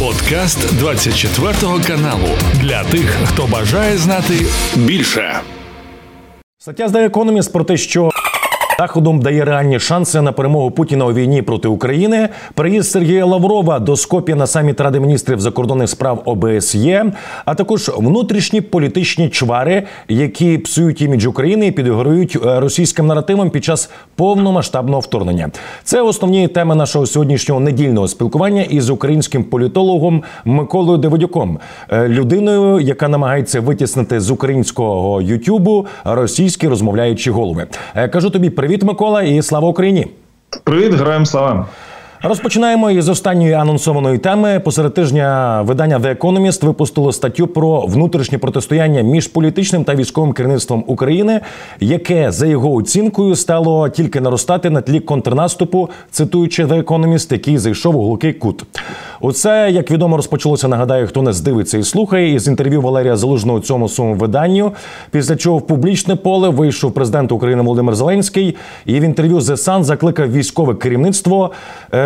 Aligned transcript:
Подкаст 0.00 0.78
24 0.78 1.54
каналу 1.86 2.28
для 2.54 2.84
тих, 2.84 3.16
хто 3.24 3.46
бажає 3.46 3.96
знати 3.96 4.34
більше. 4.76 5.40
Стаття 6.58 6.86
The 6.86 7.10
Economist 7.10 7.52
про 7.52 7.64
те, 7.64 7.76
що 7.76 8.09
Заходом 8.80 9.20
дає 9.20 9.44
реальні 9.44 9.80
шанси 9.80 10.20
на 10.20 10.32
перемогу 10.32 10.70
Путіна 10.70 11.06
у 11.06 11.12
війні 11.12 11.42
проти 11.42 11.68
України. 11.68 12.28
Приїзд 12.54 12.90
Сергія 12.90 13.24
Лаврова 13.24 13.78
до 13.78 13.96
Скоп'я 13.96 14.34
на 14.34 14.46
саміт 14.46 14.80
Ради 14.80 15.00
міністрів 15.00 15.40
закордонних 15.40 15.88
справ 15.88 16.22
ОБСЄ, 16.24 17.12
а 17.44 17.54
також 17.54 17.90
внутрішні 17.96 18.60
політичні 18.60 19.28
чвари, 19.28 19.82
які 20.08 20.58
псують 20.58 21.02
імідж 21.02 21.26
України 21.26 21.66
і 21.66 21.70
підіграють 21.70 22.38
е, 22.46 22.60
російським 22.60 23.06
наративом 23.06 23.50
під 23.50 23.64
час 23.64 23.90
повномасштабного 24.16 25.00
вторгнення. 25.00 25.50
Це 25.84 26.02
основні 26.02 26.48
теми 26.48 26.74
нашого 26.74 27.06
сьогоднішнього 27.06 27.60
недільного 27.60 28.08
спілкування 28.08 28.62
із 28.62 28.90
українським 28.90 29.44
політологом 29.44 30.22
Миколою 30.44 30.98
Давидюком, 30.98 31.58
е, 31.88 32.08
людиною, 32.08 32.80
яка 32.80 33.08
намагається 33.08 33.60
витіснити 33.60 34.20
з 34.20 34.30
українського 34.30 35.22
Ютубу 35.22 35.86
російські 36.04 36.68
розмовляючі 36.68 37.30
голови. 37.30 37.66
Е, 37.94 38.08
кажу 38.08 38.30
тобі 38.30 38.50
привіт. 38.50 38.69
Привіт, 38.70 38.82
Микола, 38.82 39.22
і 39.22 39.42
слава 39.42 39.68
Україні! 39.68 40.06
Привіт, 40.64 40.94
героям 40.94 41.26
слава! 41.26 41.66
Розпочинаємо 42.22 42.90
із 42.90 43.08
останньої 43.08 43.52
анонсованої 43.52 44.18
теми. 44.18 44.60
Посеред 44.60 44.94
тижня 44.94 45.62
видання 45.62 45.98
The 45.98 46.18
Economist 46.18 46.66
випустило 46.66 47.12
статтю 47.12 47.46
про 47.46 47.80
внутрішнє 47.80 48.38
протистояння 48.38 49.00
між 49.00 49.26
політичним 49.26 49.84
та 49.84 49.94
військовим 49.94 50.32
керівництвом 50.32 50.84
України, 50.86 51.40
яке 51.80 52.32
за 52.32 52.46
його 52.46 52.74
оцінкою 52.74 53.36
стало 53.36 53.88
тільки 53.88 54.20
наростати 54.20 54.70
на 54.70 54.80
тлі 54.80 55.00
контрнаступу, 55.00 55.90
цитуючи 56.10 56.64
The 56.64 56.82
Economist, 56.82 57.32
який 57.32 57.58
зайшов 57.58 57.96
у 57.96 58.02
глухий 58.02 58.32
кут. 58.32 58.64
Оце, 59.20 59.70
як 59.70 59.90
відомо, 59.90 60.16
розпочалося. 60.16 60.68
Нагадаю, 60.68 61.06
хто 61.06 61.22
не 61.22 61.32
здивиться 61.32 61.78
і 61.78 61.82
слухає 61.82 62.34
із 62.34 62.48
інтерв'ю 62.48 62.80
Валерія 62.80 63.16
Залужного 63.16 63.60
цьому 63.60 63.88
своєму 63.88 64.16
виданню. 64.16 64.72
Після 65.10 65.36
чого 65.36 65.58
в 65.58 65.66
публічне 65.66 66.16
поле 66.16 66.48
вийшов 66.48 66.92
президент 66.92 67.32
України 67.32 67.62
Володимир 67.62 67.94
Зеленський, 67.94 68.56
і 68.86 69.00
в 69.00 69.02
інтерв'ю 69.02 69.38
The 69.38 69.56
Sun 69.56 69.82
закликав 69.82 70.32
військове 70.32 70.74
керівництво. 70.74 71.50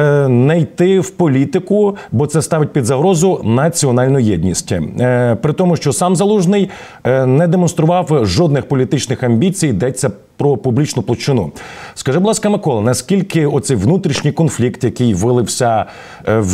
Е, 0.04 0.28
не 0.28 0.60
йти 0.60 1.00
в 1.00 1.10
політику, 1.10 1.96
бо 2.12 2.26
це 2.26 2.42
ставить 2.42 2.72
під 2.72 2.84
загрозу 2.84 3.40
національну 3.44 4.18
єдність. 4.18 4.72
Е, 4.72 5.36
при 5.42 5.52
тому, 5.52 5.76
що 5.76 5.92
сам 5.92 6.16
залужний 6.16 6.70
е, 7.04 7.26
не 7.26 7.48
демонстрував 7.48 8.26
жодних 8.26 8.68
політичних 8.68 9.22
амбіцій, 9.22 9.68
йдеться 9.68 10.10
про 10.36 10.56
публічну 10.56 11.02
площину. 11.02 11.52
Скажи, 11.94 12.18
будь 12.18 12.26
ласка, 12.26 12.50
Микола, 12.50 12.80
наскільки 12.80 13.46
оцей 13.46 13.76
внутрішній 13.76 14.32
конфлікт, 14.32 14.84
який 14.84 15.14
вилився 15.14 15.84
в 16.26 16.44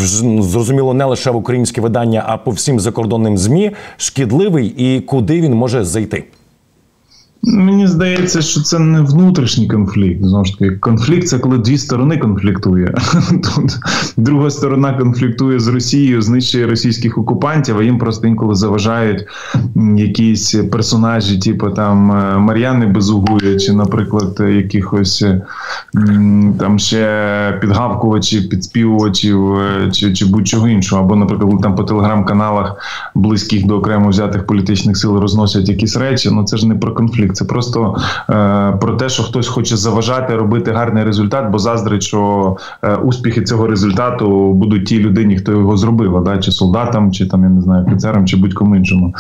зрозуміло 0.43 0.95
не 0.95 1.05
лише 1.05 1.31
в 1.31 1.37
українське 1.37 1.81
видання, 1.81 2.25
а 2.27 2.37
по 2.37 2.51
всім 2.51 2.81
закордонним 2.81 3.39
змі, 3.39 3.71
шкідливий 3.97 4.67
і 4.67 5.01
куди 5.01 5.41
він 5.41 5.55
може 5.55 5.85
зайти? 5.85 6.25
Мені 7.43 7.87
здається, 7.87 8.43
що 8.43 8.61
це 8.61 8.79
не 8.79 9.01
внутрішній 9.01 9.69
конфлікт. 9.69 10.25
Знову 10.25 10.45
ж 10.45 10.59
таки, 10.59 10.71
конфлікт 10.71 11.29
це 11.29 11.39
коли 11.39 11.59
дві 11.59 11.79
сторони 11.79 12.19
конфліктує. 12.19 12.95
Тут 13.31 13.79
друга 14.17 14.51
сторона 14.51 14.93
конфліктує 14.93 15.61
з 15.61 15.69
Росією, 15.69 16.23
знищує 16.23 16.67
російських 16.67 17.19
окупантів, 17.19 17.79
а 17.79 17.83
їм 17.83 17.99
просто 17.99 18.27
інколи 18.27 18.55
заважають 18.55 19.25
якісь 19.97 20.55
персонажі, 20.73 21.39
типу 21.39 21.71
там 21.71 22.13
е, 22.13 22.39
Мар'яни 22.39 22.87
Безугуя, 22.87 23.59
чи, 23.59 23.73
наприклад, 23.73 24.43
якихось 24.55 25.25
там 26.59 26.79
ще 26.79 27.59
підгавкувачів, 27.61 28.49
підспівувачів, 28.49 29.55
е, 29.55 29.91
чи 29.93 30.13
чи 30.13 30.27
будь-чого 30.27 30.69
іншого. 30.69 31.03
Або, 31.03 31.17
наприклад, 31.17 31.63
там 31.63 31.75
по 31.75 31.85
телеграм-каналах 31.85 32.77
близьких 33.15 33.67
до 33.67 33.77
окремо 33.77 34.09
взятих 34.09 34.47
політичних 34.47 34.97
сил 34.97 35.19
розносять 35.19 35.69
якісь 35.69 35.97
речі. 35.97 36.31
Ну 36.33 36.45
це 36.45 36.57
ж 36.57 36.69
не 36.69 36.75
про 36.75 36.95
конфлікт 36.95 37.30
конфлікт. 37.31 37.37
Це 37.37 37.45
просто 37.45 37.97
е, 38.31 38.79
про 38.81 38.97
те, 38.97 39.09
що 39.09 39.23
хтось 39.23 39.49
хоче 39.49 39.77
заважати 39.77 40.37
робити 40.37 40.73
гарний 40.73 41.05
результат, 41.05 41.51
бо 41.51 41.59
заздрить, 41.59 42.03
що 42.03 42.57
е, 42.83 42.97
успіхи 42.97 43.43
цього 43.43 43.67
результату 43.67 44.53
будуть 44.53 44.87
тій 44.87 44.99
людині, 44.99 45.37
хто 45.37 45.53
його 45.53 45.77
зробив, 45.77 46.23
да, 46.25 46.39
чи 46.39 46.53
солдатам, 46.53 47.13
чи 47.13 47.27
там 47.27 47.43
я 47.43 47.49
не 47.49 47.61
знаю, 47.61 47.87
офіцерам, 47.87 48.27
чи 48.27 48.37
будь-кому 48.37 48.77
іншому. 48.77 49.15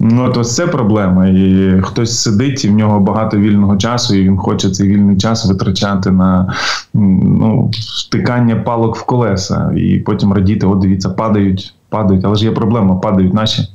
Ну 0.00 0.32
ось 0.36 0.54
це 0.54 0.66
проблема. 0.66 1.26
І 1.26 1.80
хтось 1.82 2.22
сидить, 2.22 2.64
і 2.64 2.68
в 2.68 2.72
нього 2.72 3.00
багато 3.00 3.36
вільного 3.36 3.76
часу, 3.76 4.14
і 4.14 4.22
він 4.22 4.36
хоче 4.36 4.70
цей 4.70 4.88
вільний 4.88 5.16
час 5.16 5.46
витрачати 5.46 6.10
на 6.10 6.54
ну, 6.94 7.70
втикання 7.72 8.56
палок 8.56 8.96
в 8.96 9.06
колеса, 9.06 9.72
і 9.76 9.98
потім 9.98 10.32
радіти, 10.32 10.66
от 10.66 10.78
дивіться, 10.78 11.08
падають, 11.10 11.74
падають, 11.88 12.24
але 12.24 12.34
ж 12.34 12.44
є 12.44 12.52
проблема, 12.52 12.96
падають 12.96 13.34
наші. 13.34 13.68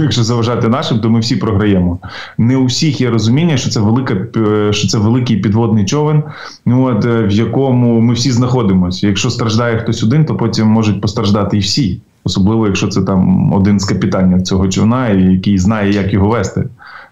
Якщо 0.00 0.24
заважати 0.24 0.68
нашим, 0.68 1.00
то 1.00 1.10
ми 1.10 1.20
всі 1.20 1.36
програємо. 1.36 1.98
Не 2.38 2.56
у 2.56 2.64
всіх 2.64 3.00
є 3.00 3.10
розуміння, 3.10 3.56
що 3.56 3.70
це 3.70 3.80
велика, 3.80 4.14
е, 4.36 4.72
що 4.72 4.88
це 4.88 4.98
великий 4.98 5.36
підводний 5.36 5.84
човен, 5.84 6.22
ну 6.66 6.84
от 6.84 7.04
е, 7.04 7.22
в 7.22 7.30
якому 7.30 8.00
ми 8.00 8.14
всі 8.14 8.30
знаходимося. 8.30 9.06
Якщо 9.06 9.30
страждає 9.30 9.78
хтось 9.78 10.02
один, 10.02 10.24
то 10.24 10.36
потім 10.36 10.66
можуть 10.66 11.00
постраждати 11.00 11.56
і 11.56 11.60
всі, 11.60 12.00
особливо 12.24 12.66
якщо 12.66 12.88
це 12.88 13.02
там 13.02 13.52
один 13.52 13.80
з 13.80 13.84
капітанів 13.84 14.42
цього 14.42 14.68
човна, 14.68 15.08
який 15.08 15.58
знає, 15.58 15.92
як 15.92 16.12
його 16.12 16.28
вести 16.28 16.64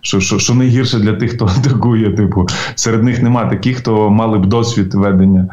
що 0.06 0.20
що, 0.20 0.38
що 0.38 0.54
найгірше 0.54 0.98
для 0.98 1.12
тих, 1.12 1.32
хто 1.32 1.44
атакує. 1.58 2.10
Типу, 2.10 2.46
серед 2.74 3.02
них 3.02 3.22
нема 3.22 3.44
таких, 3.44 3.76
хто 3.76 4.10
мали 4.10 4.38
б 4.38 4.46
досвід 4.46 4.94
ведення 4.94 5.48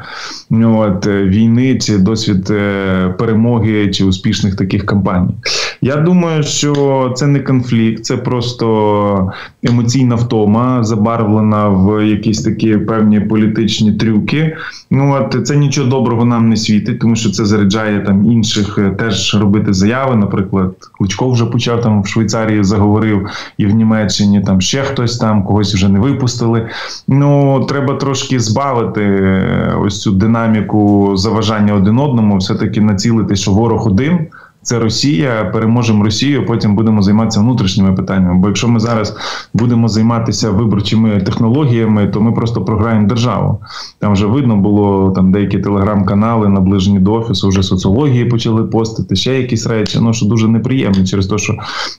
ну, 0.49 0.79
от, 0.79 1.07
е, 1.07 1.23
війни, 1.23 1.77
чи 1.77 1.97
досвід 1.97 2.49
е, 2.49 3.15
перемоги, 3.19 3.91
чи 3.91 4.05
успішних 4.05 4.55
таких 4.55 4.85
кампаній. 4.85 5.33
Я 5.81 5.95
думаю, 5.95 6.43
що 6.43 7.11
це 7.15 7.27
не 7.27 7.39
конфлікт, 7.39 8.05
це 8.05 8.17
просто 8.17 9.31
емоційна 9.63 10.15
втома, 10.15 10.83
забарвлена 10.83 11.69
в 11.69 12.07
якісь 12.07 12.41
такі 12.41 12.77
певні 12.77 13.19
політичні 13.19 13.93
трюки. 13.93 14.57
Ну 14.91 15.13
от 15.13 15.47
це 15.47 15.55
нічого 15.55 15.89
доброго 15.89 16.25
нам 16.25 16.49
не 16.49 16.57
світить, 16.57 16.99
тому 16.99 17.15
що 17.15 17.29
це 17.29 17.45
заряджає 17.45 17.99
там 17.99 18.31
інших 18.31 18.77
е, 18.77 18.89
теж 18.89 19.35
робити 19.35 19.73
заяви. 19.73 20.15
Наприклад, 20.15 20.75
Кличко 20.97 21.29
вже 21.29 21.45
почав 21.45 21.81
там 21.81 22.01
в 22.01 22.07
Швейцарії 22.07 22.63
заговорив 22.63 23.27
і 23.57 23.65
в 23.65 23.75
Німеччині 23.75 24.12
там 24.45 24.61
ще 24.61 24.81
хтось 24.81 25.17
там, 25.17 25.43
когось 25.43 25.73
вже 25.73 25.89
не 25.89 25.99
випустили. 25.99 26.69
Ну 27.07 27.65
треба 27.65 27.93
трошки 27.93 28.39
збавити 28.39 29.01
е, 29.01 29.75
ось 29.85 30.01
цю 30.01 30.11
динаміку 30.11 31.11
заважання 31.17 31.73
один 31.73 31.99
одному, 31.99 32.37
все 32.37 32.55
таки 32.55 32.81
націлити, 32.81 33.35
що 33.35 33.51
ворог 33.51 33.87
один 33.87 34.27
це 34.63 34.79
Росія, 34.79 35.49
переможемо 35.53 36.03
Росію. 36.03 36.45
Потім 36.45 36.75
будемо 36.75 37.01
займатися 37.01 37.39
внутрішніми 37.39 37.93
питаннями. 37.93 38.39
Бо 38.39 38.47
якщо 38.47 38.67
ми 38.67 38.79
зараз 38.79 39.15
будемо 39.53 39.87
займатися 39.87 40.51
виборчими 40.51 41.21
технологіями, 41.21 42.07
то 42.07 42.21
ми 42.21 42.31
просто 42.31 42.65
програємо 42.65 43.07
державу. 43.07 43.59
Там 43.99 44.13
вже 44.13 44.25
видно 44.25 44.57
було 44.57 45.11
там 45.11 45.31
деякі 45.31 45.59
телеграм-канали, 45.59 46.49
наближені 46.49 46.99
до 46.99 47.13
офісу, 47.13 47.47
вже 47.47 47.63
соціології 47.63 48.25
почали 48.25 48.63
постити, 48.63 49.15
ще 49.15 49.37
якісь 49.41 49.67
речі. 49.67 49.99
Ну 50.01 50.13
що 50.13 50.25
дуже 50.25 50.47
неприємно 50.47 51.05
через 51.05 51.27
те, 51.27 51.37
що 51.37 51.53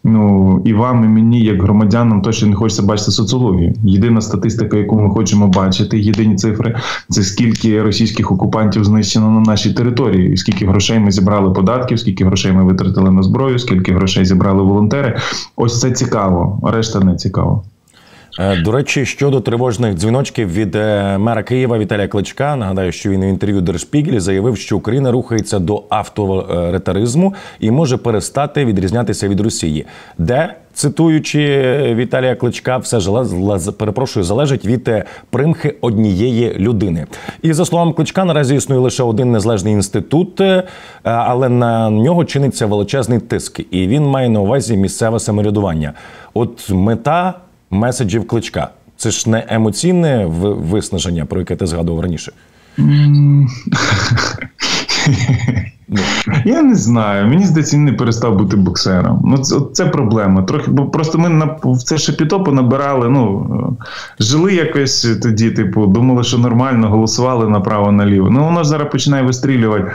ну 0.05 0.63
і 0.65 0.73
вам, 0.73 1.05
і 1.05 1.09
мені, 1.09 1.41
як 1.41 1.63
громадянам, 1.63 2.23
точно 2.23 2.49
не 2.49 2.55
хочеться 2.55 2.83
бачити 2.83 3.11
соціологію. 3.11 3.75
Єдина 3.85 4.21
статистика, 4.21 4.77
яку 4.77 5.01
ми 5.01 5.11
хочемо 5.11 5.49
бачити, 5.49 5.99
єдині 5.99 6.37
цифри 6.37 6.77
це 7.09 7.23
скільки 7.23 7.83
російських 7.83 8.33
окупантів 8.33 8.85
знищено 8.85 9.31
на 9.31 9.41
нашій 9.41 9.73
території, 9.73 10.37
скільки 10.37 10.67
грошей 10.67 10.99
ми 10.99 11.11
зібрали 11.11 11.51
податків, 11.51 12.01
скільки 12.01 12.25
грошей 12.25 12.53
ми 12.54 12.65
витратили 12.65 13.10
на 13.10 13.22
зброю, 13.22 13.59
скільки 13.59 13.92
грошей 13.92 14.25
зібрали 14.25 14.62
волонтери. 14.62 15.19
Ось 15.56 15.81
це 15.81 15.91
цікаво, 15.91 16.60
решта 16.72 17.00
не 17.00 17.16
цікаво. 17.16 17.65
Е, 18.38 18.62
до 18.62 18.72
речі, 18.72 19.06
щодо 19.06 19.41
тривожних 19.41 19.94
дзвіночків 19.94 20.53
від 20.53 20.75
е, 20.76 21.19
мера 21.19 21.42
Києва 21.42 21.78
Віталія 21.78 22.09
Кличка, 22.09 22.56
нагадаю, 22.56 22.92
що 22.92 23.10
він 23.10 23.20
в 23.20 23.28
інтерв'ю 23.28 23.60
Der 23.61 23.78
Spiegel 23.78 24.21
заявив, 24.20 24.56
що 24.56 24.76
Україна 24.76 25.10
рухається 25.10 25.59
до 25.59 25.82
авторитаризму 25.88 27.34
і 27.60 27.70
може 27.70 27.97
перестати 27.97 28.65
відрізнятися 28.65 29.28
від 29.28 29.41
Росії, 29.41 29.86
де 30.18 30.54
цитуючи 30.74 31.41
Віталія 31.97 32.34
Кличка, 32.34 32.76
все 32.76 33.00
перепрошую, 33.78 34.24
залежить 34.24 34.66
від 34.66 34.88
е, 34.88 35.04
примхи 35.30 35.74
однієї 35.80 36.54
людини. 36.54 37.06
І 37.42 37.53
за 37.53 37.65
словами 37.65 37.92
Кличка, 37.92 38.24
наразі 38.24 38.54
існує 38.54 38.80
лише 38.80 39.03
один 39.03 39.32
незалежний 39.32 39.72
інститут, 39.72 40.41
але 41.03 41.48
на 41.48 41.91
нього 41.91 42.24
чиниться 42.24 42.66
величезний 42.66 43.18
тиск, 43.18 43.60
і 43.71 43.86
він 43.86 44.06
має 44.06 44.28
на 44.28 44.41
увазі 44.41 44.76
місцеве 44.76 45.21
самоврядування. 45.21 45.92
От 46.34 46.71
мета 46.71 47.34
меседжів 47.71 48.26
кличка. 48.26 48.68
Це 48.97 49.10
ж 49.10 49.30
не 49.30 49.44
емоційне 49.48 50.26
виснаження, 50.26 51.24
про 51.24 51.41
яке 51.41 51.56
ти 51.56 51.66
згадував 51.66 52.00
раніше. 52.00 52.32
Я 56.45 56.62
не 56.62 56.74
знаю. 56.74 57.27
Мені 57.28 57.45
здається, 57.45 57.77
він 57.77 57.84
не 57.84 57.92
перестав 57.92 58.39
бути 58.39 58.56
боксером. 58.56 59.22
Ну, 59.24 59.39
це, 59.39 59.56
це 59.72 59.86
проблема. 59.86 60.42
Трохи, 60.42 60.71
бо 60.71 60.86
просто 60.86 61.18
ми 61.18 61.28
на 61.28 61.56
в 61.65 61.83
це 61.83 61.98
шепітопу 61.98 62.53
набирали. 62.53 63.09
Ну 63.09 63.77
жили 64.21 64.54
якось 64.54 65.18
тоді, 65.22 65.51
типу, 65.51 65.86
думали, 65.86 66.24
що 66.24 66.39
нормально, 66.39 66.89
голосували 66.89 67.48
направо-наліво. 67.48 68.30
Ну 68.30 68.45
воно 68.45 68.65
зараз 68.65 68.92
починає 68.92 69.22
вистрілювати. 69.22 69.92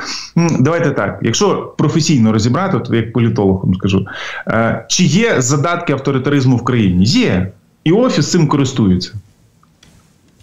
Давайте 0.60 0.92
так. 0.92 1.20
Якщо 1.22 1.74
професійно 1.78 2.32
розібрати, 2.32 2.80
то 2.80 2.96
як 2.96 3.14
політолог 3.14 3.66
вам 3.66 3.76
скажу, 3.76 4.06
е, 4.48 4.86
чи 4.90 5.04
є 5.04 5.42
задатки 5.42 5.94
авторитаризму 5.94 6.58
в 6.58 6.64
країні? 6.64 7.06
Є. 7.06 7.52
І 7.84 7.92
офіс 7.92 8.32
цим 8.32 8.48
користується. 8.48 9.12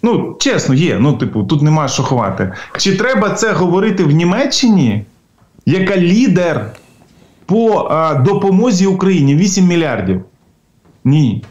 Ну, 0.03 0.35
чесно, 0.39 0.75
є. 0.75 0.97
Ну, 0.99 1.13
типу, 1.13 1.43
тут 1.43 1.61
нема 1.61 1.87
що 1.87 2.03
ховати. 2.03 2.53
Чи 2.77 2.95
треба 2.95 3.29
це 3.29 3.51
говорити 3.51 4.03
в 4.03 4.11
Німеччині, 4.11 5.05
яка 5.65 5.97
лідер 5.97 6.71
по 7.45 7.87
а, 7.91 8.13
допомозі 8.15 8.85
Україні 8.87 9.35
8 9.35 9.65
мільярдів? 9.65 10.21
Ні. 11.03 11.43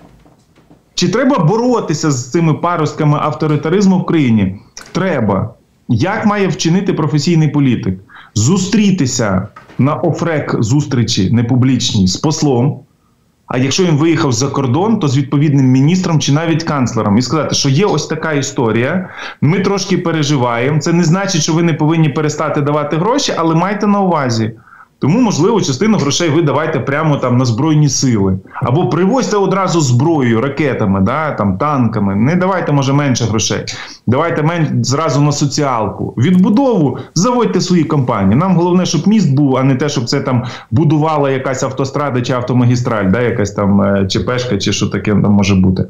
Чи 0.95 1.09
треба 1.09 1.39
боротися 1.39 2.11
з 2.11 2.31
цими 2.31 2.55
паростками 2.55 3.19
авторитаризму 3.21 3.99
в 3.99 4.07
країні? 4.07 4.57
Треба. 4.93 5.55
Як 5.89 6.27
має 6.27 6.49
вчинити 6.49 6.93
професійний 6.93 7.49
політик? 7.49 7.99
Зустрітися 8.35 9.49
на 9.79 9.95
офрек 9.95 10.57
зустрічі 10.63 11.31
непублічній 11.31 12.07
з 12.07 12.17
послом. 12.17 12.81
А 13.47 13.59
якщо 13.59 13.85
він 13.85 13.97
виїхав 13.97 14.33
за 14.33 14.49
кордон, 14.49 14.99
то 14.99 15.09
з 15.09 15.17
відповідним 15.19 15.67
міністром 15.67 16.21
чи 16.21 16.33
навіть 16.33 16.63
канцлером 16.63 17.19
і 17.19 17.23
сказати, 17.23 17.55
що 17.55 17.69
є 17.69 17.87
ось 17.87 18.07
така 18.07 18.33
історія, 18.33 19.09
ми 19.41 19.61
трошки 19.61 19.99
переживаємо. 19.99 20.81
Це 20.81 20.93
не 20.93 21.05
значить, 21.05 21.43
що 21.43 21.53
ви 21.53 21.63
не 21.63 21.75
повинні 21.75 22.09
перестати 22.09 22.61
давати 22.61 22.97
гроші, 22.97 23.33
але 23.37 23.55
майте 23.55 23.87
на 23.87 24.01
увазі. 24.01 24.53
Тому, 24.99 25.21
можливо, 25.21 25.61
частину 25.61 25.99
грошей 25.99 26.29
ви 26.29 26.43
давайте 26.43 26.81
прямо 26.81 27.17
там 27.17 27.37
на 27.37 27.45
Збройні 27.45 27.89
сили. 27.89 28.39
Або 28.55 28.89
привозьте 28.89 29.37
одразу 29.37 29.81
зброєю, 29.81 30.41
ракетами, 30.41 31.01
да, 31.01 31.31
там, 31.31 31.59
танками. 31.59 32.15
Не 32.15 32.37
давайте, 32.37 32.73
може, 32.73 32.93
менше 32.93 33.25
грошей. 33.25 33.65
Давайте 34.07 34.43
мен... 34.43 34.85
зразу 34.85 35.21
на 35.21 35.33
соціалку. 35.33 36.15
Відбудову 36.19 36.99
заводьте 37.15 37.61
свої 37.61 37.85
компанії. 37.85 38.37
Нам 38.37 38.57
головне, 38.57 38.87
щоб 38.87 39.09
міст 39.09 39.35
був, 39.35 39.57
а 39.57 39.63
не 39.63 39.75
те, 39.75 39.89
щоб 39.89 40.05
це 40.05 40.21
там 40.21 40.45
будувала 40.71 41.31
якась 41.31 41.63
автострада 41.63 42.21
чи 42.21 42.33
автомагістраль, 42.33 43.11
да, 43.11 43.21
якась 43.21 43.51
там 43.51 43.81
е, 43.81 44.07
ЧПшка 44.09 44.59
чи 44.59 44.73
що 44.73 44.87
таке 44.87 45.11
там 45.11 45.33
може 45.33 45.55
бути. 45.55 45.85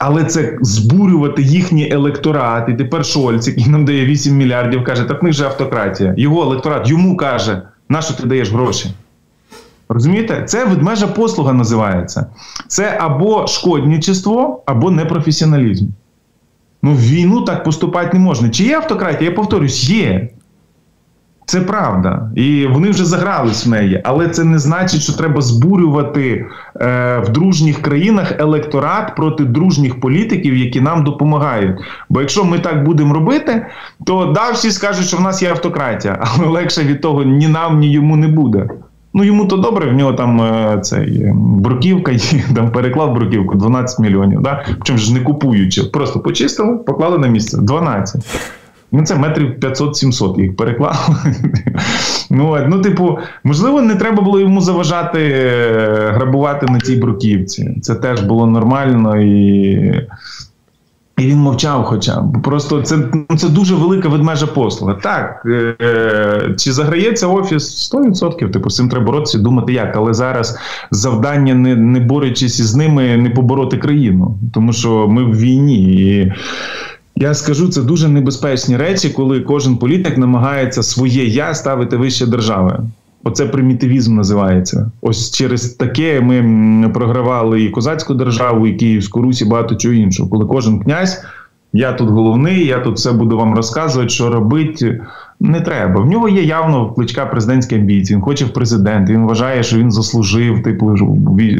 Але 0.00 0.24
це 0.24 0.58
збурювати 0.60 1.42
їхній 1.42 1.90
електорат. 1.90 2.68
І 2.68 2.74
тепер 2.74 3.06
Шольц, 3.06 3.48
який 3.48 3.68
нам 3.68 3.84
дає 3.84 4.06
8 4.06 4.36
мільярдів, 4.36 4.84
каже, 4.84 5.04
так 5.04 5.22
в 5.22 5.24
них 5.24 5.34
же 5.34 5.44
автократія. 5.44 6.14
Його 6.16 6.42
електорат 6.42 6.90
йому 6.90 7.16
каже. 7.16 7.62
На 7.92 8.02
що 8.02 8.14
ти 8.14 8.26
даєш 8.26 8.50
гроші? 8.50 8.90
Розумієте? 9.88 10.44
Це 10.44 10.64
ведмежа 10.64 11.06
послуга 11.06 11.52
називається. 11.52 12.26
Це 12.68 12.98
або 13.00 13.46
шкодничество, 13.46 14.62
або 14.66 14.90
непрофесіоналізм. 14.90 15.86
Ну, 16.82 16.94
війну 16.94 17.42
так 17.42 17.64
поступати 17.64 18.18
не 18.18 18.24
можна. 18.24 18.50
Чи 18.50 18.64
є 18.64 18.76
автократія? 18.76 19.30
Я 19.30 19.36
повторюсь, 19.36 19.90
є. 19.90 20.28
Це 21.46 21.60
правда. 21.60 22.30
І 22.36 22.66
вони 22.66 22.90
вже 22.90 23.04
загрались 23.04 23.66
в 23.66 23.70
неї. 23.70 24.00
Але 24.04 24.28
це 24.28 24.44
не 24.44 24.58
значить, 24.58 25.02
що 25.02 25.12
треба 25.12 25.40
збурювати 25.40 26.46
е, 26.80 27.18
в 27.26 27.28
дружніх 27.28 27.82
країнах 27.82 28.32
електорат 28.38 29.16
проти 29.16 29.44
дружніх 29.44 30.00
політиків, 30.00 30.56
які 30.56 30.80
нам 30.80 31.04
допомагають. 31.04 31.80
Бо 32.08 32.20
якщо 32.20 32.44
ми 32.44 32.58
так 32.58 32.84
будемо 32.84 33.14
робити, 33.14 33.66
то 34.04 34.26
да, 34.26 34.50
всі 34.50 34.70
скажуть, 34.70 35.06
що 35.06 35.16
в 35.16 35.20
нас 35.20 35.42
є 35.42 35.50
автократія, 35.50 36.24
але 36.36 36.46
легше 36.46 36.82
від 36.82 37.00
того 37.00 37.22
ні 37.22 37.48
нам, 37.48 37.78
ні 37.78 37.92
йому 37.92 38.16
не 38.16 38.28
буде. 38.28 38.68
Ну 39.14 39.24
йому 39.24 39.46
то 39.46 39.56
добре, 39.56 39.90
в 39.90 39.92
нього 39.92 40.12
там 40.12 40.40
е, 40.40 40.78
цей 40.82 41.22
е, 41.22 41.32
бруківка, 41.36 42.12
є, 42.12 42.44
там 42.54 42.72
переклав 42.72 43.14
бруківку 43.14 43.54
12 43.54 43.98
мільйонів. 43.98 44.42
Да? 44.42 44.64
Причому 44.66 44.98
ж 44.98 45.14
не 45.14 45.20
купуючи, 45.20 45.82
просто 45.82 46.20
почистили, 46.20 46.76
поклали 46.76 47.18
на 47.18 47.26
місце 47.26 47.58
12. 47.58 48.24
Ну, 48.92 49.04
це 49.04 49.16
метрів 49.16 49.58
500-700 49.60 50.40
їх 50.40 50.56
переклали. 50.56 50.96
ну, 52.30 52.58
ну, 52.68 52.80
типу, 52.80 53.18
можливо, 53.44 53.82
не 53.82 53.94
треба 53.94 54.22
було 54.22 54.40
йому 54.40 54.60
заважати 54.60 55.18
е, 55.20 56.12
грабувати 56.14 56.66
на 56.66 56.80
цій 56.80 56.96
бруківці. 56.96 57.78
Це 57.82 57.94
теж 57.94 58.20
було 58.20 58.46
нормально 58.46 59.20
і. 59.20 60.08
І 61.18 61.26
він 61.26 61.38
мовчав, 61.38 61.84
хоча 61.84 62.20
б 62.20 62.42
просто 62.42 62.82
це 62.82 62.98
ну, 63.30 63.36
це 63.36 63.48
дуже 63.48 63.74
велика 63.74 64.08
ведмежа 64.08 64.46
послуга. 64.46 64.94
Так 64.94 65.42
е, 65.46 66.54
чи 66.58 66.72
заграється 66.72 67.26
офіс 67.26 67.92
100%, 67.94 68.50
Типу 68.50 68.70
з 68.70 68.76
цим 68.76 68.88
треба 68.88 69.06
боротися, 69.06 69.38
думати 69.38 69.72
як, 69.72 69.96
але 69.96 70.14
зараз 70.14 70.58
завдання 70.90 71.54
не 71.54 71.76
не 71.76 72.00
борючись 72.00 72.60
із 72.60 72.74
ними, 72.74 73.16
не 73.16 73.30
побороти 73.30 73.76
країну, 73.76 74.38
тому 74.54 74.72
що 74.72 75.08
ми 75.08 75.24
в 75.24 75.38
війні 75.38 75.82
і. 75.82 76.32
Я 77.16 77.34
скажу, 77.34 77.68
це 77.68 77.82
дуже 77.82 78.08
небезпечні 78.08 78.76
речі, 78.76 79.08
коли 79.08 79.40
кожен 79.40 79.76
політик 79.76 80.18
намагається 80.18 80.82
своє 80.82 81.26
я 81.26 81.54
ставити 81.54 81.96
вище 81.96 82.26
держави. 82.26 82.78
Оце 83.24 83.46
примітивізм 83.46 84.16
називається. 84.16 84.90
Ось 85.00 85.30
через 85.30 85.68
таке 85.68 86.20
ми 86.20 86.88
програвали 86.88 87.62
і 87.62 87.70
козацьку 87.70 88.14
державу, 88.14 88.66
і 88.66 88.74
Київську 88.74 89.22
Русь, 89.22 89.40
і 89.40 89.44
багато 89.44 89.74
чого 89.74 89.94
іншого. 89.94 90.28
Коли 90.28 90.44
кожен 90.46 90.80
князь, 90.80 91.24
я 91.72 91.92
тут 91.92 92.08
головний, 92.08 92.66
я 92.66 92.78
тут 92.78 92.96
все 92.96 93.12
буду 93.12 93.36
вам 93.36 93.54
розказувати, 93.54 94.08
що 94.08 94.30
робити 94.30 95.00
не 95.42 95.60
треба. 95.60 96.00
В 96.00 96.06
нього 96.06 96.28
є 96.28 96.42
явно 96.42 96.92
кличка 96.92 97.26
президентські 97.26 97.74
амбіції. 97.74 98.16
Він 98.16 98.24
хоче 98.24 98.44
в 98.44 98.52
президент. 98.52 99.10
Він 99.10 99.26
вважає, 99.26 99.62
що 99.62 99.78
він 99.78 99.90
заслужив 99.90 100.62
типу 100.62 100.96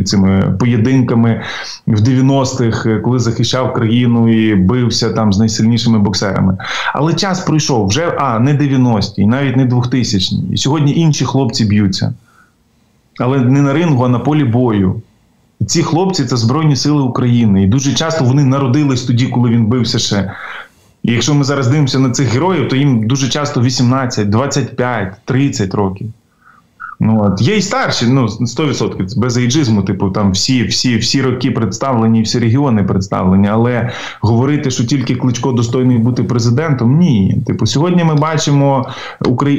цими 0.05 0.57
поєдинками 0.59 1.43
в 1.87 2.01
90-х, 2.01 2.99
коли 2.99 3.19
захищав 3.19 3.73
країну 3.73 4.29
і 4.35 4.55
бився 4.55 5.11
там 5.11 5.33
з 5.33 5.39
найсильнішими 5.39 5.99
боксерами. 5.99 6.57
Але 6.95 7.15
час 7.15 7.41
пройшов 7.41 7.87
вже 7.87 8.17
а 8.19 8.39
не 8.39 8.55
90-ті, 8.55 9.27
навіть 9.27 9.57
не 9.57 9.67
2000-ті. 9.67 10.37
І 10.53 10.57
сьогодні 10.57 10.97
інші 10.97 11.25
хлопці 11.25 11.65
б'ються, 11.65 12.15
але 13.19 13.39
не 13.39 13.63
на 13.63 13.73
рингу, 13.73 14.05
а 14.05 14.09
на 14.09 14.19
полі 14.19 14.45
бою. 14.45 15.03
Ці 15.67 15.83
хлопці 15.83 16.25
це 16.25 16.37
Збройні 16.37 16.77
Сили 16.77 17.03
України. 17.03 17.63
І 17.63 17.67
дуже 17.67 17.95
часто 17.95 18.25
вони 18.25 18.45
народились 18.45 19.03
тоді, 19.03 19.27
коли 19.27 19.51
він 19.51 19.67
бився 19.67 19.99
ще 19.99 20.33
і 21.03 21.13
якщо 21.13 21.35
ми 21.35 21.45
зараз 21.45 21.69
дивимося 21.69 21.99
на 21.99 22.11
цих 22.11 22.29
героїв, 22.29 22.69
то 22.69 22.77
їм 22.77 23.07
дуже 23.07 23.29
часто 23.29 23.63
18, 23.63 24.31
25, 24.31 25.15
30 25.25 25.75
років. 25.75 26.09
Ну, 27.05 27.23
от. 27.25 27.43
Є 27.43 27.57
і 27.57 27.63
старші, 27.63 28.07
ну, 28.07 28.27
100%, 28.27 29.19
без 29.19 29.37
ейджизму, 29.37 29.83
типу, 29.83 30.11
там 30.11 30.33
всі 30.33 30.65
всі, 30.65 30.97
всі 30.97 31.23
роки 31.23 31.51
представлені, 31.51 32.23
всі 32.23 32.39
регіони 32.39 32.83
представлені. 32.83 33.49
Але 33.49 33.91
говорити, 34.21 34.71
що 34.71 34.85
тільки 34.85 35.15
Кличко 35.15 35.53
достойний 35.53 35.99
бути 35.99 36.25
президентом, 36.25 36.99
ні. 36.99 37.37
Типу, 37.47 37.67
сьогодні 37.67 38.05
ми 38.05 38.15
бачимо 38.15 38.87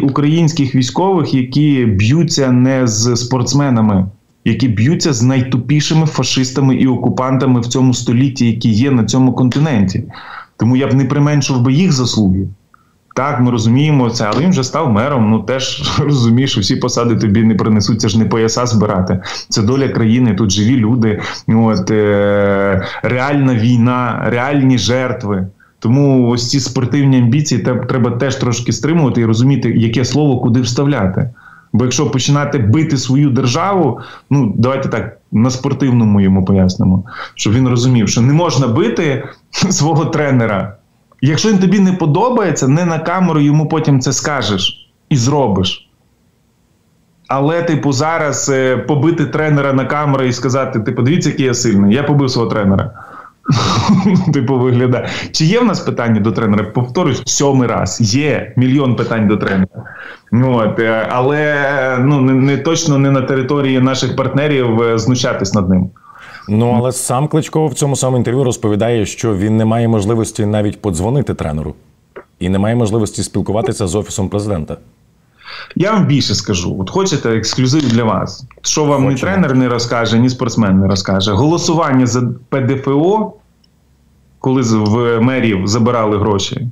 українських 0.04 0.76
військових, 0.76 1.34
які 1.34 1.86
б'ються 1.86 2.52
не 2.52 2.88
з 2.88 3.16
спортсменами, 3.16 4.06
які 4.46 4.68
б'ються 4.68 5.14
з 5.14 5.24
найтупішими 5.24 6.06
фашистами 6.06 6.76
і 6.76 6.88
окупантами 6.88 7.60
в 7.60 7.66
цьому 7.66 7.94
столітті, 7.94 8.48
які 8.48 8.70
є 8.70 8.92
на 8.92 9.04
цьому 9.04 9.34
континенті. 9.34 10.04
Тому 10.58 10.76
я 10.76 10.88
б 10.88 10.94
не 10.94 11.06
применшив 11.06 11.62
би 11.62 11.74
їх 11.74 11.92
заслуги. 11.92 12.48
Так, 13.16 13.40
ми 13.40 13.52
розуміємо 13.52 14.10
це, 14.10 14.26
але 14.34 14.42
він 14.42 14.50
вже 14.50 14.64
став 14.64 14.92
мером. 14.92 15.30
Ну 15.30 15.40
теж 15.40 15.94
розумієш, 16.00 16.52
що 16.52 16.62
всі 16.62 16.76
посади 16.76 17.16
тобі 17.16 17.44
не 17.44 17.56
принесуть, 17.56 18.02
це 18.02 18.10
ж 18.10 18.20
не 18.20 18.26
пояса 18.26 18.66
збирати. 18.66 19.22
Це 19.50 19.62
доля 19.62 19.90
країни, 19.90 20.34
тут 20.34 20.52
живі 20.52 20.76
люди, 20.78 21.22
от, 21.48 21.92
е, 21.92 22.88
реальна 23.04 23.56
війна, 23.56 24.24
реальні 24.26 24.78
жертви. 24.78 25.48
Тому 25.80 26.30
ось 26.30 26.50
ці 26.50 26.60
спортивні 26.60 27.18
амбіції 27.18 27.62
треба 27.62 28.12
теж 28.12 28.36
трошки 28.36 28.72
стримувати 28.72 29.22
і 29.22 29.26
розуміти, 29.26 29.74
яке 29.78 30.06
слово 30.06 30.40
куди 30.40 30.62
вставляти. 30.62 31.30
Бо 31.74 31.84
якщо 31.84 32.12
починати 32.12 32.58
бити 32.58 32.98
свою 32.98 33.30
державу, 33.30 34.00
ну 34.30 34.54
давайте 34.58 34.90
так 34.90 35.18
на 35.32 35.50
спортивному 35.50 36.22
йому 36.22 36.46
пояснимо, 36.46 37.04
щоб 37.36 37.54
він 37.54 37.68
розумів, 37.68 38.10
що 38.10 38.22
не 38.22 38.34
можна 38.34 38.68
бити 38.68 39.24
свого 39.52 40.06
тренера. 40.06 40.76
Якщо 41.22 41.50
він 41.50 41.58
тобі 41.58 41.80
не 41.80 41.94
подобається, 41.94 42.68
не 42.68 42.86
на 42.86 43.00
камеру 43.00 43.40
йому 43.40 43.70
потім 43.70 44.00
це 44.00 44.14
скажеш 44.14 44.92
і 45.10 45.16
зробиш. 45.16 45.90
Але, 47.28 47.64
типу, 47.64 47.92
зараз 47.92 48.50
е, 48.50 48.78
побити 48.78 49.26
тренера 49.26 49.74
на 49.74 49.86
камеру 49.86 50.24
і 50.24 50.34
сказати: 50.34 50.80
ти 50.80 50.92
подивіться, 50.92 51.30
який 51.30 51.46
я 51.46 51.54
сильний, 51.54 51.96
я 51.96 52.04
побив 52.04 52.30
свого 52.30 52.50
тренера. 52.50 52.92
Типу, 54.34 54.60
виглядає. 54.60 55.10
Чи 55.32 55.46
є 55.46 55.60
в 55.60 55.66
нас 55.66 55.80
питання 55.80 56.20
до 56.20 56.32
тренера? 56.32 56.64
Повторюсь, 56.64 57.24
сьомий 57.26 57.68
раз. 57.68 58.16
Є 58.16 58.54
мільйон 58.56 58.96
питань 58.96 59.28
до 59.28 59.38
тренера. 59.38 59.68
От, 60.32 60.80
е, 60.80 61.08
Але 61.10 61.56
ну, 62.00 62.22
не, 62.22 62.34
не 62.34 62.58
точно 62.58 62.98
не 62.98 63.12
на 63.12 63.22
території 63.22 63.80
наших 63.80 64.16
партнерів 64.16 64.82
е, 64.82 64.98
знущатись 64.98 65.54
над 65.54 65.70
ним. 65.70 65.90
Ну, 66.50 66.76
але 66.78 66.92
сам 66.92 67.28
Кличко 67.28 67.68
в 67.68 67.74
цьому 67.74 67.96
самому 67.96 68.18
інтерв'ю 68.18 68.44
розповідає, 68.44 69.06
що 69.06 69.36
він 69.36 69.58
не 69.58 69.66
має 69.66 69.88
можливості 69.88 70.46
навіть 70.46 70.82
подзвонити 70.82 71.34
тренеру 71.34 71.76
і 72.40 72.50
не 72.50 72.60
має 72.60 72.76
можливості 72.76 73.24
спілкуватися 73.24 73.88
з 73.88 73.96
офісом 73.96 74.30
президента. 74.30 74.78
Я 75.76 75.92
вам 75.92 76.06
більше 76.06 76.36
скажу. 76.36 76.76
От 76.80 76.90
хочете 76.90 77.30
ексклюзив 77.30 77.88
для 77.88 78.04
вас. 78.04 78.46
Що 78.62 78.86
вам 78.86 79.10
ні 79.10 79.16
тренер 79.16 79.56
не 79.56 79.70
розкаже, 79.70 80.20
ні 80.20 80.30
спортсмен 80.30 80.80
не 80.80 80.88
розкаже. 80.88 81.32
Голосування 81.32 82.06
за 82.06 82.22
ПДФО, 82.50 83.34
коли 84.40 84.62
в 84.62 85.20
мерів 85.20 85.68
забирали 85.68 86.18
гроші, 86.18 86.68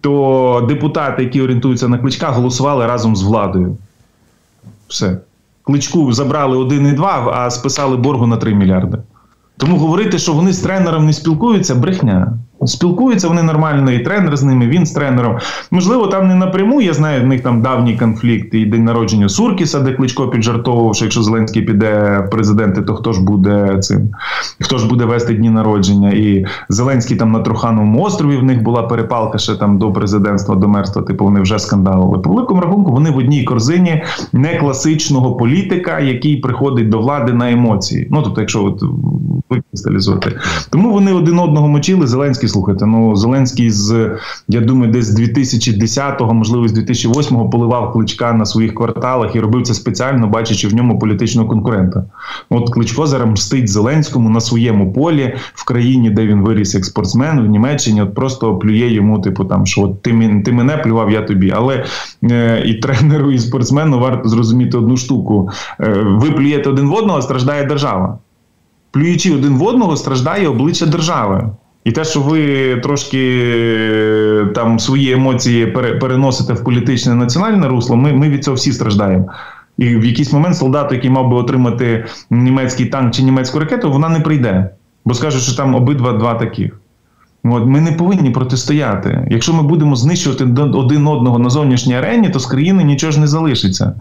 то 0.00 0.66
депутати, 0.68 1.22
які 1.22 1.42
орієнтуються 1.42 1.88
на 1.88 1.98
кличка, 1.98 2.30
голосували 2.30 2.86
разом 2.86 3.16
з 3.16 3.22
владою. 3.22 3.76
Все. 4.88 5.18
Кличку 5.62 6.12
забрали 6.12 6.56
1,2, 6.56 7.30
а 7.34 7.50
списали 7.50 7.96
боргу 7.96 8.26
на 8.26 8.36
3 8.36 8.54
мільярди. 8.54 8.98
Тому 9.56 9.76
говорити, 9.76 10.18
що 10.18 10.32
вони 10.32 10.52
з 10.52 10.58
тренером 10.58 11.06
не 11.06 11.12
спілкуються, 11.12 11.74
брехня. 11.74 12.32
Спілкуються 12.66 13.28
вони 13.28 13.42
нормально, 13.42 13.90
і 13.90 13.98
тренер 13.98 14.36
з 14.36 14.42
ними, 14.42 14.66
він 14.66 14.86
з 14.86 14.90
тренером. 14.90 15.38
Можливо, 15.70 16.06
там 16.06 16.28
не 16.28 16.34
напряму. 16.34 16.82
Я 16.82 16.92
знаю, 16.92 17.22
в 17.22 17.26
них 17.26 17.42
там 17.42 17.62
давній 17.62 17.96
конфлікт 17.96 18.54
і 18.54 18.66
день 18.66 18.84
народження 18.84 19.28
Суркіса, 19.28 19.80
де 19.80 19.92
Кличко 19.92 20.28
піджартовував, 20.28 20.94
що 20.94 21.04
якщо 21.04 21.22
Зеленський 21.22 21.62
піде 21.62 22.24
в 22.26 22.30
президенти, 22.30 22.82
то 22.82 22.94
хто 22.94 23.12
ж 23.12 23.22
буде 23.22 23.78
цим? 23.80 24.10
Хто 24.60 24.78
ж 24.78 24.88
буде 24.88 25.04
вести 25.04 25.34
дні 25.34 25.50
народження? 25.50 26.10
І 26.10 26.46
Зеленський 26.68 27.16
там 27.16 27.32
на 27.32 27.38
Трухановому 27.38 28.02
острові 28.02 28.36
в 28.36 28.44
них 28.44 28.62
була 28.62 28.82
перепалка 28.82 29.38
ще 29.38 29.54
там 29.54 29.78
до 29.78 29.92
президентства, 29.92 30.54
до 30.54 30.68
мерства. 30.68 31.02
Типу 31.02 31.24
вони 31.24 31.40
вже 31.40 31.58
скандалили. 31.58 32.18
По 32.18 32.30
великому 32.30 32.60
рахунку 32.60 32.92
вони 32.92 33.10
в 33.10 33.16
одній 33.16 33.44
корзині 33.44 34.02
не 34.32 34.56
класичного 34.56 35.34
політика, 35.34 36.00
який 36.00 36.36
приходить 36.36 36.88
до 36.88 36.98
влади 36.98 37.32
на 37.32 37.50
емоції. 37.50 38.08
Ну 38.10 38.22
тобто, 38.22 38.40
якщо 38.40 38.64
от 38.64 38.82
викристалізувати, 39.54 40.38
тому 40.70 40.92
вони 40.92 41.12
один 41.12 41.38
одного 41.38 41.68
мочили. 41.68 42.06
Зеленський 42.06 42.48
слухайте, 42.48 42.86
ну 42.86 43.16
Зеленський 43.16 43.70
з 43.70 44.10
я 44.48 44.60
думаю, 44.60 44.92
десь 44.92 45.06
з 45.06 45.20
2010-го, 45.20 46.34
можливо, 46.34 46.68
з 46.68 46.78
2008-го 46.78 47.50
поливав 47.50 47.92
кличка 47.92 48.32
на 48.32 48.46
своїх 48.46 48.74
кварталах 48.74 49.36
і 49.36 49.40
робив 49.40 49.62
це 49.62 49.74
спеціально, 49.74 50.26
бачачи 50.26 50.68
в 50.68 50.74
ньому 50.74 50.98
політичного 50.98 51.48
конкурента. 51.48 52.04
От 52.50 52.70
Кличко 52.70 53.06
зараз 53.06 53.28
мстить 53.28 53.68
Зеленському 53.68 54.30
на 54.30 54.40
своєму 54.40 54.92
полі 54.92 55.36
в 55.54 55.64
країні, 55.64 56.10
де 56.10 56.26
він 56.26 56.42
виріс 56.42 56.74
як 56.74 56.84
спортсмен 56.84 57.40
в 57.40 57.46
Німеччині. 57.46 58.02
От 58.02 58.14
просто 58.14 58.56
плює 58.58 58.88
йому, 58.88 59.18
типу, 59.18 59.44
там 59.44 59.66
що 59.66 59.82
от 59.82 60.02
ти 60.02 60.42
ти 60.44 60.52
мене 60.52 60.76
плював, 60.76 61.10
я 61.10 61.22
тобі. 61.22 61.52
Але 61.56 61.84
е, 62.30 62.62
і 62.66 62.74
тренеру, 62.74 63.32
і 63.32 63.38
спортсмену 63.38 63.98
варто 63.98 64.28
зрозуміти 64.28 64.78
одну 64.78 64.96
штуку: 64.96 65.50
е, 65.80 65.88
ви 66.04 66.30
плюєте 66.30 66.70
один 66.70 66.88
в 66.88 66.94
одного, 66.94 67.22
страждає 67.22 67.64
держава. 67.64 68.18
Плюючи 68.92 69.34
один 69.34 69.56
в 69.56 69.62
одного, 69.62 69.96
страждає 69.96 70.48
обличчя 70.48 70.86
держави. 70.86 71.50
І 71.84 71.92
те, 71.92 72.04
що 72.04 72.20
ви 72.20 72.76
трошки 72.76 73.42
е, 73.44 74.46
там 74.54 74.78
свої 74.78 75.12
емоції 75.12 75.66
переносите 76.00 76.52
в 76.52 76.64
політичне 76.64 77.14
національне 77.14 77.68
русло, 77.68 77.96
ми 77.96 78.12
ми 78.12 78.28
від 78.28 78.44
цього 78.44 78.56
всі 78.56 78.72
страждаємо. 78.72 79.26
І 79.78 79.96
в 79.96 80.04
якийсь 80.04 80.32
момент 80.32 80.56
солдат, 80.56 80.92
який 80.92 81.10
мав 81.10 81.30
би 81.30 81.36
отримати 81.36 82.04
німецький 82.30 82.86
танк 82.86 83.14
чи 83.14 83.22
німецьку 83.22 83.58
ракету, 83.58 83.92
вона 83.92 84.08
не 84.08 84.20
прийде. 84.20 84.70
Бо 85.04 85.14
скажуть, 85.14 85.42
що 85.42 85.56
там 85.56 85.74
обидва 85.74 86.12
два 86.12 86.34
таких. 86.34 86.80
От, 87.44 87.66
Ми 87.66 87.80
не 87.80 87.92
повинні 87.92 88.30
протистояти. 88.30 89.26
Якщо 89.30 89.52
ми 89.52 89.62
будемо 89.62 89.96
знищувати 89.96 90.44
один 90.44 91.06
одного 91.06 91.38
на 91.38 91.50
зовнішній 91.50 91.96
арені, 91.96 92.28
то 92.28 92.38
з 92.38 92.46
країни 92.46 92.84
нічого 92.84 93.10
ж 93.10 93.20
не 93.20 93.26
залишиться. 93.26 93.94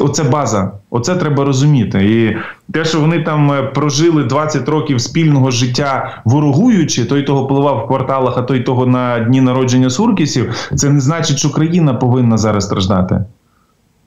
Оце 0.00 0.24
база, 0.24 0.72
оце 0.90 1.16
треба 1.16 1.44
розуміти. 1.44 2.04
І 2.04 2.36
те, 2.72 2.84
що 2.84 3.00
вони 3.00 3.22
там 3.22 3.52
е, 3.52 3.62
прожили 3.62 4.24
20 4.24 4.68
років 4.68 5.00
спільного 5.00 5.50
життя 5.50 6.22
ворогуючи, 6.24 7.04
той 7.04 7.22
того 7.22 7.46
пливав 7.46 7.84
в 7.84 7.88
кварталах, 7.88 8.38
а 8.38 8.42
той 8.42 8.60
того 8.60 8.86
на 8.86 9.18
дні 9.18 9.40
народження 9.40 9.90
Суркісів, 9.90 10.70
це 10.74 10.90
не 10.90 11.00
значить, 11.00 11.38
що 11.38 11.52
країна 11.52 11.94
повинна 11.94 12.38
зараз 12.38 12.64
страждати. 12.64 13.24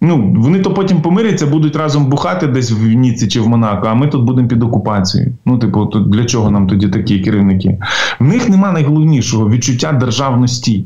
Ну, 0.03 0.33
вони 0.37 0.59
то 0.59 0.73
потім 0.73 1.01
помиряться, 1.01 1.47
будуть 1.47 1.75
разом 1.75 2.05
бухати 2.05 2.47
десь 2.47 2.71
в 2.71 2.83
Ніці 2.83 3.27
чи 3.27 3.41
в 3.41 3.47
Монако, 3.47 3.87
а 3.87 3.93
ми 3.93 4.07
тут 4.07 4.23
будемо 4.23 4.47
під 4.47 4.63
окупацією. 4.63 5.33
Ну, 5.45 5.57
типу, 5.57 5.85
то 5.85 5.99
для 5.99 6.25
чого 6.25 6.51
нам 6.51 6.67
тоді 6.67 6.87
такі 6.87 7.19
керівники? 7.19 7.79
В 8.19 8.23
них 8.23 8.49
нема 8.49 8.71
найголовнішого 8.71 9.49
відчуття 9.49 9.91
державності. 9.91 10.85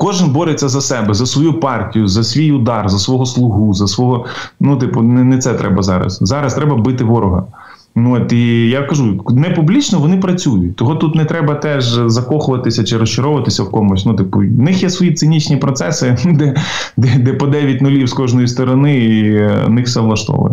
Кожен 0.00 0.30
бореться 0.30 0.68
за 0.68 0.80
себе, 0.80 1.14
за 1.14 1.26
свою 1.26 1.60
партію, 1.60 2.08
за 2.08 2.24
свій 2.24 2.52
удар, 2.52 2.88
за 2.88 2.98
свого 2.98 3.26
слугу, 3.26 3.74
за 3.74 3.86
свого. 3.86 4.24
Ну, 4.60 4.76
типу, 4.76 5.02
не 5.02 5.24
не 5.24 5.38
це 5.38 5.54
треба 5.54 5.82
зараз. 5.82 6.18
Зараз 6.20 6.54
треба 6.54 6.76
бити 6.76 7.04
ворога. 7.04 7.44
Ну 7.96 8.14
от 8.16 8.32
і 8.32 8.68
я 8.68 8.82
кажу, 8.82 9.24
не 9.30 9.50
публічно 9.50 9.98
вони 9.98 10.16
працюють. 10.16 10.76
Того 10.76 10.94
тут 10.94 11.14
не 11.14 11.24
треба 11.24 11.54
теж 11.54 11.84
закохуватися 12.06 12.84
чи 12.84 12.96
розчаровуватися 12.96 13.62
в 13.62 13.70
комусь. 13.70 14.06
Ну, 14.06 14.14
типу, 14.14 14.38
в 14.38 14.42
них 14.42 14.82
є 14.82 14.90
свої 14.90 15.12
цинічні 15.12 15.56
процеси, 15.56 16.16
де 16.24 16.54
де, 16.96 17.18
де 17.18 17.32
по 17.32 17.46
9 17.46 17.80
нулів 17.80 18.06
з 18.06 18.12
кожної 18.12 18.48
сторони, 18.48 18.98
і 18.98 19.34
е, 19.34 19.66
них 19.68 19.86
все 19.86 20.00
влаштовує. 20.00 20.52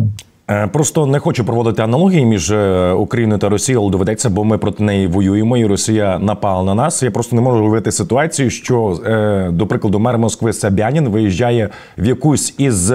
Е, 0.50 0.68
просто 0.68 1.06
не 1.06 1.20
хочу 1.20 1.46
проводити 1.46 1.82
аналогії 1.82 2.26
між 2.26 2.52
е, 2.52 2.92
Україною 2.92 3.40
та 3.40 3.50
Росією, 3.50 3.82
але 3.82 3.92
доведеться, 3.92 4.30
бо 4.30 4.44
ми 4.44 4.58
проти 4.58 4.84
неї 4.84 5.08
воюємо, 5.08 5.58
і 5.58 5.66
Росія 5.66 6.20
напала 6.20 6.64
на 6.64 6.76
нас. 6.76 7.04
Я 7.04 7.12
просто 7.12 7.36
не 7.36 7.42
можу 7.42 7.60
уявити 7.60 7.92
ситуацію, 7.92 8.50
що, 8.50 9.00
е, 9.06 9.50
до 9.52 9.68
прикладу, 9.68 10.00
мер 10.00 10.18
Москви 10.18 10.54
Сабянін 10.54 11.10
виїжджає 11.10 11.70
в 11.98 12.06
якусь 12.06 12.56
із. 12.58 12.94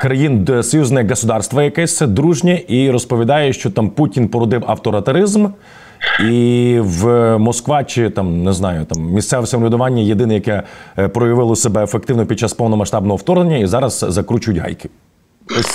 Країн 0.00 0.62
союзне 0.62 1.04
государство 1.04 1.62
якесь 1.62 2.00
дружнє 2.00 2.62
і 2.68 2.90
розповідає, 2.90 3.52
що 3.52 3.70
там 3.70 3.90
Путін 3.90 4.28
породив 4.28 4.64
авторитаризм, 4.66 5.46
і 6.30 6.76
в 6.80 7.38
Москва 7.38 7.84
чи 7.84 8.10
там 8.10 8.44
не 8.44 8.52
знаю, 8.52 8.84
там 8.84 9.04
місцеве 9.04 9.46
самоврядування 9.46 10.02
єдине, 10.02 10.34
яке 10.34 10.62
проявило 11.14 11.56
себе 11.56 11.84
ефективно 11.84 12.26
під 12.26 12.38
час 12.38 12.52
повномасштабного 12.52 13.16
вторгнення, 13.16 13.56
і 13.56 13.66
зараз 13.66 14.04
закручують 14.08 14.60
гайки. 14.60 14.88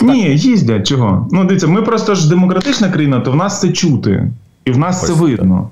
Ні, 0.01 0.24
їздять 0.36 0.88
чого. 0.88 1.27
Ну, 1.32 1.44
дивіться, 1.44 1.67
ми 1.67 1.82
просто 1.82 2.15
ж 2.15 2.29
демократична 2.29 2.89
країна, 2.89 3.20
то 3.20 3.32
в 3.32 3.36
нас 3.36 3.62
це 3.62 3.70
чути. 3.70 4.32
І 4.65 4.72
в 4.72 4.77
нас 4.77 5.03
Ось, 5.03 5.10
це 5.10 5.13
видно. 5.13 5.70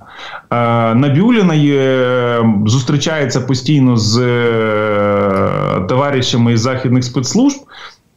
Е, 0.51 0.95
Набюліна 0.95 1.53
є, 1.53 2.39
зустрічається 2.65 3.41
постійно 3.41 3.97
з 3.97 4.17
е, 4.19 5.85
товаришами 5.89 6.53
із 6.53 6.61
західних 6.61 7.03
спецслужб, 7.03 7.57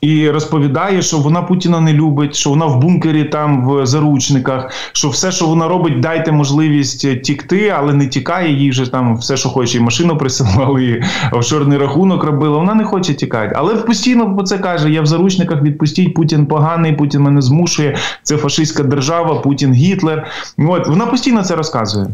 і 0.01 0.31
розповідає, 0.31 1.03
що 1.03 1.19
вона 1.19 1.43
Путіна 1.43 1.81
не 1.81 1.93
любить, 1.93 2.35
що 2.35 2.51
вона 2.51 2.67
в 2.67 2.81
бункері 2.81 3.25
там 3.25 3.69
в 3.69 3.87
заручниках, 3.87 4.73
що 4.93 5.09
все, 5.09 5.33
що 5.33 5.47
вона 5.47 5.69
робить, 5.69 6.01
дайте 6.01 6.33
можливість 6.33 7.23
тікти, 7.23 7.75
але 7.79 7.93
не 7.93 8.07
тікає. 8.07 8.53
Їй 8.53 8.71
вже 8.71 8.93
там 8.93 9.17
все, 9.17 9.37
що 9.37 9.49
хоче, 9.49 9.79
і 9.79 9.81
машину 9.81 10.17
присилали, 10.17 10.85
і 10.85 11.03
офшорний 11.33 11.79
рахунок 11.79 12.25
робила. 12.25 12.59
Вона 12.59 12.75
не 12.75 12.85
хоче 12.85 13.15
тікати. 13.15 13.55
Але 13.57 13.75
постійно 13.75 14.43
це 14.43 14.59
каже: 14.59 14.91
я 14.91 15.03
в 15.03 15.07
заручниках 15.07 15.63
відпустіть, 15.63 16.15
Путін 16.15 16.47
поганий, 16.47 16.93
Путін 16.93 17.21
мене 17.23 17.41
змушує. 17.41 17.97
Це 18.23 18.37
фашистська 18.37 18.83
держава, 18.83 19.35
Путін 19.35 19.73
Гітлер. 19.73 20.27
От 20.59 20.89
вона 20.89 21.07
постійно 21.07 21.43
це 21.43 21.57
розказує. 21.57 22.07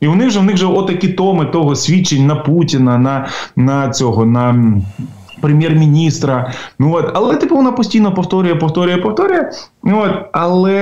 І 0.00 0.06
вони 0.06 0.26
вже 0.26 0.40
в 0.40 0.44
них 0.44 0.54
вже 0.54 0.66
отакі 0.66 1.08
томи 1.08 1.46
того 1.46 1.76
свідчень 1.76 2.26
на 2.26 2.36
Путіна, 2.36 2.98
на, 2.98 3.28
на 3.56 3.90
цього 3.90 4.26
на 4.26 4.72
прем'єр-міністра. 5.42 6.52
Ну 6.78 6.94
от, 6.94 7.10
але 7.14 7.36
типу 7.36 7.56
вона 7.56 7.72
постійно 7.72 8.14
повторює, 8.14 8.54
повторює, 8.54 8.96
повторює. 8.96 9.50
Ну, 9.84 10.02
от, 10.04 10.12
але 10.32 10.78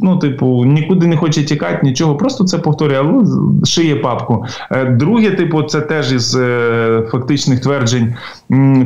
ну, 0.00 0.18
типу, 0.18 0.64
нікуди 0.64 1.06
не 1.06 1.16
хоче 1.16 1.44
тікати, 1.44 1.80
нічого. 1.82 2.16
Просто 2.16 2.44
це 2.44 2.58
повторює, 2.58 2.98
але 2.98 3.24
шиє 3.64 3.96
папку. 3.96 4.44
Е, 4.70 4.84
друге, 4.84 5.30
типу, 5.30 5.62
це 5.62 5.80
теж 5.80 6.12
із 6.12 6.36
е, 6.36 7.02
фактичних 7.10 7.60
тверджень 7.60 8.14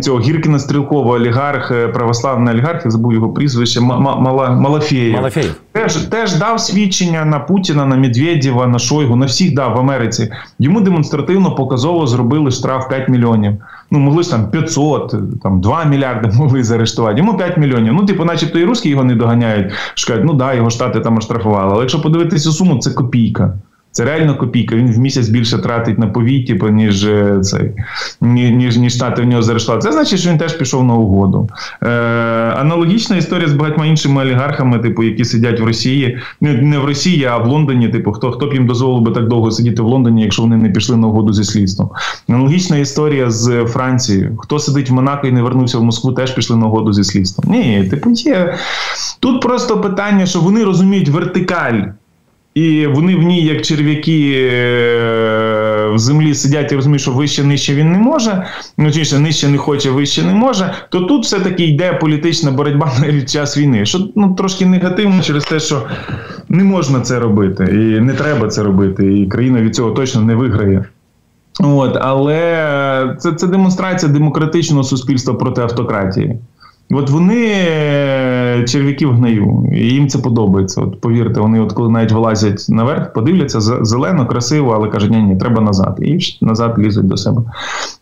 цього 0.01 0.21
Гіркіна 0.21 0.59
Стрілкова, 0.59 1.15
олігарх, 1.15 1.71
е, 1.71 1.89
православний 1.89 2.55
олігарх, 2.55 2.85
я 2.85 2.91
забув 2.91 3.13
його 3.13 3.29
прізвище, 3.29 3.81
Малафєєв. 3.81 5.15
Малафєєв. 5.15 5.55
Теж 5.73 5.97
теж 5.97 6.35
дав 6.35 6.61
свідчення 6.61 7.25
на 7.25 7.39
Путіна, 7.39 7.87
на 7.87 7.97
Медведєва, 7.97 8.67
на 8.67 8.79
Шойгу, 8.79 9.17
на 9.17 9.27
всіх 9.27 9.55
дав 9.55 9.75
в 9.75 9.79
Америці. 9.79 10.33
Йому 10.59 10.81
демонстративно 10.81 11.55
показово 11.55 12.07
зробили 12.07 12.51
штраф 12.51 12.89
5 12.89 13.09
мільйонів. 13.09 13.53
Ну, 13.91 13.99
могли 13.99 14.23
ж 14.23 14.31
там 14.31 14.51
500, 14.51 15.15
там 15.43 15.61
2 15.61 15.85
мільярди 15.85 16.31
могли 16.37 16.65
заарештувати. 16.65 17.19
Йому 17.19 17.37
5 17.37 17.57
мільйонів. 17.57 17.95
Ну, 17.95 18.05
типу, 18.05 18.25
начебто 18.25 18.59
і 18.59 18.65
русські 18.65 18.89
його 18.89 19.05
не 19.05 19.15
доганяють. 19.15 19.73
Шукають, 19.95 20.25
ну 20.25 20.35
да, 20.35 20.55
його 20.55 20.71
штати 20.71 21.01
там 21.01 21.17
оштрафували. 21.17 21.71
Але 21.73 21.81
якщо 21.81 22.03
подивитися 22.03 22.51
суму, 22.51 22.79
це 22.79 22.91
копійка. 22.91 23.55
Це 23.93 24.05
реально 24.05 24.37
копійка. 24.37 24.77
Він 24.77 24.93
в 24.93 24.99
місяць 24.99 25.29
більше 25.29 25.59
тратить 25.59 25.99
на 25.99 26.07
повій, 26.07 26.45
типу, 26.45 26.69
ніж 26.69 27.05
е, 27.05 27.41
цей 27.41 27.73
ніж 28.21 28.77
ніж 28.77 28.95
штати 28.95 29.23
в 29.23 29.25
нього 29.25 29.43
заарештували. 29.43 29.83
Це 29.83 29.93
значить, 29.93 30.21
що 30.21 30.31
він 30.31 30.39
теж 30.39 30.53
пішов 30.53 30.85
на 30.85 30.95
угоду. 30.95 31.49
Е, 31.83 31.89
Аналогічна 32.57 33.17
історія 33.17 33.49
з 33.49 33.53
багатьма 33.53 33.87
іншими 33.87 34.23
олігархами, 34.23 34.79
типу, 34.79 35.03
які 35.03 35.25
сидять 35.25 35.61
в 35.61 35.65
Росії, 35.65 36.19
не 36.41 36.79
в 36.79 36.85
Росії, 36.85 37.25
а 37.25 37.39
в 37.39 37.47
Лондоні. 37.47 37.89
Типу, 37.89 38.13
хто 38.13 38.31
хто 38.33 38.47
б 38.47 38.55
їм 38.55 38.67
дозволив 38.67 39.03
би 39.03 39.13
так 39.13 39.29
довго 39.29 39.51
сидіти 39.51 39.83
в 39.83 39.87
Лондоні, 39.87 40.23
якщо 40.23 40.43
вони 40.43 40.57
не 40.57 40.71
пішли 40.71 40.97
на 40.97 41.07
угоду 41.07 41.33
зі 41.33 41.45
слідством. 41.45 41.91
Аналогічна 42.29 42.77
історія 42.77 43.31
з 43.31 43.65
Францією. 43.65 44.37
Хто 44.39 44.59
сидить 44.59 44.91
в 44.91 44.93
Монако 44.93 45.27
і 45.27 45.33
не 45.33 45.43
вернувся 45.43 45.79
в 45.79 45.85
Москву, 45.85 46.13
теж 46.13 46.31
пішли 46.31 46.57
на 46.57 46.67
угоду 46.67 46.93
зі 46.93 47.05
слідством. 47.05 47.55
Ні, 47.55 47.85
типу, 47.91 48.11
є 48.11 48.55
тут 49.21 49.43
просто 49.43 49.81
питання, 49.81 50.27
що 50.27 50.41
вони 50.41 50.65
розуміють 50.65 51.09
вертикаль 51.09 51.83
І 52.55 52.87
вони 52.87 53.17
в 53.17 53.23
ній, 53.23 53.45
як 53.45 53.63
черв'яки 53.63 54.49
е, 54.53 55.91
в 55.95 55.99
землі 55.99 56.35
сидять 56.35 56.73
і 56.73 56.77
розуміють, 56.77 57.03
що 57.03 57.13
вище 57.13 57.45
нижче 57.45 57.75
він 57.75 57.93
не 57.93 57.99
може, 57.99 58.47
ну 58.79 58.87
точніше, 58.87 59.19
нижче 59.19 59.49
не 59.49 59.59
хоче, 59.59 59.91
вище 59.91 60.23
не 60.23 60.35
може. 60.35 60.75
То 60.89 61.01
тут 61.01 61.25
все-таки 61.25 61.65
йде 61.65 61.93
політична 61.93 62.51
боротьба 62.51 62.93
на 63.01 63.23
час 63.23 63.59
війни. 63.59 63.87
Що 63.87 64.09
ну 64.17 64.35
трошки 64.35 64.67
негативно 64.67 65.23
через 65.23 65.45
те, 65.45 65.61
що 65.61 65.83
не 66.49 66.65
можна 66.65 67.01
це 67.01 67.21
робити, 67.21 67.65
і 67.73 68.01
не 68.01 68.15
треба 68.15 68.49
це 68.49 68.63
робити. 68.63 69.19
І 69.19 69.27
країна 69.27 69.61
від 69.61 69.75
цього 69.75 69.91
точно 69.91 70.21
не 70.21 70.35
виграє. 70.35 70.85
От, 71.61 71.97
але 72.01 73.17
це, 73.19 73.33
це 73.33 73.47
демонстрація 73.47 74.13
демократичного 74.13 74.85
суспільства 74.85 75.35
проти 75.35 75.61
автократії. 75.61 76.39
От 76.93 77.11
вони 77.11 77.47
е, 77.47 78.65
черв'яки 78.69 79.07
в 79.07 79.13
гнаю, 79.13 79.69
і 79.73 79.79
їм 79.79 80.09
це 80.09 80.19
подобається. 80.19 80.81
От 80.81 81.01
повірте, 81.01 81.41
вони, 81.41 81.61
от 81.61 81.73
коли 81.73 81.91
навіть 81.91 82.13
вилазять 82.13 82.67
наверх, 82.69 83.13
подивляться 83.13 83.61
зелено, 83.61 84.27
красиво, 84.27 84.73
але 84.77 84.89
кажуть, 84.89 85.11
ні, 85.11 85.23
ні, 85.23 85.37
треба 85.37 85.61
назад. 85.61 85.99
І 86.03 86.19
назад 86.41 86.75
лізуть 86.79 87.07
до 87.07 87.17
себе. 87.17 87.43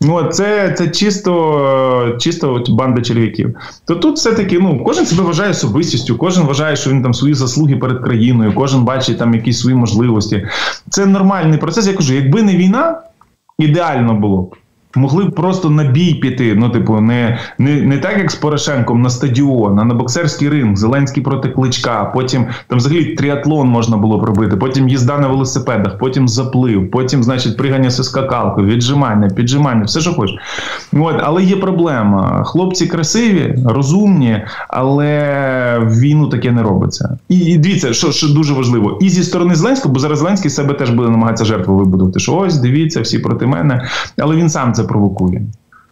Ну 0.01 0.15
от 0.15 0.35
це 0.35 0.75
це 0.79 0.89
чисто 0.89 2.15
чисто 2.19 2.55
от 2.55 2.71
банда 2.71 3.03
черв'яків. 3.03 3.55
То 3.85 3.95
тут 3.95 4.17
все-таки 4.17 4.59
ну, 4.59 4.85
кожен 4.85 5.07
себе 5.07 5.23
вважає 5.23 5.51
особистістю, 5.51 6.17
кожен 6.17 6.47
вважає, 6.47 6.77
що 6.77 6.91
він 6.91 7.03
там 7.03 7.15
свої 7.15 7.35
заслуги 7.35 7.77
перед 7.77 8.05
країною, 8.05 8.53
кожен 8.55 8.85
бачить 8.85 9.19
там 9.19 9.35
якісь 9.35 9.61
свої 9.61 9.77
можливості. 9.77 10.47
Це 10.91 11.07
нормальний 11.07 11.59
процес. 11.59 11.87
Я 11.87 11.93
кажу, 11.93 12.15
якби 12.15 12.43
не 12.43 12.57
війна, 12.57 13.01
ідеально 13.59 14.15
було 14.15 14.43
б. 14.43 14.55
Могли 14.99 15.25
б 15.25 15.35
просто 15.35 15.71
на 15.71 15.85
бій 15.85 16.15
піти. 16.15 16.55
Ну, 16.55 16.71
типу, 16.71 17.01
не 17.01 17.39
не, 17.59 17.83
не 17.83 17.99
так, 17.99 18.19
як 18.19 18.31
з 18.31 18.35
Порошенком 18.35 19.03
на 19.03 19.11
стадіон, 19.11 19.79
а 19.79 19.85
на 19.85 19.95
боксерський 19.95 20.49
ринг, 20.49 20.77
Зеленський 20.77 21.23
проти 21.23 21.49
кличка. 21.49 22.05
Потім 22.15 22.47
там 22.67 22.79
взагалі 22.79 23.05
тріатлон 23.05 23.69
можна 23.69 23.97
було 23.97 24.19
б 24.19 24.25
робити, 24.25 24.57
потім 24.57 24.89
їзда 24.89 25.19
на 25.19 25.29
велосипедах, 25.29 25.99
потім 25.99 26.29
заплив, 26.29 26.91
потім, 26.91 27.25
значить, 27.25 27.57
пригання 27.57 27.91
зі 27.91 28.03
скакалкою, 28.03 28.67
віджимання, 28.67 29.29
піджимання, 29.29 29.85
все 29.85 30.01
що 30.01 30.13
хочеш. 30.15 30.37
От, 30.93 31.17
але 31.23 31.45
є 31.45 31.57
проблема. 31.57 32.43
Хлопці 32.45 32.87
красиві, 32.87 33.59
розумні, 33.65 34.45
але 34.69 35.09
війну 35.79 36.29
таке 36.29 36.53
не 36.53 36.63
робиться. 36.63 37.19
І, 37.29 37.39
і 37.39 37.59
дивіться, 37.59 37.93
що 37.93 38.13
що 38.13 38.29
дуже 38.29 38.55
важливо, 38.55 38.99
і 39.01 39.09
зі 39.09 39.25
сторони 39.25 39.55
Зеленського, 39.55 39.95
бо 39.95 40.01
зараз 40.01 40.19
Зеленський 40.19 40.51
себе 40.51 40.75
теж 40.75 40.91
буде 40.91 41.09
намагатися 41.09 41.45
жертву 41.45 41.77
вибудувати. 41.77 42.21
Що 42.21 42.37
ось 42.37 42.59
дивіться, 42.59 43.01
всі 43.01 43.19
проти 43.19 43.47
мене, 43.47 43.89
але 44.19 44.37
він 44.37 44.51
сам 44.51 44.73
це 44.73 44.85
провокує. 44.89 45.43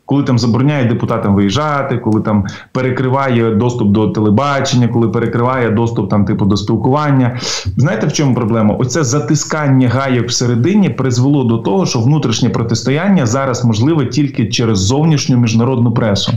Коли 0.06 0.22
там 0.22 0.38
забороняє 0.38 0.84
депутатам 0.84 1.34
виїжджати, 1.34 1.98
коли 1.98 2.20
там 2.20 2.46
перекриває 2.72 3.54
доступ 3.54 3.88
до 3.88 4.08
телебачення, 4.08 4.88
коли 4.88 5.08
перекриває 5.08 5.70
доступ 5.70 6.10
там 6.10 6.24
типу 6.24 6.44
до 6.44 6.56
спілкування. 6.56 7.38
Знаєте 7.76 8.06
в 8.06 8.12
чому 8.12 8.34
проблема? 8.34 8.74
Оце 8.78 9.04
затискання 9.04 9.88
гаєк 9.88 10.28
всередині 10.28 10.88
призвело 10.88 11.44
до 11.44 11.58
того, 11.58 11.86
що 11.86 12.00
внутрішнє 12.00 12.48
протистояння 12.48 13.26
зараз 13.26 13.64
можливе 13.64 14.06
тільки 14.06 14.46
через 14.46 14.78
зовнішню 14.78 15.36
міжнародну 15.36 15.94
пресу. 15.94 16.32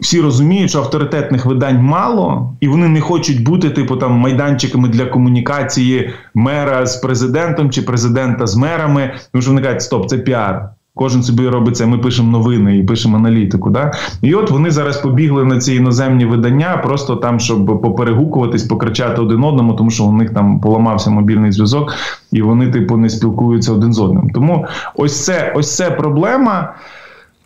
Всі 0.00 0.20
розуміють, 0.20 0.70
що 0.70 0.78
авторитетних 0.78 1.46
видань 1.46 1.82
мало, 1.82 2.54
і 2.60 2.68
вони 2.68 2.88
не 2.88 3.00
хочуть 3.00 3.44
бути, 3.44 3.70
типу, 3.70 3.96
там 3.96 4.12
майданчиками 4.12 4.88
для 4.88 5.06
комунікації 5.06 6.10
мера 6.34 6.86
з 6.86 6.96
президентом 6.96 7.70
чи 7.70 7.82
президента 7.82 8.46
з 8.46 8.56
мерами. 8.56 9.14
Тому 9.32 9.42
що 9.42 9.50
вони 9.50 9.62
кажуть, 9.62 9.82
стоп, 9.82 10.08
це 10.08 10.18
піар. 10.18 10.70
Кожен 10.94 11.22
собі 11.22 11.48
робить 11.48 11.76
це, 11.76 11.86
ми 11.86 11.98
пишемо 11.98 12.30
новини 12.30 12.78
і 12.78 12.82
пишемо 12.82 13.16
аналітику. 13.16 13.70
Да? 13.70 13.92
І 14.22 14.34
от 14.34 14.50
вони 14.50 14.70
зараз 14.70 14.96
побігли 14.96 15.44
на 15.44 15.58
ці 15.58 15.74
іноземні 15.74 16.24
видання, 16.24 16.76
просто 16.76 17.16
там, 17.16 17.40
щоб 17.40 17.66
поперегукуватись, 17.82 18.62
покричати 18.62 19.20
один 19.20 19.44
одному, 19.44 19.74
тому 19.74 19.90
що 19.90 20.04
у 20.04 20.12
них 20.12 20.34
там 20.34 20.60
поламався 20.60 21.10
мобільний 21.10 21.52
зв'язок, 21.52 21.94
і 22.32 22.42
вони, 22.42 22.70
типу, 22.70 22.96
не 22.96 23.08
спілкуються 23.08 23.72
один 23.72 23.92
з 23.92 24.00
одним. 24.00 24.30
Тому 24.30 24.66
ось 24.96 25.24
це 25.24 25.52
ось 25.56 25.76
це 25.76 25.90
проблема. 25.90 26.74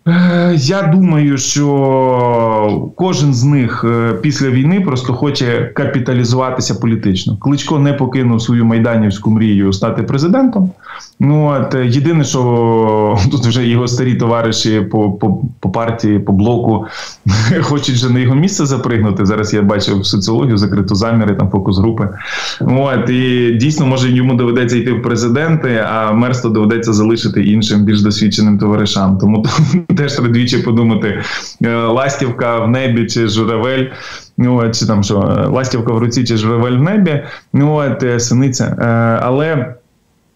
Е, 0.08 0.54
я 0.56 0.82
думаю, 0.82 1.38
що 1.38 2.92
кожен 2.96 3.34
з 3.34 3.44
них 3.44 3.84
е, 3.88 4.12
після 4.22 4.50
війни 4.50 4.80
просто 4.80 5.14
хоче 5.14 5.72
капіталізуватися 5.74 6.74
політично. 6.74 7.36
Кличко 7.36 7.78
не 7.78 7.92
покинув 7.92 8.42
свою 8.42 8.64
майданівську 8.64 9.30
мрію 9.30 9.72
стати 9.72 10.02
президентом. 10.02 10.70
Ну 11.20 11.46
от 11.46 11.74
е, 11.74 11.86
єдине, 11.86 12.24
що 12.24 13.18
тут 13.30 13.46
вже 13.46 13.66
його 13.66 13.88
старі 13.88 14.14
товариші 14.14 14.80
по 14.80 15.10
по, 15.10 15.40
по 15.60 15.70
партії, 15.70 16.18
по 16.18 16.32
блоку 16.32 16.86
хочуть 17.60 17.94
вже 17.94 18.10
на 18.10 18.18
його 18.18 18.34
місце 18.34 18.66
запригнути. 18.66 19.26
Зараз 19.26 19.54
я 19.54 19.62
бачив 19.62 20.06
соціологію, 20.06 20.56
закриту 20.56 20.94
заміри, 20.94 21.34
там 21.34 21.50
фокус 21.50 21.78
групи. 21.78 22.08
От 22.60 23.10
і 23.10 23.52
дійсно 23.60 23.86
може 23.86 24.10
йому 24.10 24.34
доведеться 24.34 24.76
йти 24.76 24.92
в 24.92 25.02
президенти, 25.02 25.84
а 25.90 26.12
мерство 26.12 26.50
доведеться 26.50 26.92
залишити 26.92 27.44
іншим 27.44 27.84
більш 27.84 28.00
досвідченим 28.00 28.58
товаришам. 28.58 29.18
Тому 29.18 29.46
теж 29.96 30.12
треба 30.12 30.28
двічі 30.28 30.58
подумати: 30.58 31.22
е, 31.62 31.76
ластівка 31.76 32.58
в 32.58 32.68
небі 32.68 33.06
чи 33.06 33.28
журавель. 33.28 33.86
Ну, 34.38 34.70
чи 34.72 34.86
там 34.86 35.02
що, 35.02 35.36
е, 35.38 35.46
ластівка 35.46 35.92
в 35.92 35.98
руці 35.98 36.24
чи 36.24 36.36
журавель 36.36 36.78
в 36.78 36.82
небі, 36.82 37.24
ну 37.52 37.74
от 37.74 38.22
синиця. 38.22 38.76
Але. 39.22 39.74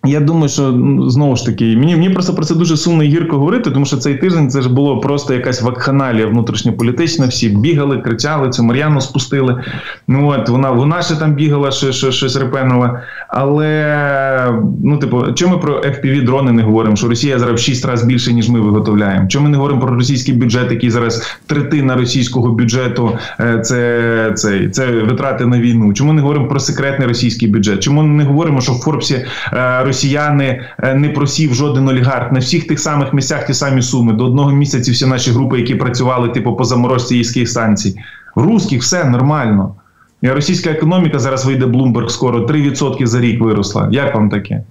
Я 0.04 0.20
думаю, 0.20 0.48
що 0.48 0.72
ну, 0.72 1.10
знову 1.10 1.36
ж 1.36 1.46
таки, 1.46 1.76
мені 1.76 1.96
мені 1.96 2.10
просто 2.10 2.34
про 2.34 2.44
це 2.44 2.54
дуже 2.54 2.76
сумно 2.76 3.04
і 3.04 3.08
гірко 3.08 3.38
говорити, 3.38 3.70
тому 3.70 3.86
що 3.86 3.96
цей 3.96 4.14
тиждень 4.14 4.50
це 4.50 4.62
ж 4.62 4.68
було 4.68 5.00
просто 5.00 5.34
якась 5.34 5.62
вакханалія 5.62 6.26
внутрішньополітична. 6.26 7.26
Всі 7.26 7.48
бігали, 7.48 7.98
кричали, 7.98 8.50
цю 8.50 8.62
Мар'яну 8.62 9.00
спустили. 9.00 9.64
Ну 10.08 10.28
от 10.28 10.48
вона 10.48 10.70
вона 10.70 11.02
ще 11.02 11.16
там 11.16 11.34
бігала, 11.34 11.70
що, 11.70 11.92
що 11.92 12.12
щось 12.12 12.36
репенула. 12.36 13.00
Але 13.28 14.60
ну, 14.84 14.98
типу, 14.98 15.32
чому 15.34 15.54
ми 15.54 15.60
про 15.60 15.74
fpv 15.74 16.24
дрони 16.24 16.52
не 16.52 16.62
говоримо? 16.62 16.96
Що 16.96 17.08
Росія 17.08 17.38
зараз 17.38 17.60
в 17.60 17.64
6 17.64 17.84
разів 17.84 18.06
більше, 18.06 18.32
ніж 18.32 18.48
ми 18.48 18.60
виготовляємо? 18.60 19.28
Чому 19.28 19.44
ми 19.44 19.50
не 19.50 19.56
говоримо 19.56 19.80
про 19.80 19.94
російський 19.94 20.34
бюджет, 20.34 20.70
який 20.70 20.90
зараз 20.90 21.38
третина 21.46 21.94
російського 21.94 22.52
бюджету 22.52 23.18
е, 23.40 23.60
це, 23.60 24.32
це, 24.34 24.68
це 24.68 24.86
витрати 24.86 25.46
на 25.46 25.60
війну? 25.60 25.92
Чому 25.92 26.12
не 26.12 26.22
говоримо 26.22 26.48
про 26.48 26.60
секретний 26.60 27.08
російський 27.08 27.48
бюджет? 27.48 27.80
Чому 27.82 28.02
не 28.02 28.24
говоримо, 28.24 28.60
що 28.60 28.72
в 28.72 28.78
Форбсі 28.80 29.26
е, 29.52 29.89
росіяни 29.90 30.60
е, 30.78 30.94
не 30.94 31.08
просів 31.08 31.54
жоден 31.54 31.88
олігарх 31.88 32.32
на 32.32 32.38
всіх 32.38 32.66
тих 32.66 32.80
самих 32.80 33.12
місцях 33.12 33.46
ті 33.46 33.54
самі 33.54 33.82
суми 33.82 34.12
до 34.12 34.24
одного 34.24 34.52
місяці 34.52 34.90
всі 34.90 35.06
наші 35.06 35.30
групи, 35.30 35.58
які 35.58 35.74
працювали 35.74 36.28
типу 36.28 36.56
по 36.56 36.64
заморозці 36.64 37.16
їських 37.16 37.48
станцій. 37.48 37.96
В 38.36 38.42
русських 38.42 38.82
все 38.82 39.04
нормально. 39.04 39.74
Російська 40.22 40.70
економіка 40.70 41.18
зараз 41.18 41.46
вийде 41.46 41.66
Блумберг 41.66 42.10
скоро 42.10 42.46
3% 42.46 43.06
за 43.06 43.20
рік 43.20 43.40
виросла. 43.40 43.88
Як 43.92 44.14
вам 44.14 44.28
таке? 44.28 44.62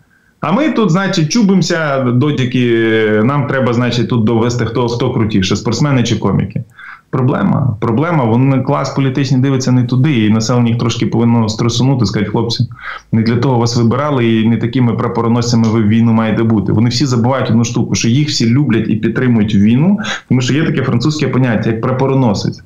А 0.41 0.51
ми 0.51 0.69
тут, 0.69 0.91
значить, 0.91 1.29
чубимося 1.32 1.99
дотики. 2.03 3.21
Нам 3.23 3.47
треба, 3.47 3.73
значить, 3.73 4.10
тут 4.10 4.23
довести 4.23 4.65
хто 4.65 4.88
хто 4.88 5.13
крутіше, 5.13 5.55
спортсмени 5.55 6.03
чи 6.03 6.15
коміки. 6.15 6.63
Проблема. 7.10 7.78
Проблема. 7.80 8.24
Вони 8.24 8.62
клас 8.62 8.89
політичний 8.89 9.41
дивиться 9.41 9.72
не 9.72 9.84
туди, 9.84 10.26
і 10.26 10.30
населення 10.30 10.69
їх 10.69 10.78
трошки 10.80 11.06
повинно 11.06 11.50
стресунути, 11.50 12.06
сказати, 12.06 12.32
хлопці, 12.32 12.67
не 13.12 13.22
для 13.22 13.36
того 13.36 13.58
вас 13.58 13.78
вибирали, 13.78 14.39
і 14.39 14.48
не 14.48 14.58
такими 14.58 14.93
прапороносцями 14.93 15.67
ви 15.67 15.82
в 15.82 15.88
війну 15.88 16.13
маєте 16.13 16.43
бути. 16.43 16.72
Вони 16.72 16.89
всі 16.89 17.06
забувають 17.06 17.50
одну 17.50 17.63
штуку, 17.63 17.95
що 17.95 18.08
їх 18.10 18.28
всі 18.28 18.50
люблять 18.50 18.89
і 18.89 18.95
підтримують 18.95 19.56
війну, 19.56 19.98
тому 20.30 20.41
що 20.41 20.54
є 20.54 20.63
таке 20.63 20.84
французьке 20.84 21.28
поняття, 21.28 21.69
як 21.69 21.82
прапороносець. 21.82 22.62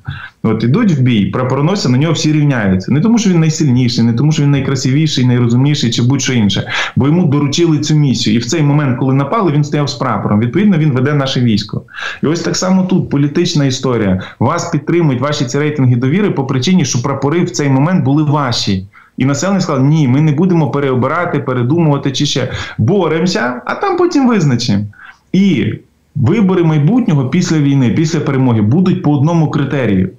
От 0.46 0.64
ідуть 0.64 0.92
в 0.92 1.00
бій, 1.00 1.26
прапороносця, 1.26 1.88
на 1.88 1.98
нього 1.98 2.12
всі 2.12 2.32
рівняються. 2.32 2.92
Не 2.92 3.00
тому, 3.00 3.18
що 3.18 3.30
він 3.30 3.40
найсильніший, 3.40 4.04
не 4.04 4.12
тому, 4.12 4.32
що 4.32 4.42
він 4.42 4.50
найкрасивіший, 4.50 5.26
найрозумніший 5.26 5.90
чи 5.90 6.02
будь-що 6.02 6.32
інше, 6.32 6.68
бо 6.96 7.06
йому 7.06 7.26
доручили 7.26 7.78
цю 7.78 7.94
місію. 7.94 8.36
І 8.36 8.38
в 8.38 8.46
цей 8.46 8.62
момент, 8.62 8.98
коли 8.98 9.14
напали, 9.14 9.52
він 9.52 9.64
стояв 9.64 9.88
з 9.88 9.94
прапором. 9.94 10.40
Відповідно, 10.40 10.78
він 10.78 10.92
веде 10.92 11.14
наше 11.14 11.40
військо. 11.40 11.82
І 12.22 12.26
ось 12.26 12.40
так 12.40 12.56
само 12.56 12.82
тут 12.82 13.10
політична 13.10 13.64
історія. 13.64 14.22
Вас 14.38 14.70
підтримують 14.70 15.20
ваші 15.20 15.44
ці 15.44 15.58
рейтинги 15.58 15.96
довіри 15.96 16.30
по 16.30 16.44
причині, 16.44 16.84
що 16.84 17.02
прапори 17.02 17.44
в 17.44 17.50
цей 17.50 17.68
момент 17.68 18.04
були 18.04 18.22
ваші. 18.22 18.86
І 19.16 19.24
населення 19.24 19.60
сказало, 19.60 19.86
ні, 19.86 20.08
ми 20.08 20.20
не 20.20 20.32
будемо 20.32 20.70
переобирати, 20.70 21.38
передумувати 21.38 22.12
чи 22.12 22.26
ще 22.26 22.52
боремося, 22.78 23.62
а 23.64 23.74
там 23.74 23.96
потім 23.96 24.28
визначимо. 24.28 24.84
І 25.32 25.74
вибори 26.14 26.64
майбутнього 26.64 27.28
після 27.28 27.58
війни, 27.58 27.90
після 27.90 28.20
перемоги 28.20 28.62
будуть 28.62 29.02
по 29.02 29.12
одному 29.12 29.50
критерію 29.50 30.10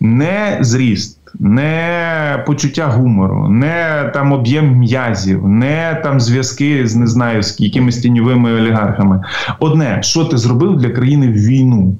не 0.00 0.58
зріст, 0.60 1.20
не 1.38 2.44
почуття 2.46 2.86
гумору, 2.86 3.48
не 3.48 4.10
там 4.14 4.32
об'єм 4.32 4.76
м'язів, 4.76 5.48
не 5.48 6.00
там 6.02 6.20
зв'язки 6.20 6.86
з 6.86 6.96
не 6.96 7.06
знаю 7.06 7.42
з 7.42 7.60
якимись 7.60 7.98
тіньовими 7.98 8.52
олігархами. 8.52 9.22
Одне, 9.58 9.98
що 10.02 10.24
ти 10.24 10.36
зробив 10.36 10.76
для 10.76 10.90
країни 10.90 11.28
в 11.28 11.32
війну? 11.32 11.96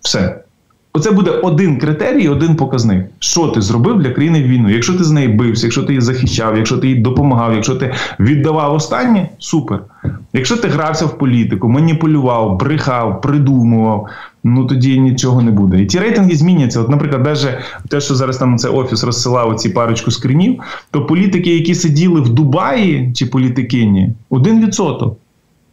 Все. 0.00 0.43
Оце 0.96 1.10
буде 1.10 1.30
один 1.30 1.78
критерій, 1.78 2.28
один 2.28 2.56
показник. 2.56 3.06
Що 3.18 3.48
ти 3.48 3.60
зробив 3.62 3.98
для 3.98 4.10
країни 4.10 4.42
в 4.42 4.46
війну? 4.46 4.70
Якщо 4.70 4.94
ти 4.94 5.04
з 5.04 5.10
нею 5.10 5.34
бився, 5.34 5.66
якщо 5.66 5.82
ти 5.82 5.92
її 5.92 6.00
захищав, 6.00 6.56
якщо 6.56 6.78
ти 6.78 6.88
їй 6.88 6.94
допомагав, 6.94 7.54
якщо 7.54 7.74
ти 7.74 7.92
віддавав 8.20 8.74
останнє, 8.74 9.28
супер. 9.38 9.80
Якщо 10.32 10.56
ти 10.56 10.68
грався 10.68 11.06
в 11.06 11.18
політику, 11.18 11.68
маніпулював, 11.68 12.58
брехав, 12.58 13.20
придумував, 13.20 14.08
ну 14.44 14.66
тоді 14.66 15.00
нічого 15.00 15.42
не 15.42 15.50
буде. 15.50 15.82
І 15.82 15.86
ті 15.86 15.98
рейтинги 15.98 16.36
зміняться. 16.36 16.80
От, 16.80 16.88
наприклад, 16.88 17.24
навіть 17.24 17.56
те, 17.88 18.00
що 18.00 18.14
зараз 18.14 18.36
там 18.36 18.58
цей 18.58 18.70
офіс 18.70 19.04
розсилав 19.04 19.56
ці 19.56 19.68
парочку 19.68 20.10
скринів, 20.10 20.60
то 20.90 21.06
політики, 21.06 21.54
які 21.54 21.74
сиділи 21.74 22.20
в 22.20 22.28
Дубаї 22.28 23.12
чи 23.14 23.26
політикині, 23.26 24.12
один 24.30 24.66
відсоток. 24.66 25.18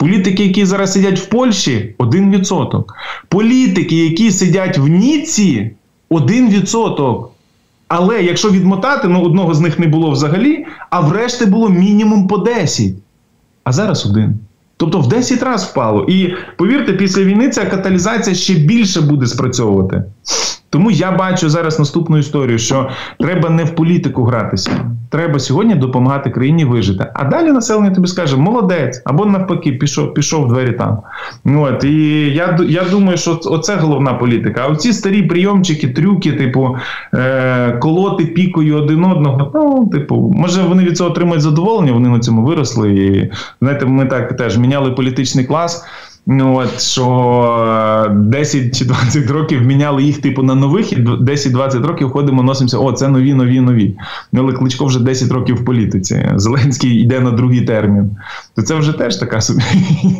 Політики, 0.01 0.43
які 0.43 0.65
зараз 0.65 0.93
сидять 0.93 1.19
в 1.19 1.25
Польщі, 1.25 1.95
1%. 1.99 2.83
Політики, 3.29 3.95
які 3.95 4.31
сидять 4.31 4.77
в 4.77 4.87
Ніці, 4.87 5.71
1%. 6.09 7.25
Але 7.87 8.23
якщо 8.23 8.49
відмотати, 8.49 9.07
ну 9.07 9.21
одного 9.21 9.53
з 9.53 9.59
них 9.59 9.79
не 9.79 9.87
було 9.87 10.11
взагалі, 10.11 10.65
а 10.89 10.99
врешті 10.99 11.45
було 11.45 11.69
мінімум 11.69 12.27
по 12.27 12.37
10. 12.37 12.93
А 13.63 13.71
зараз 13.71 14.05
один. 14.05 14.39
Тобто 14.77 14.99
в 14.99 15.07
10 15.07 15.43
разів 15.43 15.69
впало. 15.69 16.05
І 16.09 16.33
повірте, 16.57 16.93
після 16.93 17.23
війни 17.23 17.49
ця 17.49 17.65
каталізація 17.65 18.35
ще 18.35 18.53
більше 18.53 19.01
буде 19.01 19.27
спрацьовувати. 19.27 20.03
Тому 20.71 20.91
я 20.91 21.11
бачу 21.11 21.49
зараз 21.49 21.79
наступну 21.79 22.17
історію, 22.17 22.59
що 22.59 22.89
треба 23.19 23.49
не 23.49 23.63
в 23.63 23.75
політику 23.75 24.23
гратися. 24.23 24.71
Треба 25.09 25.39
сьогодні 25.39 25.75
допомагати 25.75 26.29
країні 26.29 26.65
вижити. 26.65 27.05
А 27.13 27.23
далі 27.23 27.51
населення 27.51 27.91
тобі 27.91 28.07
скаже, 28.07 28.37
молодець, 28.37 29.01
або 29.05 29.25
навпаки, 29.25 29.71
пішов 29.71 30.13
пішов 30.13 30.45
в 30.45 30.47
двері 30.47 30.71
там. 30.71 30.97
От, 31.45 31.83
І 31.83 32.21
я 32.33 32.59
я 32.69 32.83
думаю, 32.83 33.17
що 33.17 33.39
оце 33.45 33.75
головна 33.75 34.13
політика. 34.13 34.61
А 34.65 34.67
оці 34.67 34.93
старі 34.93 35.23
прийомчики, 35.23 35.87
трюки, 35.87 36.31
типу, 36.31 36.77
е, 37.13 37.71
колоти 37.71 38.25
пікою 38.25 38.77
один 38.77 39.05
одного. 39.05 39.51
Ну, 39.53 39.89
типу, 39.91 40.31
може 40.35 40.63
вони 40.63 40.83
від 40.83 40.97
цього 40.97 41.09
отримують 41.09 41.41
задоволення, 41.41 41.91
вони 41.91 42.09
на 42.09 42.19
цьому 42.19 42.43
виросли. 42.43 42.93
І 42.93 43.31
знаєте, 43.61 43.85
ми 43.85 44.05
так 44.05 44.37
теж 44.37 44.57
міняли 44.57 44.91
політичний 44.91 45.45
клас. 45.45 45.85
Ну 46.25 46.57
от 46.57 46.81
що 46.81 48.11
10 48.15 48.61
е, 48.61 48.69
чи 48.69 48.85
20 48.85 49.29
років 49.29 49.61
міняли 49.61 50.03
їх 50.03 50.21
типу 50.21 50.43
на 50.43 50.55
нових, 50.55 50.93
і 50.93 50.95
10-20 50.95 51.87
років 51.87 52.11
ходимо, 52.11 52.43
носимося. 52.43 52.77
О, 52.77 52.91
це 52.91 53.07
нові, 53.07 53.33
нові, 53.33 53.61
нові. 53.61 53.95
Ну, 54.31 54.41
але 54.43 54.53
Кличко 54.53 54.85
вже 54.85 54.99
10 54.99 55.31
років 55.31 55.55
в 55.55 55.65
політиці. 55.65 56.29
Зеленський 56.35 57.01
йде 57.01 57.19
на 57.19 57.31
другий 57.31 57.61
термін. 57.61 58.15
То 58.55 58.61
це 58.61 58.75
вже 58.75 58.93
теж 58.93 59.15
така 59.15 59.41
собі 59.41 59.61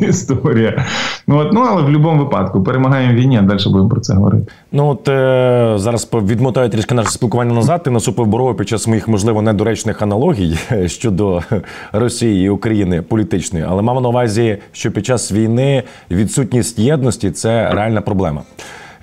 історія. 0.00 0.86
Ну 1.26 1.38
от, 1.38 1.52
ну 1.52 1.60
але 1.60 1.82
в 1.82 1.84
будь-якому 1.84 2.24
випадку 2.24 2.62
перемагаємо 2.62 3.14
війні, 3.14 3.38
а 3.38 3.42
далі 3.42 3.58
будемо 3.66 3.88
про 3.88 4.00
це 4.00 4.14
говорити. 4.14 4.52
Ну 4.72 4.88
от 4.88 5.08
е, 5.08 5.74
зараз 5.76 6.08
відмотаю 6.12 6.70
трішки 6.70 6.94
наше 6.94 7.10
спілкування 7.10 7.54
назад. 7.54 7.82
Ти 7.82 7.90
насупив 7.90 8.26
Борова 8.26 8.54
під 8.54 8.68
час 8.68 8.88
моїх 8.88 9.08
можливо 9.08 9.42
недоречних 9.42 10.02
аналогій 10.02 10.58
щодо 10.86 11.42
Росії 11.92 12.46
і 12.46 12.48
України 12.48 13.02
політичної, 13.02 13.64
але 13.68 13.82
мав 13.82 14.02
на 14.02 14.08
увазі, 14.08 14.58
що 14.72 14.92
під 14.92 15.06
час 15.06 15.32
війни 15.32 15.82
відсутність 16.10 16.78
єдності 16.78 17.30
це 17.30 17.70
реальна 17.70 18.00
проблема. 18.00 18.42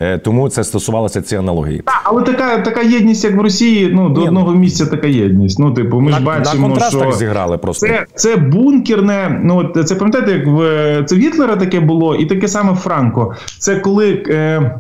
Е, 0.01 0.17
тому 0.17 0.49
це 0.49 0.63
стосувалося 0.63 1.21
ці 1.21 1.35
аналогії. 1.35 1.81
Так, 1.85 2.01
але 2.03 2.23
така 2.23 2.57
така 2.57 2.81
єдність, 2.81 3.23
як 3.23 3.35
в 3.35 3.41
Росії, 3.41 3.89
ну 3.93 4.09
до 4.09 4.21
Ні, 4.21 4.27
одного 4.27 4.51
ну, 4.51 4.59
місця 4.59 4.85
така 4.85 5.07
єдність. 5.07 5.59
Ну, 5.59 5.71
типу, 5.71 5.99
ми 5.99 6.11
на, 6.11 6.17
ж 6.17 6.23
бачимо, 6.23 6.67
на 6.67 6.89
що 6.89 6.99
так 6.99 7.13
зіграли 7.13 7.57
просто 7.57 7.87
це 7.87 8.05
це 8.15 8.35
бункерне. 8.35 9.41
Ну 9.43 9.73
це 9.83 9.95
пам'ятаєте, 9.95 10.31
як 10.31 10.47
в 10.47 11.03
це 11.05 11.15
в 11.15 11.19
Гітлера 11.19 11.55
таке 11.55 11.79
було, 11.79 12.15
і 12.15 12.25
таке 12.25 12.47
саме 12.47 12.75
Франко. 12.75 13.35
Це 13.57 13.75
коли 13.75 14.23
е, 14.27 14.71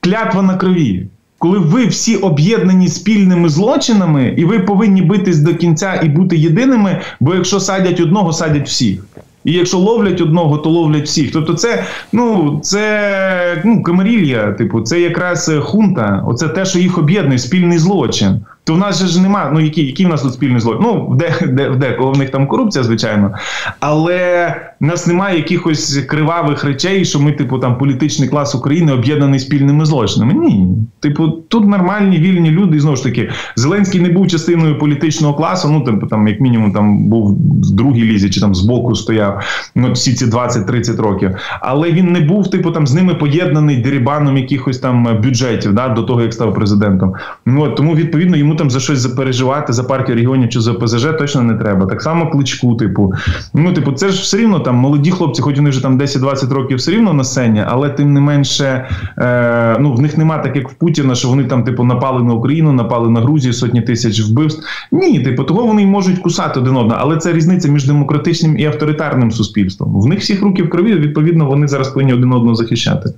клятва 0.00 0.42
на 0.42 0.56
крові. 0.56 1.06
Коли 1.38 1.58
ви 1.58 1.86
всі 1.86 2.16
об'єднані 2.16 2.88
спільними 2.88 3.48
злочинами, 3.48 4.34
і 4.36 4.44
ви 4.44 4.58
повинні 4.58 5.02
битись 5.02 5.38
до 5.38 5.54
кінця 5.54 6.00
і 6.02 6.08
бути 6.08 6.36
єдиними, 6.36 7.00
бо 7.20 7.34
якщо 7.34 7.60
садять 7.60 8.00
одного, 8.00 8.32
садять 8.32 8.68
всіх. 8.68 9.04
І 9.46 9.52
якщо 9.52 9.78
ловлять 9.78 10.20
одного, 10.20 10.58
то 10.58 10.70
ловлять 10.70 11.04
всіх. 11.04 11.32
Тобто, 11.32 11.54
це 11.54 11.84
ну 12.12 12.58
це 12.62 13.62
ну 13.64 13.82
камарілья, 13.82 14.52
типу, 14.52 14.80
це 14.80 15.00
якраз 15.00 15.52
хунта. 15.60 16.24
Оце 16.26 16.48
те, 16.48 16.64
що 16.64 16.78
їх 16.78 16.98
об'єднує, 16.98 17.38
спільний 17.38 17.78
злочин 17.78 18.40
то 18.66 18.74
в 18.74 18.78
нас 18.78 18.98
же 18.98 19.06
ж 19.06 19.22
немає. 19.22 19.50
Ну 19.52 19.60
які 19.60 19.86
які 19.86 20.06
в 20.06 20.08
нас 20.08 20.22
тут 20.22 20.32
спільний 20.32 20.60
злочин? 20.60 20.82
Ну 20.82 21.14
де 21.14 21.34
де, 21.46 21.70
де 21.70 21.92
коли 21.92 22.12
в 22.12 22.18
них 22.18 22.30
там 22.30 22.46
корупція, 22.46 22.84
звичайно, 22.84 23.34
але 23.80 24.54
в 24.80 24.84
нас 24.84 25.06
немає 25.06 25.36
якихось 25.36 25.96
кривавих 25.96 26.64
речей, 26.64 27.04
що 27.04 27.20
ми, 27.20 27.32
типу, 27.32 27.58
там 27.58 27.78
політичний 27.78 28.28
клас 28.28 28.54
України 28.54 28.92
об'єднаний 28.92 29.40
спільними 29.40 29.84
злочинами. 29.84 30.34
Ні, 30.34 30.68
типу, 31.00 31.28
тут 31.28 31.66
нормальні 31.66 32.18
вільні 32.18 32.50
люди. 32.50 32.76
І 32.76 32.80
знову 32.80 32.96
ж 32.96 33.02
таки, 33.02 33.30
Зеленський 33.56 34.00
не 34.00 34.08
був 34.08 34.28
частиною 34.28 34.78
політичного 34.78 35.34
класу. 35.34 35.68
Ну 35.68 35.80
типу, 35.80 36.06
там, 36.06 36.28
як 36.28 36.40
мінімум, 36.40 36.72
там 36.72 37.08
був 37.08 37.30
в 37.62 37.70
другій 37.70 38.04
лізі, 38.04 38.30
чи 38.30 38.40
там 38.40 38.54
збоку 38.54 38.94
стояв 38.94 39.42
ну, 39.74 39.92
всі 39.92 40.14
ці 40.14 40.26
20-30 40.26 41.02
років. 41.02 41.30
Але 41.60 41.92
він 41.92 42.12
не 42.12 42.20
був, 42.20 42.50
типу, 42.50 42.70
там 42.70 42.86
з 42.86 42.94
ними 42.94 43.14
поєднаний 43.14 43.76
дерибаном 43.76 44.36
якихось 44.36 44.78
там 44.78 45.20
бюджетів 45.22 45.72
да, 45.72 45.88
до 45.88 46.02
того, 46.02 46.22
як 46.22 46.34
став 46.34 46.54
президентом. 46.54 47.14
Ну 47.46 47.68
тому 47.68 47.94
відповідно 47.94 48.36
йому 48.36 48.55
там 48.56 48.70
за 48.70 48.80
щось 48.80 48.98
запереживати 48.98 49.72
за 49.72 49.84
партію 49.84 50.16
регіонів 50.16 50.48
чи 50.48 50.60
за 50.60 50.74
ПЗЖ 50.74 51.06
точно 51.18 51.42
не 51.42 51.54
треба. 51.54 51.86
Так 51.86 52.02
само 52.02 52.30
кличку, 52.30 52.74
типу, 52.74 53.12
ну 53.54 53.72
типу, 53.72 53.92
це 53.92 54.08
ж 54.08 54.22
все 54.22 54.36
рівно 54.36 54.60
там 54.60 54.74
молоді 54.76 55.10
хлопці, 55.10 55.42
хоч 55.42 55.56
вони 55.56 55.70
вже 55.70 55.82
там 55.82 55.98
10-20 55.98 56.54
років 56.54 56.78
все 56.78 56.90
рівно 56.90 57.12
на 57.12 57.24
сцені, 57.24 57.64
але 57.66 57.90
тим 57.90 58.12
не 58.12 58.20
менше, 58.20 58.88
е, 59.18 59.76
ну 59.80 59.94
в 59.94 60.00
них 60.00 60.18
нема 60.18 60.38
так, 60.38 60.56
як 60.56 60.70
в 60.70 60.74
Путіна, 60.74 61.14
що 61.14 61.28
вони 61.28 61.44
там, 61.44 61.64
типу, 61.64 61.84
напали 61.84 62.22
на 62.22 62.34
Україну, 62.34 62.72
напали 62.72 63.10
на 63.10 63.20
Грузію, 63.20 63.52
сотні 63.52 63.82
тисяч 63.82 64.20
вбивств. 64.20 64.62
Ні, 64.92 65.20
типу, 65.20 65.44
того 65.44 65.66
вони 65.66 65.82
й 65.82 65.86
можуть 65.86 66.18
кусати 66.18 66.60
один 66.60 66.76
одного, 66.76 67.00
але 67.02 67.16
це 67.16 67.32
різниця 67.32 67.68
між 67.68 67.86
демократичним 67.86 68.58
і 68.58 68.64
авторитарним 68.64 69.30
суспільством. 69.30 70.00
В 70.00 70.06
них 70.06 70.20
всіх 70.20 70.42
руки 70.42 70.62
в 70.62 70.70
крові, 70.70 70.94
відповідно, 70.94 71.46
вони 71.46 71.68
зараз 71.68 71.88
повинні 71.88 72.12
один 72.12 72.32
одного 72.32 72.54
захищати. 72.54 73.14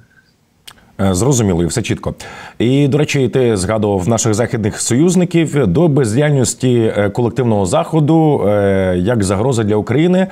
Е, 1.00 1.14
зрозуміло, 1.14 1.62
і 1.62 1.66
все 1.66 1.82
чітко. 1.82 2.14
І 2.58 2.88
до 2.88 2.98
речі, 2.98 3.28
ти 3.28 3.56
згадував 3.56 4.08
наших 4.08 4.34
західних 4.34 4.80
союзників 4.80 5.66
до 5.66 5.88
бездіяльності 5.88 6.92
е, 6.96 7.11
колективного 7.11 7.66
заходу 7.66 8.44
е, 8.48 8.96
як 8.98 9.24
загроза 9.24 9.64
для 9.64 9.76
України. 9.76 10.26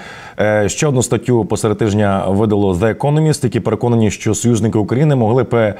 Ще 0.66 0.86
одну 0.86 1.02
статтю 1.02 1.44
посеред 1.44 1.78
тижня 1.78 2.24
видало 2.28 2.74
The 2.74 2.94
Economist, 2.94 3.44
які 3.44 3.60
переконані, 3.60 4.10
що 4.10 4.34
союзники 4.34 4.78
України 4.78 5.14
могли 5.16 5.42
б 5.42 5.74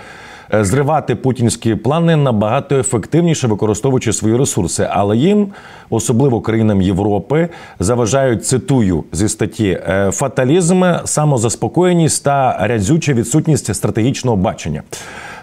зривати 0.53 1.15
путінські 1.15 1.75
плани 1.75 2.17
набагато 2.17 2.79
ефективніше 2.79 3.47
використовуючи 3.47 4.13
свої 4.13 4.37
ресурси, 4.37 4.89
але 4.91 5.17
їм, 5.17 5.49
особливо 5.91 6.41
країнам 6.41 6.83
Європи, 6.83 7.49
заважають 7.81 8.47
цитую 8.47 9.05
зі 9.13 9.29
статті 9.29 9.69
«Е, 9.89 10.11
фаталізм, 10.13 10.85
самозаспокоєність 11.05 12.25
та 12.25 12.67
рядзюча 12.67 13.13
відсутність 13.13 13.75
стратегічного 13.75 14.37
бачення. 14.37 14.83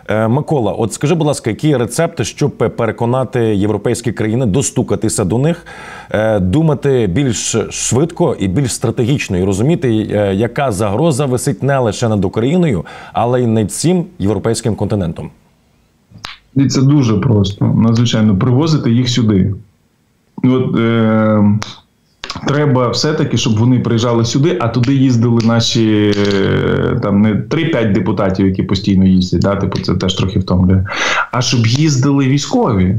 Е, 0.07 0.27
Микола, 0.27 0.71
от 0.71 0.93
скажи, 0.93 1.15
будь 1.15 1.27
ласка, 1.27 1.49
які 1.49 1.77
рецепти, 1.77 2.23
щоб 2.23 2.57
переконати 2.57 3.39
європейські 3.39 4.11
країни 4.11 4.45
достукатися 4.45 5.25
до 5.25 5.37
них, 5.37 5.65
е, 6.09 6.39
думати 6.39 7.07
більш 7.07 7.55
швидко 7.69 8.35
і 8.39 8.47
більш 8.47 8.73
стратегічно, 8.73 9.37
і 9.37 9.43
розуміти, 9.43 10.07
е, 10.11 10.35
яка 10.35 10.71
загроза 10.71 11.25
висить 11.25 11.63
не 11.63 11.79
лише 11.79 12.09
над 12.09 12.25
Україною, 12.25 12.85
але 13.13 13.41
й 13.41 13.47
над 13.47 13.67
всім 13.67 14.05
європейським 14.19 14.75
континентом? 14.75 15.29
І 16.55 16.67
це 16.67 16.81
дуже 16.81 17.17
просто 17.17 17.65
надзвичайно 17.65 18.37
привозити 18.37 18.91
їх 18.91 19.09
сюди. 19.09 19.55
От, 20.43 20.77
е, 20.77 21.59
Треба 22.47 22.89
все-таки, 22.89 23.37
щоб 23.37 23.57
вони 23.57 23.79
приїжджали 23.79 24.25
сюди, 24.25 24.57
а 24.61 24.67
туди 24.67 24.93
їздили 24.93 25.39
наші 25.43 26.13
е, 26.17 26.99
там 27.03 27.21
не 27.21 27.33
3-5 27.33 27.93
депутатів, 27.93 28.45
які 28.45 28.63
постійно 28.63 29.05
їздять. 29.05 29.41
да, 29.41 29.55
Типу, 29.55 29.79
це 29.79 29.95
теж 29.95 30.13
трохи 30.13 30.39
втомлює. 30.39 30.85
А 31.31 31.41
щоб 31.41 31.67
їздили 31.67 32.27
військові. 32.27 32.97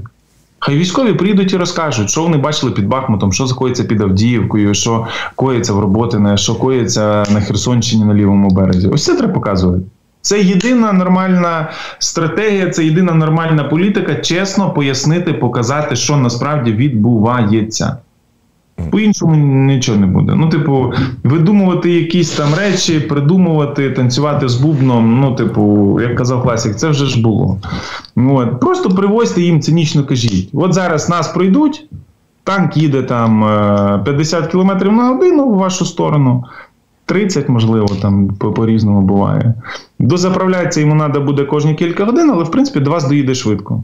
Хай 0.59 0.77
військові 0.77 1.12
приїдуть 1.12 1.53
і 1.53 1.57
розкажуть, 1.57 2.11
що 2.11 2.23
вони 2.23 2.37
бачили 2.37 2.73
під 2.73 2.87
Бахмутом, 2.87 3.33
що 3.33 3.47
заходиться 3.47 3.85
під 3.85 4.01
Авдіївкою, 4.01 4.75
що 4.75 5.07
коїться 5.35 5.73
в 5.73 5.79
Роботине, 5.79 6.37
що 6.37 6.55
коїться 6.55 7.25
на 7.31 7.40
Херсонщині 7.40 8.05
на 8.05 8.14
лівому 8.14 8.51
березі. 8.51 8.88
Ось 8.88 9.05
це 9.05 9.16
треба 9.16 9.33
показувати. 9.33 9.83
Це 10.20 10.42
єдина 10.42 10.92
нормальна 10.92 11.70
стратегія, 11.99 12.70
це 12.70 12.85
єдина 12.85 13.14
нормальна 13.14 13.64
політика. 13.64 14.14
Чесно 14.14 14.70
пояснити, 14.70 15.33
показати, 15.33 15.97
що 15.97 16.16
насправді 16.16 16.73
відбувається. 16.73 17.97
По-іншому 18.90 19.37
нічого 19.66 19.98
не 19.98 20.06
буде. 20.06 20.34
Ну, 20.37 20.48
типу, 20.48 20.92
видумувати 21.24 21.90
якісь 21.90 22.30
там 22.30 22.54
речі, 22.54 23.00
придумувати, 23.00 23.90
танцювати 23.90 24.48
з 24.48 24.54
бубном. 24.54 25.20
Ну, 25.20 25.34
типу, 25.34 25.98
як 26.00 26.16
казав 26.16 26.42
класик, 26.42 26.76
це 26.76 26.88
вже 26.88 27.06
ж 27.06 27.22
було. 27.22 27.58
От. 28.16 28.60
Просто 28.60 28.90
привозьте 28.90 29.42
їм 29.42 29.60
цинічно 29.60 30.04
кажіть. 30.04 30.50
От 30.52 30.72
зараз 30.72 31.08
нас 31.08 31.28
пройдуть, 31.28 31.88
танк 32.44 32.76
їде 32.76 33.02
там 33.02 33.40
50 34.04 34.44
е, 34.44 34.46
км 34.46 34.96
на 34.96 35.08
годину 35.08 35.48
в 35.48 35.56
вашу 35.56 35.84
сторону. 35.84 36.44
30, 37.06 37.48
можливо, 37.48 37.87
там 38.02 38.28
по 38.28 38.66
різному 38.66 39.02
буває. 39.02 39.54
Дозаправляється 39.98 40.80
йому 40.80 40.98
треба 40.98 41.20
буде 41.20 41.44
кожні 41.44 41.74
кілька 41.74 42.04
годин, 42.04 42.30
але 42.30 42.44
в 42.44 42.50
принципі 42.50 42.80
до 42.80 42.90
вас 42.90 43.08
доїде 43.08 43.34
швидко. 43.34 43.82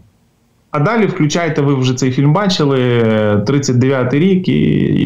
А 0.71 0.81
далі 0.81 1.07
включайте, 1.07 1.63
ви 1.63 1.75
вже 1.75 1.95
цей 1.95 2.11
фільм 2.11 2.33
бачили, 2.33 2.79
39-й 3.47 4.19
рік, 4.19 4.49
і 4.49 4.61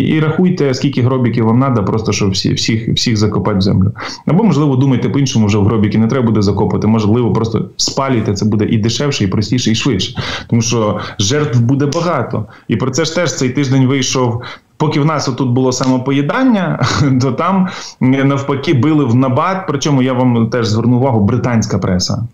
і 0.04 0.20
рахуйте, 0.20 0.74
скільки 0.74 1.02
гробіків 1.02 1.44
вам 1.44 1.60
треба, 1.60 1.82
просто 1.82 2.12
щоб 2.12 2.30
всі, 2.30 2.54
всіх 2.54 2.88
всіх 2.88 3.16
закопати 3.16 3.58
в 3.58 3.60
землю. 3.60 3.92
Або, 4.26 4.44
можливо, 4.44 4.76
думайте 4.76 5.08
по-іншому, 5.08 5.46
вже 5.46 5.58
в 5.58 5.64
гробіки 5.64 5.98
не 5.98 6.06
треба 6.06 6.26
буде 6.26 6.42
закопати. 6.42 6.86
Можливо, 6.86 7.32
просто 7.32 7.68
спалюйте, 7.76 8.32
це 8.32 8.44
буде 8.44 8.64
і 8.64 8.78
дешевше, 8.78 9.24
і 9.24 9.26
простіше, 9.26 9.70
і 9.70 9.74
швидше. 9.74 10.16
Тому 10.50 10.62
що 10.62 11.00
жертв 11.18 11.60
буде 11.60 11.86
багато. 11.86 12.46
І 12.68 12.76
про 12.76 12.90
це 12.90 13.04
ж 13.04 13.14
теж 13.14 13.36
цей 13.36 13.50
тиждень 13.50 13.86
вийшов. 13.86 14.42
Поки 14.76 15.00
в 15.00 15.06
нас 15.06 15.26
тут 15.26 15.50
було 15.50 15.72
самопоїдання, 15.72 16.86
то 17.20 17.32
там 17.32 17.68
навпаки 18.00 18.74
били 18.74 19.04
в 19.04 19.14
набат. 19.14 19.66
Причому 19.68 20.02
я 20.02 20.12
вам 20.12 20.50
теж 20.50 20.66
зверну 20.66 20.96
увагу 20.96 21.20
британська 21.20 21.78
преса. 21.78 22.26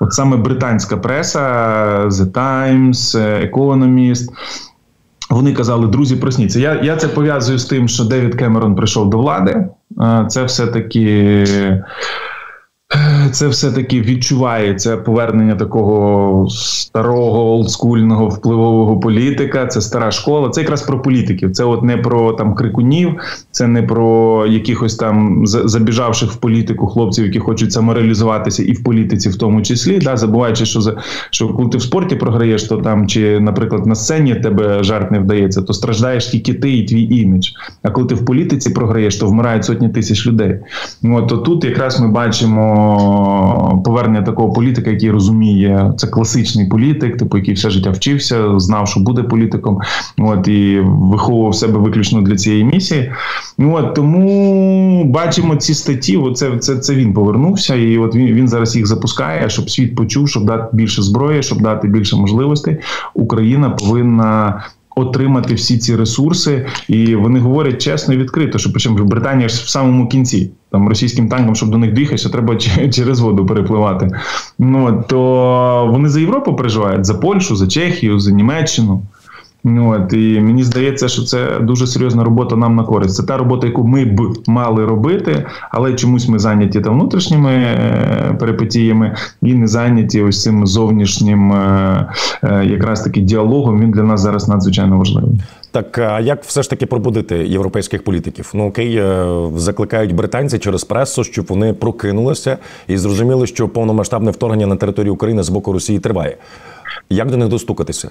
От 0.00 0.12
саме 0.12 0.36
британська 0.36 0.96
преса, 0.96 1.40
The 2.06 2.32
Times, 2.32 3.18
Economist, 3.52 4.28
вони 5.30 5.52
казали, 5.52 5.86
друзі, 5.86 6.16
просніться. 6.16 6.60
Я 6.60 6.80
я 6.82 6.96
це 6.96 7.08
пов'язую 7.08 7.58
з 7.58 7.64
тим, 7.64 7.88
що 7.88 8.04
Девід 8.04 8.34
Кемерон 8.34 8.74
прийшов 8.74 9.10
до 9.10 9.18
влади. 9.18 9.68
Це 10.28 10.44
все-таки 10.44 11.44
це 13.32 13.48
все-таки 13.48 14.00
відчувається 14.00 14.96
повернення 14.96 15.54
такого 15.54 16.48
старого 16.50 17.52
олдскульного 17.52 18.28
впливового 18.28 19.00
політика. 19.00 19.66
Це 19.66 19.80
стара 19.80 20.10
школа. 20.10 20.48
Це 20.48 20.60
якраз 20.60 20.82
про 20.82 21.02
політиків. 21.02 21.52
Це 21.52 21.64
от 21.64 21.82
не 21.82 21.96
про 21.96 22.32
там 22.32 22.54
крикунів, 22.54 23.14
це 23.50 23.66
не 23.66 23.82
про 23.82 24.46
якихось 24.46 24.96
там 24.96 25.46
забіжавших 25.46 26.32
в 26.32 26.36
політику 26.36 26.86
хлопців, 26.86 27.24
які 27.24 27.38
хочуть 27.38 27.72
самореалізуватися, 27.72 28.62
і 28.62 28.72
в 28.72 28.82
політиці, 28.82 29.28
в 29.28 29.36
тому 29.36 29.62
числі. 29.62 29.98
Да, 29.98 30.16
Забуваючи, 30.16 30.66
що 30.66 30.80
за 30.80 30.96
що 31.30 31.48
коли 31.48 31.68
ти 31.68 31.78
в 31.78 31.82
спорті 31.82 32.16
програєш, 32.16 32.62
то 32.62 32.76
там 32.76 33.06
чи, 33.06 33.40
наприклад, 33.40 33.86
на 33.86 33.94
сцені 33.94 34.34
тебе 34.34 34.82
жарт 34.82 35.10
не 35.10 35.18
вдається, 35.18 35.62
то 35.62 35.72
страждаєш 35.72 36.26
тільки 36.26 36.54
ти 36.54 36.76
і 36.76 36.84
твій 36.84 37.02
імідж. 37.02 37.48
А 37.82 37.90
коли 37.90 38.06
ти 38.06 38.14
в 38.14 38.24
політиці 38.24 38.70
програєш, 38.70 39.16
то 39.16 39.26
вмирають 39.26 39.64
сотні 39.64 39.88
тисяч 39.88 40.26
людей. 40.26 40.58
От 41.04 41.28
то 41.28 41.36
тут 41.36 41.64
якраз 41.64 42.00
ми 42.00 42.08
бачимо 42.08 42.77
повернення 43.84 44.22
такого 44.22 44.52
політика, 44.52 44.90
який 44.90 45.10
розуміє, 45.10 45.92
це 45.96 46.06
класичний 46.06 46.68
політик, 46.68 47.16
типу 47.16 47.38
який 47.38 47.54
все 47.54 47.70
життя 47.70 47.90
вчився, 47.90 48.58
знав, 48.58 48.88
що 48.88 49.00
буде 49.00 49.22
політиком, 49.22 49.78
от 50.18 50.48
і 50.48 50.80
виховував 50.84 51.54
себе 51.54 51.78
виключно 51.78 52.22
для 52.22 52.36
цієї 52.36 52.64
місії. 52.64 53.12
От 53.58 53.94
тому 53.94 55.04
бачимо 55.04 55.56
ці 55.56 55.74
статті. 55.74 56.16
Оце 56.16 56.58
це, 56.58 56.76
це 56.76 56.94
він 56.94 57.12
повернувся, 57.12 57.74
і 57.74 57.98
от 57.98 58.14
він 58.14 58.26
він 58.26 58.48
зараз 58.48 58.76
їх 58.76 58.86
запускає, 58.86 59.50
щоб 59.50 59.70
світ 59.70 59.94
почув, 59.94 60.28
щоб 60.28 60.44
дати 60.44 60.76
більше 60.76 61.02
зброї, 61.02 61.42
щоб 61.42 61.60
дати 61.60 61.88
більше 61.88 62.16
можливостей. 62.16 62.76
Україна 63.14 63.70
повинна 63.70 64.62
отримати 64.98 65.54
всі 65.54 65.78
ці 65.78 65.96
ресурси, 65.96 66.66
і 66.88 67.14
вони 67.14 67.40
говорять 67.40 67.82
чесно 67.82 68.14
і 68.14 68.16
відкрито, 68.16 68.58
що 68.58 68.70
причому 68.70 69.04
Британія 69.04 69.48
ж 69.48 69.64
в 69.64 69.68
самому 69.68 70.08
кінці 70.08 70.50
там 70.70 70.88
російським 70.88 71.28
танкам, 71.28 71.54
щоб 71.54 71.70
до 71.70 71.78
них 71.78 71.92
доїхати, 71.92 72.28
треба 72.28 72.56
через 72.92 73.20
воду 73.20 73.46
перепливати. 73.46 74.10
Ну 74.58 75.04
то 75.08 75.88
вони 75.92 76.08
за 76.08 76.20
Європу 76.20 76.56
переживають 76.56 77.04
за 77.04 77.14
Польщу, 77.14 77.56
за 77.56 77.66
Чехію, 77.66 78.20
за 78.20 78.30
Німеччину. 78.30 79.02
Ну, 79.64 79.92
от, 79.92 80.12
І 80.12 80.40
мені 80.40 80.62
здається, 80.64 81.08
що 81.08 81.22
це 81.22 81.58
дуже 81.60 81.86
серйозна 81.86 82.24
робота 82.24 82.56
нам 82.56 82.76
на 82.76 82.84
користь. 82.84 83.14
Це 83.14 83.22
та 83.22 83.36
робота, 83.36 83.66
яку 83.66 83.86
ми 83.86 84.04
б 84.04 84.20
мали 84.46 84.84
робити, 84.84 85.46
але 85.70 85.94
чомусь 85.94 86.28
ми 86.28 86.38
зайняті 86.38 86.80
там 86.80 86.94
внутрішніми 86.94 87.50
е, 87.50 88.36
перипетіями 88.40 89.16
і 89.42 89.54
не 89.54 89.66
зайняті 89.66 90.22
ось 90.22 90.42
цим 90.42 90.66
зовнішнім 90.66 91.52
е, 91.52 92.12
е, 92.42 92.64
якраз 92.66 93.00
таки 93.00 93.20
діалогом. 93.20 93.80
Він 93.80 93.90
для 93.90 94.02
нас 94.02 94.20
зараз 94.20 94.48
надзвичайно 94.48 94.98
важливий. 94.98 95.40
Так 95.70 95.98
а 95.98 96.20
як 96.20 96.44
все 96.44 96.62
ж 96.62 96.70
таки 96.70 96.86
пробудити 96.86 97.36
європейських 97.36 98.04
політиків? 98.04 98.50
Ну 98.54 98.68
окей, 98.68 99.02
закликають 99.56 100.14
британці 100.14 100.58
через 100.58 100.84
пресу, 100.84 101.24
щоб 101.24 101.46
вони 101.48 101.72
прокинулися 101.72 102.58
і 102.88 102.96
зрозуміли, 102.96 103.46
що 103.46 103.68
повномасштабне 103.68 104.30
вторгнення 104.30 104.66
на 104.66 104.76
територію 104.76 105.14
України 105.14 105.42
з 105.42 105.48
боку 105.48 105.72
Росії 105.72 105.98
триває. 105.98 106.36
Як 107.10 107.30
до 107.30 107.36
них 107.36 107.48
достукатися? 107.48 108.10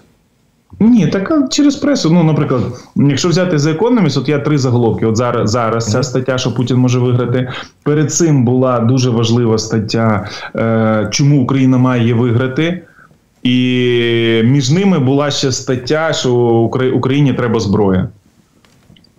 Ні, 0.80 1.08
так 1.08 1.48
через 1.50 1.76
пресу. 1.76 2.10
Ну, 2.14 2.24
наприклад, 2.24 2.62
якщо 2.96 3.30
взяти 3.30 3.58
за 3.60 3.72
Economist, 3.72 4.20
от 4.20 4.30
я 4.30 4.40
три 4.40 4.58
заголовки. 4.58 5.06
От 5.06 5.18
зараз 5.18 5.52
зараз 5.52 5.92
ця 5.92 6.04
стаття, 6.04 6.38
що 6.38 6.56
Путін 6.56 6.78
може 6.78 7.00
виграти. 7.00 7.50
Перед 7.84 8.14
цим 8.14 8.46
була 8.46 8.80
дуже 8.80 9.10
важлива 9.10 9.58
стаття, 9.58 10.30
е, 10.56 11.08
чому 11.12 11.44
Україна 11.44 11.78
має 11.78 12.14
виграти. 12.14 12.84
І 13.44 14.42
між 14.46 14.72
ними 14.72 15.00
була 15.00 15.32
ще 15.32 15.52
стаття, 15.52 16.14
що 16.14 16.34
Україні 16.96 17.34
треба 17.34 17.60
зброя. 17.60 18.08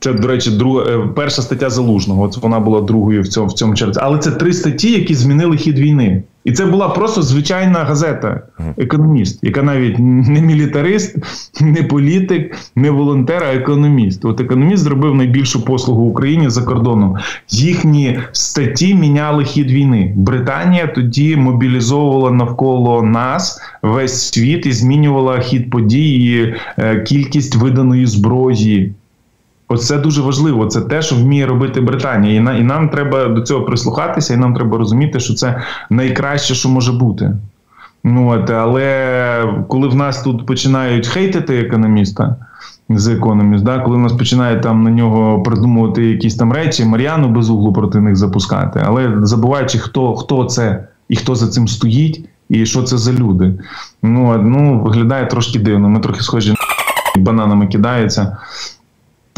Це, 0.00 0.12
до 0.12 0.28
речі, 0.28 0.50
друга 0.50 0.84
е, 0.84 1.08
перша 1.16 1.42
стаття 1.42 1.70
залужного. 1.70 2.22
От 2.22 2.36
вона 2.36 2.60
була 2.60 2.80
другою 2.80 3.22
в 3.22 3.28
цьому 3.28 3.46
в 3.48 3.52
цьому 3.52 3.74
черзі. 3.74 4.00
Але 4.02 4.18
це 4.18 4.30
три 4.30 4.52
статті, 4.52 4.92
які 4.92 5.14
змінили 5.14 5.56
хід 5.56 5.78
війни. 5.78 6.22
І 6.48 6.52
це 6.52 6.66
була 6.66 6.88
просто 6.88 7.22
звичайна 7.22 7.78
газета, 7.78 8.40
економіст, 8.78 9.38
яка 9.42 9.62
навіть 9.62 9.98
не 9.98 10.40
мілітарист, 10.40 11.16
не 11.60 11.82
політик, 11.82 12.56
не 12.76 12.90
волонтер, 12.90 13.44
а 13.44 13.54
економіст. 13.54 14.24
От 14.24 14.40
економіст 14.40 14.82
зробив 14.82 15.14
найбільшу 15.14 15.64
послугу 15.64 16.02
Україні 16.02 16.50
за 16.50 16.62
кордоном. 16.62 17.16
Їхні 17.48 18.18
статті 18.32 18.94
міняли 18.94 19.44
хід 19.44 19.70
війни. 19.70 20.12
Британія 20.16 20.86
тоді 20.86 21.36
мобілізовувала 21.36 22.30
навколо 22.30 23.02
нас 23.02 23.60
весь 23.82 24.22
світ 24.28 24.66
і 24.66 24.72
змінювала 24.72 25.38
хід 25.38 25.70
подій, 25.70 26.54
е, 26.78 27.00
кількість 27.00 27.56
виданої 27.56 28.06
зброї. 28.06 28.94
Оце 29.68 29.98
дуже 29.98 30.22
важливо. 30.22 30.66
Це 30.66 30.80
те, 30.80 31.02
що 31.02 31.16
вміє 31.16 31.46
робити 31.46 31.80
Британія, 31.80 32.34
і 32.34 32.40
на 32.40 32.56
і 32.56 32.62
нам 32.62 32.88
треба 32.88 33.28
до 33.28 33.40
цього 33.40 33.64
прислухатися, 33.64 34.34
і 34.34 34.36
нам 34.36 34.54
треба 34.54 34.78
розуміти, 34.78 35.20
що 35.20 35.34
це 35.34 35.62
найкраще, 35.90 36.54
що 36.54 36.68
може 36.68 36.92
бути. 36.92 37.32
Ну 38.04 38.30
от, 38.30 38.50
але 38.50 39.64
коли 39.68 39.88
в 39.88 39.94
нас 39.94 40.22
тут 40.22 40.46
починають 40.46 41.06
хейтити 41.06 41.58
економіста 41.58 42.36
з 42.90 43.08
економіст, 43.08 43.64
да, 43.64 43.78
коли 43.78 43.96
в 43.96 44.00
нас 44.00 44.12
починають 44.12 44.62
там 44.62 44.82
на 44.82 44.90
нього 44.90 45.42
придумувати 45.42 46.04
якісь 46.04 46.34
там 46.34 46.52
речі, 46.52 46.84
Мар'яну 46.84 47.28
без 47.28 47.50
углу 47.50 47.72
проти 47.72 48.00
них 48.00 48.16
запускати, 48.16 48.82
але 48.86 49.12
забуваючи, 49.22 49.78
хто 49.78 50.14
хто 50.14 50.44
це 50.44 50.88
і 51.08 51.16
хто 51.16 51.34
за 51.34 51.48
цим 51.48 51.68
стоїть, 51.68 52.28
і 52.48 52.66
що 52.66 52.82
це 52.82 52.98
за 52.98 53.12
люди. 53.12 53.54
Ну, 54.02 54.38
ну 54.38 54.80
виглядає 54.80 55.26
трошки 55.26 55.58
дивно. 55.58 55.88
Ми 55.88 56.00
трохи 56.00 56.20
схожі 56.20 56.50
на 56.50 57.22
бананами 57.22 57.66
кидаються. 57.66 58.36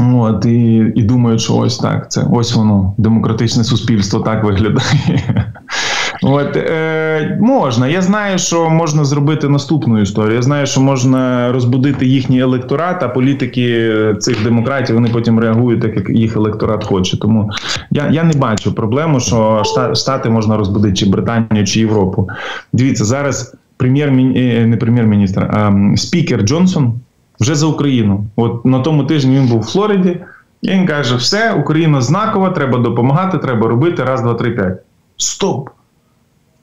От, 0.00 0.44
І 0.44 0.92
і 0.94 1.02
думають, 1.02 1.40
що 1.40 1.56
ось 1.56 1.78
так. 1.78 2.10
Це 2.10 2.26
ось 2.32 2.54
воно, 2.54 2.94
демократичне 2.98 3.64
суспільство 3.64 4.20
так 4.20 4.44
виглядає. 4.44 5.52
От, 6.22 6.56
е, 6.56 7.38
Можна. 7.40 7.88
Я 7.88 8.02
знаю, 8.02 8.38
що 8.38 8.70
можна 8.70 9.04
зробити 9.04 9.48
наступну 9.48 10.00
історію. 10.00 10.34
Я 10.34 10.42
знаю, 10.42 10.66
що 10.66 10.80
можна 10.80 11.52
розбудити 11.52 12.06
їхній 12.06 12.40
електорат, 12.40 13.02
а 13.02 13.08
політики 13.08 13.94
цих 14.18 14.44
демократів 14.44 14.94
вони 14.94 15.08
потім 15.08 15.40
реагують, 15.40 15.80
так 15.80 15.96
як 15.96 16.10
їх 16.10 16.36
електорат 16.36 16.84
хоче. 16.84 17.18
Тому 17.18 17.50
я 17.90 18.10
я 18.10 18.24
не 18.24 18.32
бачу 18.32 18.74
проблему, 18.74 19.20
що 19.20 19.62
Штати 19.94 20.30
можна 20.30 20.56
розбудити 20.56 20.94
чи 20.94 21.06
Британію, 21.06 21.66
чи 21.66 21.80
Європу. 21.80 22.28
Дивіться, 22.72 23.04
зараз 23.04 23.56
прем'єр 23.76 24.08
е, 24.08 24.66
не 24.66 24.76
прем'єр-міністр, 24.76 25.42
а 25.42 25.72
спікер 25.96 26.42
Джонсон 26.42 27.00
вже 27.40 27.54
за 27.54 27.66
Україну. 27.66 28.24
От 28.36 28.64
на 28.64 28.80
тому 28.80 29.04
тижні 29.04 29.36
він 29.36 29.46
був 29.46 29.60
у 29.60 29.62
Флориді, 29.62 30.20
і 30.62 30.70
він 30.70 30.86
каже: 30.86 31.16
все, 31.16 31.52
Україна 31.52 32.00
знакова, 32.00 32.50
треба 32.50 32.78
допомагати, 32.78 33.38
треба 33.38 33.68
робити. 33.68 34.04
Раз, 34.04 34.22
два, 34.22 34.34
три, 34.34 34.50
п'ять. 34.50 34.78
Стоп! 35.16 35.70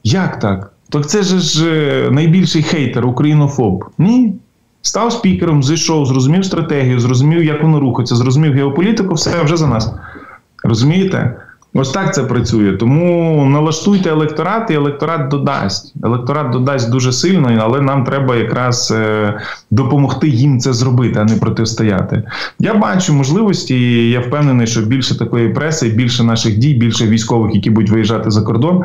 Як 0.04 0.40
так? 0.40 0.74
Так 0.90 1.08
це 1.08 1.24
ж 1.24 1.72
е, 1.72 2.12
найбільший 2.12 2.64
хейтер, 2.64 3.06
українофоб. 3.06 3.86
Ні. 3.98 4.34
Став 4.82 5.12
спікером, 5.12 5.64
зайшов, 5.64 6.06
зрозумів 6.06 6.46
стратегію, 6.46 7.00
зрозумів, 7.00 7.44
як 7.44 7.64
воно 7.64 7.80
рухається, 7.80 8.16
зрозумів 8.16 8.54
геополітику, 8.54 9.14
все 9.14 9.44
вже 9.44 9.58
за 9.58 9.68
нас. 9.68 9.94
Розумієте? 10.64 11.36
Ось 11.74 11.92
так 11.92 12.14
це 12.14 12.24
працює. 12.24 12.74
Тому 12.74 13.46
налаштуйте 13.46 14.10
електорат, 14.10 14.72
і 14.72 14.74
електорат 14.74 15.28
додасть. 15.28 15.94
Електорат 16.04 16.52
додасть 16.52 16.92
дуже 16.92 17.12
сильно, 17.12 17.60
але 17.62 17.82
нам 17.82 18.04
треба 18.04 18.36
якраз 18.36 18.94
е, 18.96 19.34
допомогти 19.72 20.30
їм 20.30 20.60
це 20.60 20.74
зробити, 20.74 21.20
а 21.20 21.24
не 21.24 21.36
протистояти. 21.36 22.24
Я 22.60 22.74
бачу 22.74 23.14
можливості, 23.14 23.76
і 23.76 24.10
я 24.10 24.20
впевнений, 24.20 24.68
що 24.68 24.82
більше 24.82 25.18
такої 25.20 25.50
преси, 25.50 25.90
більше 25.90 26.24
наших 26.24 26.58
дій, 26.58 26.74
більше 26.74 27.08
військових, 27.08 27.56
які 27.56 27.70
будуть 27.70 27.90
виїжджати 27.90 28.32
за 28.32 28.42
кордон, 28.42 28.84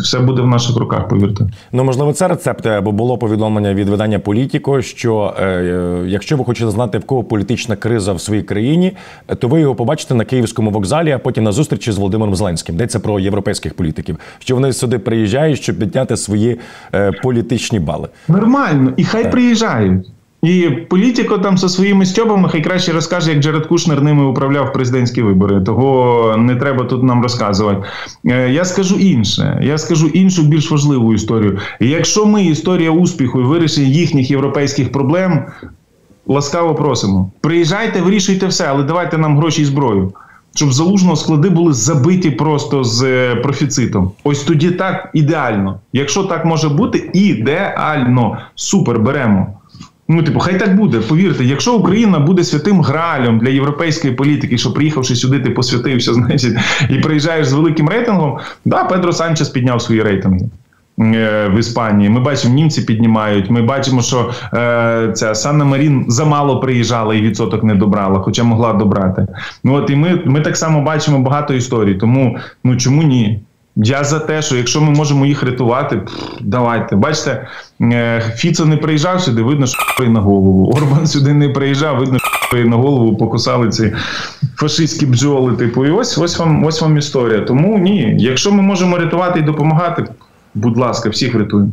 все 0.00 0.18
буде 0.18 0.42
в 0.42 0.46
наших 0.46 0.76
руках, 0.76 1.08
повірте. 1.08 1.46
Ну 1.72 1.84
можливо, 1.84 2.12
це 2.12 2.28
рецепт, 2.28 2.68
бо 2.82 2.92
було 2.92 3.18
повідомлення 3.18 3.74
від 3.74 3.88
видання 3.88 4.18
Політіко, 4.18 4.82
що 4.82 5.34
е, 5.40 5.44
е, 5.44 6.02
якщо 6.06 6.36
ви 6.36 6.44
хочете 6.44 6.70
знати, 6.70 6.98
в 6.98 7.04
кого 7.04 7.24
політична 7.24 7.76
криза 7.76 8.12
в 8.12 8.20
своїй 8.20 8.42
країні, 8.42 8.92
то 9.38 9.48
ви 9.48 9.60
його 9.60 9.74
побачите 9.74 10.14
на 10.14 10.24
київському 10.24 10.70
вокзалі, 10.70 11.12
а 11.12 11.18
потім 11.18 11.44
на 11.44 11.52
зустрічі 11.52 11.92
з 11.92 11.98
Володимиром 11.98 12.34
Зеленським. 12.34 12.74
Йдеться 12.74 13.00
про 13.00 13.20
європейських 13.20 13.74
політиків, 13.74 14.16
що 14.38 14.54
вони 14.54 14.72
сюди 14.72 14.98
приїжджають, 14.98 15.62
щоб 15.62 15.78
підняти 15.78 16.16
свої 16.16 16.58
е, 16.94 17.12
політичні 17.12 17.80
бали. 17.80 18.08
Нормально, 18.28 18.92
і 18.96 19.04
хай 19.04 19.22
так. 19.22 19.32
приїжджають. 19.32 20.06
І 20.42 20.70
політико 20.88 21.38
там 21.38 21.58
зі 21.58 21.68
своїми 21.68 22.06
стьобами 22.06 22.48
хай 22.48 22.62
краще 22.62 22.92
розкаже, 22.92 23.30
як 23.30 23.40
Джеред 23.40 23.66
Кушнер 23.66 24.02
ними 24.02 24.24
управляв 24.24 24.72
президентські 24.72 25.22
вибори. 25.22 25.60
Того 25.60 26.34
не 26.38 26.56
треба 26.56 26.84
тут 26.84 27.02
нам 27.02 27.22
розказувати. 27.22 27.82
Е, 28.26 28.50
я 28.50 28.64
скажу 28.64 28.96
інше. 28.96 29.60
Я 29.62 29.78
скажу 29.78 30.06
іншу 30.06 30.42
більш 30.42 30.70
важливу 30.70 31.14
історію. 31.14 31.58
Якщо 31.80 32.26
ми 32.26 32.44
історія 32.44 32.90
успіху 32.90 33.40
і 33.40 33.44
вирішення 33.44 33.86
їхніх 33.86 34.30
європейських 34.30 34.92
проблем, 34.92 35.44
ласкаво 36.26 36.74
просимо. 36.74 37.30
Приїжджайте, 37.40 38.00
вирішуйте 38.00 38.46
все, 38.46 38.66
але 38.66 38.82
давайте 38.82 39.18
нам 39.18 39.38
гроші 39.38 39.62
і 39.62 39.64
зброю. 39.64 40.12
Щоб 40.54 40.72
залужного 40.72 41.16
склади 41.16 41.48
були 41.48 41.72
забиті 41.72 42.30
просто 42.30 42.84
з 42.84 43.02
е, 43.02 43.34
профіцитом. 43.34 44.10
Ось 44.24 44.42
тоді 44.42 44.70
так 44.70 45.10
ідеально. 45.14 45.80
Якщо 45.92 46.24
так 46.24 46.44
може 46.44 46.68
бути, 46.68 47.10
ідеально. 47.14 48.38
Супер 48.54 48.98
беремо. 48.98 49.59
Ну, 50.12 50.22
типу, 50.22 50.40
хай 50.40 50.58
так 50.58 50.76
буде. 50.76 50.98
Повірте, 50.98 51.44
якщо 51.44 51.74
Україна 51.74 52.18
буде 52.18 52.44
святим 52.44 52.80
гралем 52.80 53.38
для 53.38 53.48
європейської 53.48 54.14
політики, 54.14 54.58
що 54.58 54.72
приїхавши 54.72 55.16
сюди, 55.16 55.38
ти 55.38 55.50
посвятився, 55.50 56.14
значить, 56.14 56.54
і 56.90 56.94
приїжджаєш 56.94 57.46
з 57.46 57.52
великим 57.52 57.88
рейтингом, 57.88 58.38
да, 58.64 58.84
Педро 58.84 59.12
Санчес 59.12 59.48
підняв 59.48 59.82
свої 59.82 60.02
рейтинги. 60.02 60.48
Е, 61.00 61.48
в 61.54 61.58
Іспанії 61.58 62.10
ми 62.10 62.20
бачимо, 62.20 62.54
німці 62.54 62.82
піднімають. 62.82 63.50
Ми 63.50 63.62
бачимо, 63.62 64.02
що 64.02 64.30
е, 64.54 65.12
ця 65.14 65.34
Санна 65.34 65.64
Марін 65.64 66.04
замало 66.08 66.60
приїжджала 66.60 67.14
і 67.14 67.22
відсоток 67.22 67.64
не 67.64 67.74
добрала, 67.74 68.20
хоча 68.20 68.44
могла 68.44 68.72
добрати. 68.72 69.26
Ну 69.64 69.74
от 69.74 69.90
і 69.90 69.96
ми 69.96 70.22
ми 70.24 70.40
так 70.40 70.56
само 70.56 70.82
бачимо 70.82 71.18
багато 71.18 71.54
історій. 71.54 71.94
Тому 71.94 72.38
ну 72.64 72.76
чому 72.76 73.02
ні? 73.02 73.40
Я 73.84 74.04
за 74.04 74.18
те, 74.18 74.42
що 74.42 74.56
якщо 74.56 74.80
ми 74.80 74.90
можемо 74.90 75.26
їх 75.26 75.42
рятувати, 75.42 75.96
пф, 75.96 76.12
давайте. 76.40 76.96
Бачите, 76.96 77.46
е, 77.82 78.22
Фіцо 78.34 78.66
не 78.66 78.76
приїжджав 78.76 79.20
сюди, 79.20 79.42
видно, 79.42 79.66
що 79.66 80.04
на 80.08 80.20
голову. 80.20 80.72
Орбан 80.72 81.06
сюди 81.06 81.32
не 81.32 81.48
приїжджав, 81.48 81.98
видно, 81.98 82.18
що 82.48 82.56
на 82.56 82.76
голову 82.76 83.16
покусали 83.16 83.68
ці 83.68 83.92
фашистські 84.56 85.06
бджоли. 85.06 85.56
Типу, 85.56 85.86
і 85.86 85.90
ось 85.90 86.18
ось 86.18 86.38
вам 86.38 86.64
ось 86.64 86.82
вам 86.82 86.98
історія. 86.98 87.40
Тому 87.40 87.78
ні, 87.78 88.16
якщо 88.18 88.52
ми 88.52 88.62
можемо 88.62 88.98
рятувати 88.98 89.38
і 89.38 89.42
допомагати, 89.42 90.04
будь 90.54 90.76
ласка, 90.76 91.08
всіх 91.08 91.34
рятуємо. 91.34 91.72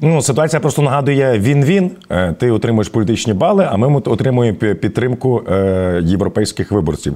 Ну, 0.00 0.22
ситуація 0.22 0.60
просто 0.60 0.82
нагадує 0.82 1.38
він-він. 1.38 1.90
Е, 2.10 2.32
ти 2.32 2.50
отримуєш 2.50 2.88
політичні 2.88 3.32
бали, 3.32 3.68
а 3.70 3.76
ми 3.76 3.96
отримуємо 3.96 4.58
підтримку 4.58 5.42
е, 5.50 6.00
європейських 6.04 6.72
виборців. 6.72 7.14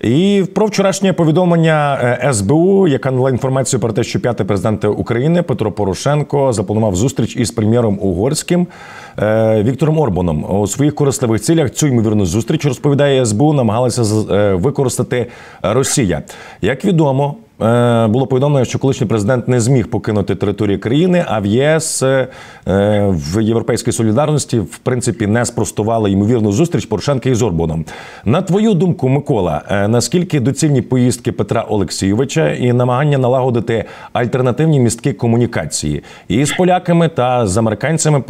І 0.00 0.44
про 0.54 0.66
вчорашнє 0.66 1.12
повідомлення 1.12 1.98
е, 2.22 2.32
СБУ, 2.32 2.88
яка 2.88 3.10
надала 3.10 3.30
інформацію 3.30 3.80
про 3.80 3.92
те, 3.92 4.04
що 4.04 4.20
п'ятий 4.20 4.46
президент 4.46 4.84
України 4.84 5.42
Петро 5.42 5.72
Порошенко 5.72 6.52
запланував 6.52 6.96
зустріч 6.96 7.36
із 7.36 7.50
прем'єром 7.50 7.98
угорським 8.02 8.66
Віктором 9.62 9.98
Орбаном 9.98 10.60
у 10.60 10.66
своїх 10.66 10.94
корисливих 10.94 11.40
цілях. 11.40 11.70
Цю 11.70 11.86
ймовірну 11.86 12.26
зустріч 12.26 12.64
розповідає 12.64 13.26
СБУ, 13.26 13.52
намагалася 13.52 14.02
використати 14.56 15.26
Росія. 15.62 16.22
Як 16.60 16.84
відомо. 16.84 17.36
Е, 17.62 18.06
було 18.06 18.26
повідомлено, 18.26 18.64
що 18.64 18.78
колишній 18.78 19.06
президент 19.06 19.48
не 19.48 19.60
зміг 19.60 19.90
покинути 19.90 20.34
територію 20.34 20.80
країни, 20.80 21.24
а 21.28 21.40
в 21.40 21.46
ЄС 21.46 22.02
е, 22.02 22.28
в 23.08 23.42
Європейській 23.42 23.92
солідарності 23.92 24.58
в 24.58 24.78
принципі 24.78 25.26
не 25.26 25.44
спростували 25.44 26.10
ймовірну 26.10 26.52
зустріч 26.52 26.86
Порошенка 26.86 27.28
із 27.28 27.42
Орбаном. 27.42 27.84
На 28.24 28.42
твою 28.42 28.74
думку, 28.74 29.08
Микола, 29.08 29.62
е, 29.70 29.88
наскільки 29.88 30.40
доцільні 30.40 30.82
поїздки 30.82 31.32
Петра 31.32 31.62
Олексійовича 31.62 32.50
і 32.50 32.72
намагання 32.72 33.18
налагодити 33.18 33.84
альтернативні 34.12 34.80
містки 34.80 35.12
комунікації 35.12 36.02
і 36.28 36.44
з 36.44 36.52
поляками 36.52 37.08
та 37.08 37.46
з 37.46 37.56
американцями 37.56 38.20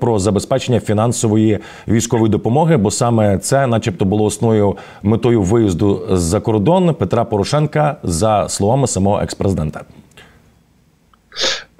про 0.00 0.18
забезпечення 0.18 0.80
фінансової 0.80 1.58
військової 1.88 2.30
допомоги? 2.30 2.76
Бо 2.76 2.90
саме 2.90 3.38
це, 3.38 3.66
начебто, 3.66 4.04
було 4.04 4.24
основною 4.24 4.76
метою 5.02 5.42
виїзду 5.42 6.00
за 6.12 6.40
кордон 6.40 6.94
Петра 6.94 7.24
Порошенка 7.24 7.96
за 8.02 8.48
слово 8.48 8.67
словами 8.68 8.86
самого 8.86 9.20
експрезидента? 9.22 9.80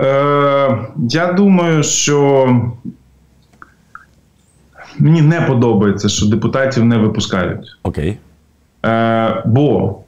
Е, 0.00 0.78
Я 1.10 1.32
думаю, 1.32 1.82
що 1.82 2.46
мені 4.98 5.22
не 5.22 5.40
подобається, 5.40 6.08
що 6.08 6.26
депутатів 6.26 6.84
не 6.84 6.96
випускають. 6.98 7.66
Окей. 7.82 8.16
Е, 8.86 9.42
Бо 9.46 9.98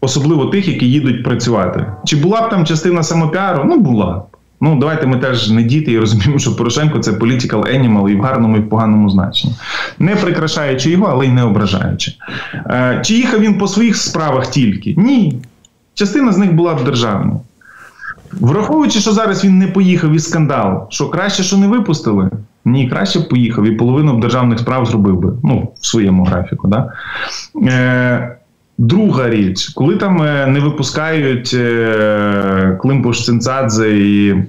особливо 0.00 0.46
тих, 0.46 0.68
які 0.68 0.86
їдуть 0.90 1.24
працювати. 1.24 1.86
Чи 2.04 2.16
була 2.16 2.40
б 2.40 2.50
там 2.50 2.66
частина 2.66 3.02
самопіару? 3.02 3.64
Ну, 3.66 3.78
була. 3.80 4.22
Ну, 4.60 4.78
давайте 4.78 5.06
ми 5.06 5.16
теж 5.18 5.50
не 5.50 5.62
діти 5.62 5.92
і 5.92 5.98
розуміємо, 5.98 6.38
що 6.38 6.56
Порошенко 6.56 6.98
це 6.98 7.10
political 7.10 7.60
animal 7.80 8.08
і 8.10 8.16
в 8.16 8.20
гарному, 8.20 8.56
і 8.56 8.60
в 8.60 8.68
поганому 8.68 9.10
значенні. 9.10 9.54
Не 9.98 10.16
прикрашаючи 10.16 10.90
його, 10.90 11.06
але 11.06 11.26
й 11.26 11.28
не 11.28 11.42
ображаючи. 11.42 12.12
Е, 12.54 13.00
Чи 13.04 13.14
їхав 13.14 13.40
він 13.40 13.58
по 13.58 13.68
своїх 13.68 13.96
справах 13.96 14.46
тільки? 14.50 14.94
Ні. 14.98 15.40
Частина 16.00 16.32
з 16.32 16.38
них 16.38 16.54
була 16.54 16.74
б 16.74 16.84
державна. 16.84 17.32
Враховуючи, 18.32 19.00
що 19.00 19.12
зараз 19.12 19.44
він 19.44 19.58
не 19.58 19.66
поїхав 19.66 20.12
із 20.12 20.28
скандал, 20.28 20.86
що 20.90 21.08
краще, 21.08 21.42
що 21.42 21.56
не 21.56 21.68
випустили? 21.68 22.30
Ні, 22.64 22.88
краще 22.88 23.18
б 23.18 23.28
поїхав 23.28 23.64
і 23.64 23.72
половину 23.72 24.16
б 24.16 24.20
державних 24.20 24.58
справ 24.58 24.86
зробив 24.86 25.20
би 25.20 25.32
ну, 25.44 25.72
в 25.80 25.86
своєму 25.86 26.24
графіку. 26.24 26.68
Да? 26.68 26.92
Е, 27.66 28.36
Друга 28.78 29.30
річ, 29.30 29.68
коли 29.68 29.96
там 29.96 30.22
е, 30.22 30.46
не 30.46 30.60
випускають 30.60 31.50
е, 31.54 32.78
Климпуш 32.82 33.24
Цинцадзе 33.24 33.90
і 33.90 34.44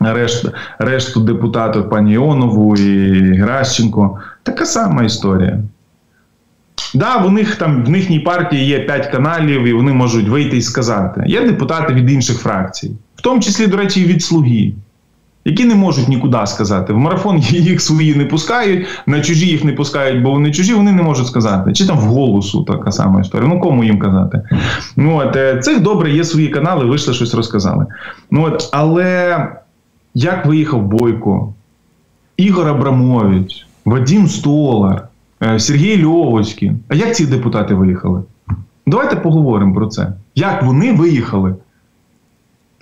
решт, 0.00 0.46
решту 0.78 1.20
депутатів 1.20 1.90
пані 1.90 2.12
Іонову 2.12 2.76
і 2.76 3.22
Геращенко, 3.32 4.18
така 4.42 4.66
сама 4.66 5.02
історія. 5.02 5.58
Да, 6.94 7.16
в 7.16 7.32
них 7.32 7.56
там 7.56 7.84
в 7.84 7.96
їхній 7.96 8.20
партії 8.20 8.66
є 8.66 8.78
5 8.78 9.06
каналів, 9.06 9.64
і 9.64 9.72
вони 9.72 9.92
можуть 9.92 10.28
вийти 10.28 10.56
і 10.56 10.62
сказати. 10.62 11.24
Є 11.26 11.40
депутати 11.40 11.94
від 11.94 12.10
інших 12.10 12.38
фракцій, 12.38 12.92
в 13.16 13.20
тому 13.20 13.40
числі, 13.40 13.66
до 13.66 13.76
речі, 13.76 14.00
і 14.00 14.04
від 14.04 14.22
слуги, 14.22 14.72
які 15.44 15.64
не 15.64 15.74
можуть 15.74 16.08
нікуди 16.08 16.46
сказати. 16.46 16.92
В 16.92 16.98
марафон 16.98 17.38
їх 17.50 17.80
свої 17.80 18.14
не 18.14 18.24
пускають, 18.24 18.86
на 19.06 19.20
чужі 19.20 19.46
їх 19.46 19.64
не 19.64 19.72
пускають, 19.72 20.22
бо 20.22 20.30
вони 20.30 20.52
чужі, 20.52 20.74
вони 20.74 20.92
не 20.92 21.02
можуть 21.02 21.26
сказати. 21.26 21.72
Чи 21.72 21.86
там 21.86 21.98
в 21.98 22.02
голосу 22.02 22.62
така 22.62 22.92
сама 22.92 23.20
історія. 23.20 23.48
Ну 23.48 23.60
кому 23.60 23.84
їм 23.84 23.98
казати? 23.98 24.42
Ну 24.96 25.16
от 25.16 25.36
е, 25.36 25.58
цих 25.58 25.80
добре, 25.80 26.10
є 26.10 26.24
свої 26.24 26.48
канали, 26.48 26.84
вийшли 26.84 27.14
щось 27.14 27.34
розказали. 27.34 27.86
Ну 28.30 28.44
от, 28.44 28.68
але 28.72 29.46
як 30.14 30.46
виїхав 30.46 30.82
Бойко, 30.82 31.54
Ігор 32.36 32.68
Абрамович, 32.68 33.66
Вадим 33.84 34.28
Столар. 34.28 35.07
Е, 35.42 35.58
Сергій 35.58 36.04
Льовочкін. 36.04 36.78
А 36.88 36.94
як 36.94 37.16
ці 37.16 37.26
депутати 37.26 37.74
виїхали? 37.74 38.22
Давайте 38.86 39.16
поговоримо 39.16 39.74
про 39.74 39.86
це. 39.86 40.12
Як 40.34 40.62
вони 40.62 40.92
виїхали? 40.92 41.54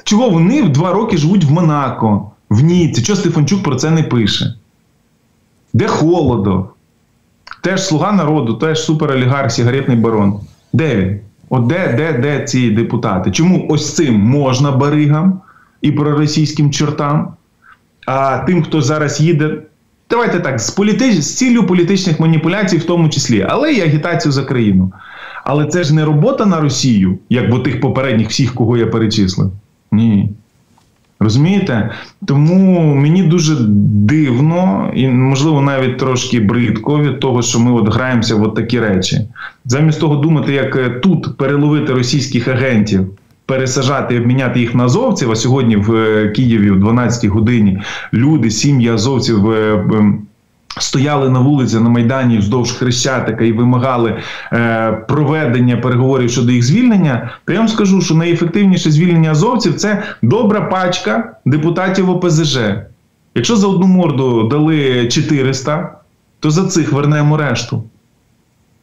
Чого 0.04 0.30
вони 0.30 0.62
в 0.62 0.68
два 0.68 0.92
роки 0.92 1.16
живуть 1.16 1.44
в 1.44 1.52
Монако, 1.52 2.30
в 2.50 2.60
Ніці? 2.60 3.02
Чого 3.02 3.16
Стефанчук 3.16 3.62
про 3.62 3.76
це 3.76 3.90
не 3.90 4.02
пише? 4.02 4.54
Де 5.72 5.86
Холодов? 5.86 6.68
Теж 7.62 7.86
слуга 7.86 8.12
народу, 8.12 8.54
теж 8.54 8.84
суперолігарх, 8.84 9.52
сігаретний 9.52 9.96
барон. 9.96 10.40
Де 10.72 10.96
він? 10.96 11.20
От 11.48 11.66
де 11.66 11.92
де, 11.96 12.12
де 12.12 12.44
ці 12.44 12.70
депутати? 12.70 13.30
Чому 13.30 13.66
ось 13.68 13.94
цим 13.94 14.14
можна 14.20 14.72
баригам 14.72 15.40
і 15.82 15.92
проросійським 15.92 16.70
чортам? 16.70 17.34
А 18.06 18.38
тим, 18.38 18.62
хто 18.62 18.82
зараз 18.82 19.20
їде 19.20 19.62
Давайте 20.10 20.40
так, 20.40 20.60
з 20.60 20.70
політич... 20.70 21.14
з 21.14 21.36
ціллю 21.36 21.66
політичних 21.66 22.20
маніпуляцій, 22.20 22.76
в 22.78 22.84
тому 22.84 23.08
числі, 23.08 23.46
але 23.48 23.72
і 23.72 23.80
агітацію 23.80 24.32
за 24.32 24.44
країну. 24.44 24.92
Але 25.44 25.66
це 25.66 25.84
ж 25.84 25.94
не 25.94 26.04
робота 26.04 26.46
на 26.46 26.60
Росію, 26.60 27.18
як 27.30 27.52
в 27.54 27.62
тих 27.62 27.80
попередніх 27.80 28.28
всіх, 28.28 28.54
кого 28.54 28.76
я 28.76 28.86
перечислив. 28.86 29.52
Ні. 29.92 30.30
Розумієте? 31.20 31.90
Тому 32.26 32.94
мені 32.94 33.22
дуже 33.22 33.56
дивно 33.60 34.90
і, 34.94 35.08
можливо, 35.08 35.60
навіть 35.60 35.98
трошки 35.98 36.40
бридко 36.40 37.00
від 37.00 37.20
того, 37.20 37.42
що 37.42 37.60
ми 37.60 37.72
от 37.72 37.94
граємося 37.94 38.34
в 38.34 38.42
от 38.42 38.54
такі 38.54 38.80
речі. 38.80 39.20
Замість 39.64 40.00
того 40.00 40.16
думати, 40.16 40.52
як 40.52 40.76
е, 40.76 40.90
тут 40.90 41.36
переловити 41.36 41.92
російських 41.92 42.48
агентів 42.48 43.08
пересажати 43.46 44.14
і 44.14 44.18
обміняти 44.18 44.60
їх 44.60 44.74
на 44.74 44.84
азовців. 44.84 45.30
А 45.30 45.36
сьогодні 45.36 45.76
в 45.76 45.94
е, 45.94 46.28
Києві 46.28 46.70
в 46.70 46.84
12-й 46.84 47.28
годині 47.28 47.78
люди, 48.12 48.50
сім'ї 48.50 48.88
азовців 48.88 49.50
е, 49.50 49.84
Стояли 50.78 51.30
на 51.30 51.40
вулиці 51.40 51.76
на 51.76 51.88
Майдані 51.88 52.38
вздовж 52.38 52.72
Хрещатика 52.72 53.44
і 53.44 53.52
вимагали 53.52 54.18
е, 54.52 54.92
проведення 55.08 55.76
переговорів 55.76 56.30
щодо 56.30 56.52
їх 56.52 56.62
звільнення, 56.62 57.30
то 57.44 57.52
я 57.52 57.58
вам 57.58 57.68
скажу, 57.68 58.00
що 58.00 58.14
найефективніше 58.14 58.90
звільнення 58.90 59.30
азовців 59.30 59.74
це 59.74 60.02
добра 60.22 60.60
пачка 60.60 61.36
депутатів 61.44 62.10
ОПЗЖ. 62.10 62.58
Якщо 63.34 63.56
за 63.56 63.66
одну 63.66 63.86
морду 63.86 64.48
дали 64.48 65.08
400, 65.08 65.98
то 66.40 66.50
за 66.50 66.66
цих 66.66 66.92
вернемо 66.92 67.36
решту. 67.36 67.84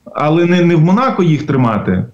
Але 0.05 0.45
не, 0.45 0.61
не 0.61 0.75
в 0.75 0.81
Монако 0.81 1.23
їх 1.23 1.45
тримати, 1.45 2.05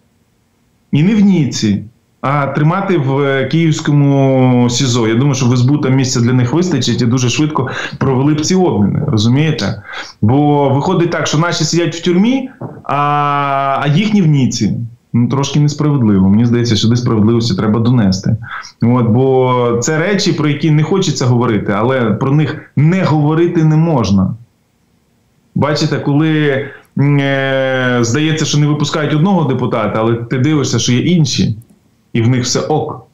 і 0.92 1.04
не 1.04 1.16
в 1.16 1.20
Ніці, 1.20 1.84
а 2.22 2.48
тримати 2.48 2.98
в 2.98 3.20
е, 3.20 3.46
Київському 3.46 4.70
СІЗО. 4.70 5.08
Я 5.08 5.15
думаю, 5.15 5.36
що 5.36 5.46
в 5.46 5.58
СБУ 5.58 5.78
там 5.78 5.94
місця 5.94 6.22
для 6.22 6.34
них 6.34 6.54
вистачить 6.54 7.02
і 7.02 7.06
дуже 7.06 7.30
швидко 7.30 7.70
провели 7.98 8.34
б 8.34 8.42
ці 8.42 8.56
обміни. 8.56 9.02
Розумієте? 9.08 9.84
Бо 10.22 10.70
виходить 10.70 11.12
так, 11.12 11.28
що 11.28 11.38
наші 11.38 11.63
сидять 11.63 11.96
в 11.96 12.04
тюрмі, 12.04 12.50
а 12.84 12.96
а 13.82 13.88
їхні 13.88 14.22
в 14.22 14.28
Ніці. 14.28 14.78
Ну, 15.13 15.28
Трошки 15.28 15.60
несправедливо. 15.60 16.30
Мені 16.30 16.46
здається, 16.46 16.76
що 16.76 16.88
десь 16.88 17.02
справедливості 17.02 17.56
треба 17.56 17.80
донести. 17.80 18.38
От, 18.82 19.08
Бо 19.08 19.78
це 19.82 19.98
речі, 19.98 20.34
про 20.34 20.50
які 20.50 20.72
не 20.72 20.84
хочеться 20.84 21.26
говорити, 21.26 21.74
але 21.78 22.02
про 22.02 22.32
них 22.32 22.72
не 22.76 23.04
говорити 23.04 23.63
не 23.63 23.76
можна. 23.76 24.34
Бачите, 25.56 25.98
коли 25.98 26.65
е, 27.00 27.98
здається, 28.02 28.46
що 28.46 28.58
не 28.58 28.67
випускають 28.67 29.13
одного 29.13 29.44
депутата, 29.44 29.94
але 30.00 30.13
ти 30.13 30.38
дивишся, 30.38 30.80
що 30.80 30.94
є 30.94 31.00
інші 31.00 31.56
і 32.14 32.22
в 32.22 32.30
них 32.30 32.44
все 32.44 32.60
ок. 32.60 33.06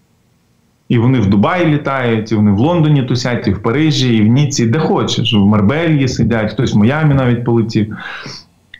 І 0.89 0.98
вони 0.98 1.20
в 1.20 1.26
Дубаї 1.30 1.66
літають, 1.66 2.32
і 2.32 2.36
вони 2.36 2.52
в 2.52 2.60
Лондоні 2.60 3.04
тусять, 3.04 3.48
і 3.48 3.52
в 3.52 3.62
Парижі, 3.62 4.18
і 4.18 4.22
в 4.22 4.28
Ніці, 4.28 4.66
де 4.66 4.80
хочеш. 4.80 5.34
В 5.34 5.38
Марбельї 5.38 6.08
сидять, 6.08 6.52
хтось 6.52 6.74
в 6.74 6.78
Майамі 6.78 7.14
навіть 7.14 7.46
полетів. 7.46 7.98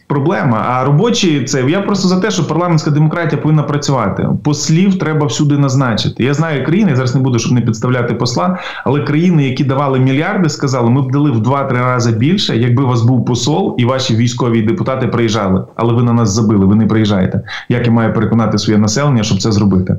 Проблема. 0.08 0.66
А 0.68 0.86
робочі 0.86 1.44
це 1.44 1.64
я 1.70 1.82
просто 1.82 2.08
за 2.08 2.20
те, 2.20 2.32
що 2.32 2.48
парламентська 2.48 2.92
демократія 2.92 3.42
повинна 3.42 3.64
працювати. 3.64 4.28
Послів 4.44 5.00
треба 5.00 5.28
всюди 5.28 5.58
назначити. 5.58 6.24
Я 6.24 6.34
знаю 6.34 6.66
країни, 6.66 6.90
я 6.90 6.96
зараз 6.96 7.16
не 7.16 7.22
буду, 7.22 7.40
щоб 7.40 7.52
не 7.52 7.62
підставляти 7.62 8.14
посла, 8.14 8.60
але 8.84 9.02
країни, 9.02 9.48
які 9.48 9.64
давали 9.64 10.00
мільярди, 10.00 10.50
сказали, 10.50 10.90
ми 10.90 11.02
б 11.02 11.12
дали 11.12 11.32
в 11.32 11.38
2-3 11.38 11.72
рази 11.72 12.12
більше, 12.12 12.58
якби 12.58 12.84
у 12.84 12.88
вас 12.88 13.02
був 13.02 13.26
посол 13.26 13.76
і 13.80 13.86
ваші 13.86 14.16
військові 14.16 14.62
депутати 14.62 15.08
приїжджали. 15.08 15.64
Але 15.76 15.94
ви 15.94 16.04
на 16.04 16.14
нас 16.14 16.30
забили, 16.30 16.66
ви 16.66 16.76
не 16.76 16.86
приїжджаєте. 16.86 17.42
Як 17.70 17.86
я 17.86 17.92
маю 17.92 18.14
переконати 18.14 18.58
своє 18.58 18.80
населення, 18.80 19.24
щоб 19.24 19.42
це 19.42 19.52
зробити? 19.52 19.98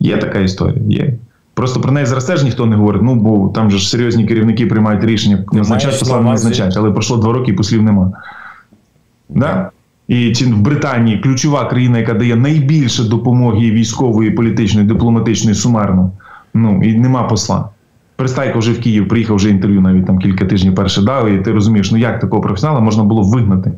Є 0.00 0.16
така 0.16 0.38
історія. 0.38 0.82
Є. 0.88 1.14
Просто 1.54 1.80
про 1.80 1.92
неї 1.92 2.06
зараз 2.06 2.24
теж 2.24 2.44
ніхто 2.44 2.66
не 2.66 2.76
говорить. 2.76 3.02
Ну 3.02 3.14
бо 3.14 3.48
там 3.48 3.70
же 3.70 3.78
ж 3.78 3.88
серйозні 3.88 4.24
керівники 4.24 4.66
приймають 4.66 5.04
рішення, 5.04 5.44
назначають 5.52 5.98
посла 5.98 6.20
не 6.20 6.30
назначають, 6.30 6.76
але 6.76 6.90
пройшло 6.90 7.16
два 7.16 7.32
роки 7.32 7.50
і 7.50 7.54
послів 7.54 7.82
нема. 7.82 8.12
Да? 9.34 9.70
І 10.08 10.32
в 10.32 10.60
Британії 10.60 11.18
ключова 11.18 11.64
країна, 11.64 11.98
яка 11.98 12.14
дає 12.14 12.36
найбільше 12.36 13.04
допомоги 13.04 13.70
військової, 13.70 14.30
політичної, 14.30 14.86
дипломатичної, 14.86 15.54
сумарно. 15.54 16.12
Ну 16.54 16.82
і 16.82 16.98
нема 16.98 17.22
посла. 17.22 17.68
Пристайко 18.16 18.58
вже 18.58 18.72
в 18.72 18.80
Київ 18.80 19.08
приїхав 19.08 19.36
вже 19.36 19.50
інтерв'ю, 19.50 19.80
навіть 19.80 20.06
там 20.06 20.18
кілька 20.18 20.44
тижнів 20.44 20.74
перше 20.74 21.02
дав, 21.02 21.28
і 21.28 21.38
ти 21.38 21.52
розумієш, 21.52 21.92
ну 21.92 21.98
як 21.98 22.20
такого 22.20 22.42
професіонала 22.42 22.80
можна 22.80 23.04
було 23.04 23.22
вигнати. 23.22 23.72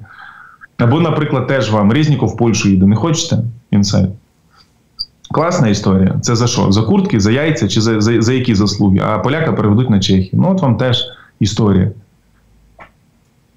Або, 0.79 1.01
наприклад, 1.01 1.47
теж 1.47 1.73
вам 1.73 1.93
Резніков 1.93 2.29
в 2.29 2.37
Польщу 2.37 2.69
їде. 2.69 2.87
Не 2.87 2.97
хочете? 2.97 3.39
Інсайт. 3.71 4.11
Класна 5.31 5.69
історія. 5.69 6.19
Це 6.23 6.37
за 6.37 6.47
що? 6.47 6.73
За 6.73 6.83
куртки, 6.83 7.21
за 7.21 7.31
яйця 7.31 7.69
чи 7.69 7.81
за, 7.81 8.01
за, 8.01 8.23
за 8.23 8.33
які 8.33 8.55
заслуги? 8.55 9.01
А 9.07 9.19
поляка 9.19 9.53
переведуть 9.53 9.91
на 9.91 10.01
Чехію. 10.01 10.43
Ну, 10.43 10.51
от 10.51 10.63
вам 10.63 10.77
теж 10.77 11.05
історія. 11.41 11.91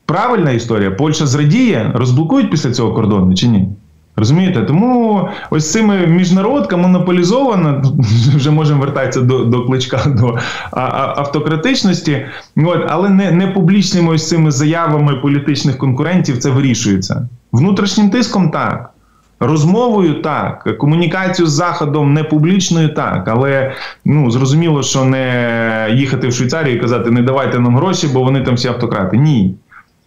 Правильна 0.07 0.51
історія. 0.51 0.91
Польща 0.91 1.27
зрадіє, 1.27 1.91
розблокують 1.95 2.51
після 2.51 2.71
цього 2.71 2.93
кордони 2.93 3.35
чи 3.35 3.47
ні? 3.47 3.67
Розумієте? 4.15 4.61
Тому 4.61 5.29
ось 5.49 5.71
цими 5.71 6.07
міжнародка 6.07 6.77
монополізована, 6.77 7.83
вже 8.35 8.51
можемо 8.51 8.81
вертатися 8.81 9.21
до 9.21 9.45
до 9.45 9.65
кличка 9.65 10.01
до 10.07 10.37
а, 10.71 10.81
а, 10.81 11.13
автократичності, 11.17 12.25
от, 12.55 12.79
але 12.87 13.09
не 13.09 13.31
не 13.31 13.47
публічними 13.47 14.13
ось 14.13 14.27
цими 14.27 14.51
заявами 14.51 15.15
політичних 15.15 15.77
конкурентів 15.77 16.37
це 16.37 16.49
вирішується. 16.49 17.27
Внутрішнім 17.51 18.09
тиском 18.09 18.49
так. 18.49 18.89
Розмовою 19.39 20.21
так, 20.21 20.77
комунікацію 20.77 21.47
з 21.47 21.51
Заходом 21.51 22.13
не 22.13 22.23
публічною 22.23 22.93
так, 22.93 23.27
але 23.27 23.71
ну 24.05 24.31
зрозуміло, 24.31 24.83
що 24.83 25.05
не 25.05 25.93
їхати 25.93 26.27
в 26.27 26.33
Швейцарію 26.33 26.75
і 26.75 26.79
казати, 26.79 27.11
не 27.11 27.21
давайте 27.21 27.59
нам 27.59 27.75
гроші, 27.75 28.09
бо 28.13 28.23
вони 28.23 28.41
там 28.41 28.55
всі 28.55 28.67
автократи. 28.67 29.17
Ні. 29.17 29.55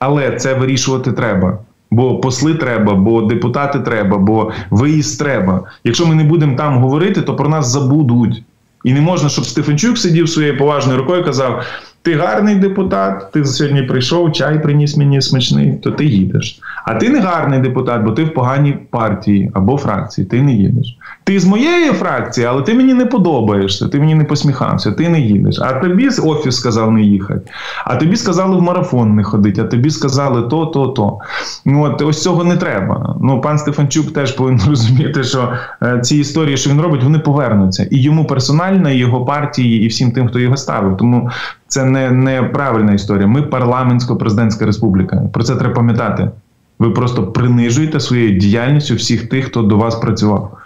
Але 0.01 0.37
це 0.37 0.55
вирішувати 0.55 1.13
треба. 1.13 1.59
Бо 1.91 2.21
посли 2.21 2.55
треба, 2.55 2.95
бо 2.95 3.23
депутати 3.23 3.81
треба, 3.81 4.19
бо 4.19 4.53
виїзд 4.71 5.19
треба. 5.19 5.63
Якщо 5.85 6.07
ми 6.07 6.15
не 6.15 6.25
будемо 6.25 6.57
там 6.57 6.79
говорити, 6.79 7.23
то 7.23 7.37
про 7.37 7.49
нас 7.49 7.69
забудуть. 7.69 8.43
І 8.85 8.93
не 8.93 9.01
можна, 9.01 9.29
щоб 9.29 9.47
Стефанчук 9.47 9.99
сидів 9.99 10.29
своєю 10.29 10.59
поважною 10.59 10.99
рукою 10.99 11.21
і 11.21 11.25
казав: 11.25 11.65
ти 12.03 12.15
гарний 12.15 12.55
депутат, 12.55 13.33
ти 13.33 13.45
сьогодні 13.45 13.83
прийшов, 13.83 14.33
чай 14.33 14.63
приніс 14.63 14.97
мені 14.97 15.23
смачний, 15.23 15.73
то 15.73 15.91
ти 15.91 16.05
їдеш. 16.05 16.61
А 16.85 16.95
ти 16.95 17.09
не 17.09 17.21
гарний 17.21 17.61
депутат, 17.61 18.03
бо 18.03 18.11
ти 18.11 18.25
в 18.25 18.35
поганій 18.35 18.79
партії 18.91 19.51
або 19.55 19.77
фракції, 19.77 20.27
ти 20.27 20.43
не 20.43 20.53
їдеш. 20.53 20.97
Ти 21.25 21.41
з 21.41 21.45
моєї 21.45 21.91
фракції, 21.91 22.47
але 22.47 22.63
ти 22.63 22.75
мені 22.75 22.95
не 22.95 23.07
подобаєшся, 23.07 23.89
ти 23.89 24.01
мені 24.01 24.15
не 24.15 24.25
посміхався, 24.25 24.93
ти 24.93 25.09
не 25.09 25.21
їдеш. 25.21 25.59
А 25.61 25.73
тобі 25.73 26.11
з 26.11 26.23
офіс 26.25 26.57
сказав 26.57 26.93
не 26.93 27.03
їхати. 27.03 27.51
А 27.85 27.97
тобі 27.97 28.17
сказали 28.17 28.57
в 28.57 28.63
марафон 28.63 29.15
не 29.15 29.25
ходити, 29.25 29.61
а 29.61 29.65
тобі 29.65 29.91
сказали 29.91 30.43
то, 30.43 30.67
то, 30.67 30.87
то. 30.87 31.19
Ну, 31.65 31.83
от 31.85 32.03
ось 32.03 32.23
цього 32.23 32.45
не 32.45 32.57
треба. 32.57 33.17
Ну, 33.23 33.41
пан 33.41 33.59
Стефанчук 33.59 34.13
теж 34.13 34.33
повинен 34.33 34.61
розуміти, 34.69 35.25
що 35.25 35.53
е, 35.83 36.01
ці 36.01 36.17
історії, 36.17 36.57
що 36.57 36.71
він 36.71 36.81
робить, 36.81 37.05
вони 37.05 37.19
повернуться. 37.19 37.89
І 37.91 38.03
йому 38.03 38.25
персонально, 38.25 38.91
і 38.91 38.97
його 38.97 39.25
партії, 39.25 39.85
і 39.85 39.89
всім 39.89 40.13
тим, 40.13 40.29
хто 40.29 40.39
його 40.39 40.57
ставив. 40.57 40.97
Тому 40.97 41.31
це 41.71 41.85
не, 41.85 42.11
не 42.11 42.43
правильна 42.43 42.93
історія. 42.93 43.27
Ми 43.27 43.41
парламентсько-президентська 43.41 44.67
республіка. 44.67 45.23
Про 45.33 45.45
це 45.45 45.57
треба 45.57 45.75
пам'ятати. 45.75 46.31
Ви 46.79 46.91
просто 46.91 47.27
принижуєте 47.27 48.01
своєю 48.01 48.39
діяльністю 48.39 48.95
всіх 48.95 49.29
тих, 49.29 49.45
хто 49.45 49.63
до 49.63 49.77
вас 49.77 49.95
працював. 49.95 50.59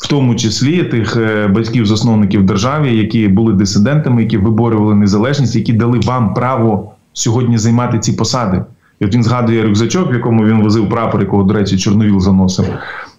В 0.00 0.08
тому 0.08 0.34
числі 0.34 0.82
тих 0.82 1.16
е, 1.16 1.46
батьків-засновників 1.46 2.46
держави, 2.46 2.90
які 2.90 3.28
були 3.28 3.52
дисидентами, 3.52 4.22
які 4.22 4.36
виборювали 4.38 4.94
незалежність, 4.94 5.56
які 5.56 5.72
дали 5.72 5.98
вам 5.98 6.34
право 6.34 6.92
сьогодні 7.12 7.58
займати 7.58 7.98
ці 7.98 8.12
посади. 8.12 8.62
І 9.00 9.04
от 9.04 9.14
він 9.14 9.22
згадує 9.22 9.62
рюкзачок, 9.62 10.12
в 10.12 10.14
якому 10.14 10.44
він 10.44 10.62
возив 10.62 10.88
прапор, 10.88 11.20
якого, 11.20 11.42
до 11.42 11.54
речі, 11.54 11.78
Чорновіл 11.78 12.20
заносив 12.20 12.66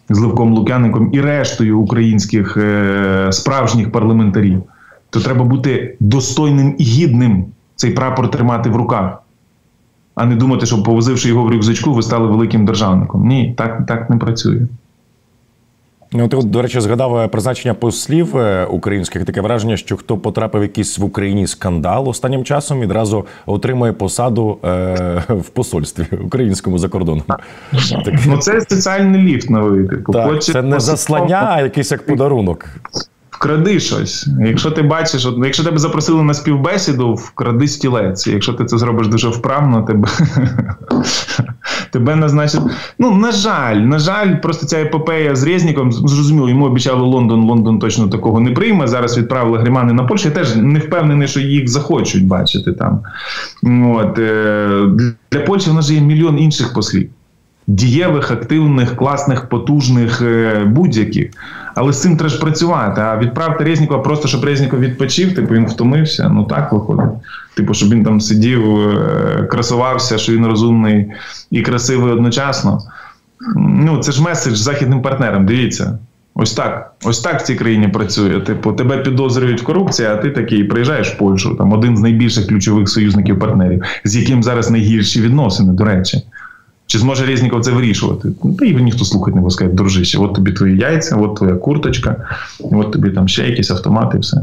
з 0.10 0.20
Левком 0.20 0.54
Лук'яником 0.54 1.10
і 1.14 1.22
рештою 1.22 1.80
українських 1.80 2.58
е, 2.58 3.28
справжніх 3.32 3.92
парламентарів. 3.92 4.64
То 5.10 5.20
треба 5.20 5.46
бути 5.46 5.98
достойним 6.00 6.76
і 6.78 6.84
гідним 6.84 7.46
цей 7.76 7.92
прапор 7.92 8.32
тримати 8.32 8.70
в 8.70 8.76
руках, 8.76 9.24
а 10.16 10.26
не 10.26 10.36
думати, 10.36 10.66
що 10.66 10.84
повозивши 10.84 11.30
його 11.30 11.44
в 11.44 11.50
рюкзачку, 11.50 11.94
ви 11.94 12.02
стали 12.02 12.28
великим 12.28 12.66
державником. 12.66 13.28
Ні, 13.28 13.54
так, 13.58 13.86
так 13.88 14.10
не 14.10 14.18
працює. 14.18 14.62
Ну, 16.12 16.28
ти, 16.28 16.38
до 16.38 16.62
речі, 16.62 16.80
згадав 16.80 17.18
е, 17.18 17.28
призначення 17.28 17.74
послів 17.74 18.38
е, 18.38 18.66
українських 18.66 19.26
таке 19.26 19.42
враження, 19.42 19.78
що 19.78 19.98
хто 19.98 20.18
потрапив 20.18 20.62
в 20.62 20.64
якийсь 20.64 20.98
в 20.98 21.04
Україні 21.04 21.48
скандал 21.48 22.10
останнім 22.10 22.44
часом, 22.44 22.80
відразу 22.80 23.26
отримує 23.46 23.94
посаду 23.94 24.58
е, 24.64 25.24
в 25.30 25.50
посольстві 25.50 26.06
українському 26.26 26.78
за 26.78 26.90
кордоном. 26.90 27.24
Ну 28.28 28.38
це 28.38 28.62
соціальний 28.62 29.22
ліфт 29.22 29.50
новий. 29.50 29.88
Типу, 29.88 30.14
так, 30.14 30.44
Це 30.44 30.62
не 30.62 30.80
заслання, 30.80 31.48
а 31.50 31.62
якийсь 31.62 31.92
як 31.92 32.06
подарунок 32.06 32.66
вкради 33.40 33.80
щось. 33.80 34.28
Якщо 34.46 34.72
ти 34.72 34.82
бачиш, 34.82 35.28
якщо 35.44 35.64
тебе 35.64 35.78
запросили 35.78 36.24
на 36.24 36.34
співбесіду, 36.34 37.14
вкради 37.14 37.68
стілець. 37.68 38.28
Якщо 38.28 38.54
ти 38.54 38.66
це 38.66 38.78
зробиш 38.78 39.08
дуже 39.08 39.30
вправно, 39.30 39.82
тебе 39.82 40.08
тебе 41.92 42.16
назначать. 42.16 42.62
Ну, 43.00 43.16
на 43.16 43.32
жаль, 43.32 43.76
на 43.76 44.00
жаль, 44.00 44.36
просто 44.36 44.66
ця 44.66 44.82
епопея 44.82 45.36
з 45.36 45.44
Резніком, 45.44 45.92
зрозуміло, 45.92 46.50
йому 46.50 46.66
обіцяли 46.66 47.02
Лондон, 47.02 47.42
Лондон 47.42 47.80
точно 47.80 48.08
такого 48.08 48.40
не 48.40 48.52
прийме. 48.52 48.88
Зараз 48.88 49.18
відправили 49.18 49.58
Грімани 49.58 49.94
на 49.94 50.04
Польщу. 50.04 50.28
Я 50.28 50.34
теж 50.34 50.56
не 50.56 50.80
впевнений, 50.80 51.28
що 51.28 51.40
їх 51.40 51.68
захочуть 51.68 52.28
бачити 52.28 52.74
там. 52.74 53.02
От, 53.96 54.20
е, 54.20 54.86
Для 55.32 55.40
Польщі 55.40 55.70
в 55.70 55.74
нас 55.74 55.90
є 55.92 56.02
мільйон 56.02 56.40
інших 56.40 56.74
послів 56.74 57.10
дієвих, 57.70 58.32
активних, 58.32 58.96
класних, 58.96 59.50
потужних, 59.50 60.22
е, 60.22 60.64
будь-яких. 60.66 61.30
Але 61.76 61.94
з 61.94 62.02
цим 62.02 62.18
треба 62.18 62.30
ж 62.30 62.40
працювати. 62.40 63.02
А 63.02 63.18
відправити 63.18 63.64
Резнікова 63.64 64.00
просто, 64.00 64.28
щоб 64.28 64.44
Резніков 64.44 64.80
відпочив, 64.80 65.36
типу 65.36 65.54
він 65.54 65.66
втомився. 65.66 66.30
Ну 66.30 66.44
так 66.44 66.74
виходить. 66.74 67.10
Типу, 67.56 67.74
щоб 67.74 67.90
він 67.90 68.04
там 68.04 68.22
сидів, 68.22 68.80
е, 68.80 69.48
красувався, 69.52 70.18
що 70.18 70.34
він 70.34 70.46
розумний 70.46 71.12
і 71.52 71.62
красивий 71.62 72.14
одночасно. 72.14 72.82
Ну, 73.56 73.98
це 73.98 74.12
ж 74.12 74.24
меседж 74.24 74.58
західним 74.58 75.02
партнерам. 75.02 75.46
Дивіться. 75.46 76.00
Ось 76.36 76.54
так. 76.54 76.94
Ось 77.04 77.20
так 77.20 77.40
в 77.40 77.44
цій 77.44 77.56
країні 77.56 77.88
працює. 77.88 78.40
Типу, 78.40 78.72
тебе 78.74 78.98
підозрюють 78.98 79.62
в 79.62 79.66
корупції, 79.66 80.08
а 80.08 80.16
ти 80.16 80.30
такий 80.30 80.64
приїжджаєш 80.64 81.10
в 81.10 81.18
Польщу, 81.18 81.56
там 81.56 81.74
один 81.74 81.98
з 81.98 82.02
найбільших 82.02 82.48
ключових 82.48 82.90
союзників-партнерів, 82.90 83.84
з 84.04 84.16
яким 84.16 84.44
зараз 84.44 84.72
найгірші 84.72 85.22
відносини, 85.22 85.74
до 85.74 85.84
речі. 85.84 86.24
Чи 86.92 87.00
зможе 87.00 87.26
Резніков 87.26 87.62
це 87.62 87.72
вирішувати? 87.72 88.32
Ну, 88.44 88.54
та 88.54 88.66
його 88.66 88.80
ніхто 88.80 89.06
слухати 89.06 89.36
не 89.36 89.42
буде 89.42 89.54
сказати, 89.54 89.76
дружище, 89.76 90.18
от 90.18 90.34
тобі 90.34 90.52
твої 90.52 90.78
яйця, 90.78 91.16
от 91.16 91.36
твоя 91.36 91.56
курточка, 91.56 92.26
от 92.60 92.92
тобі 92.92 93.10
там 93.10 93.28
ще 93.28 93.50
якісь 93.50 93.72
автомати 93.72 94.18
і 94.18 94.20
все. 94.20 94.38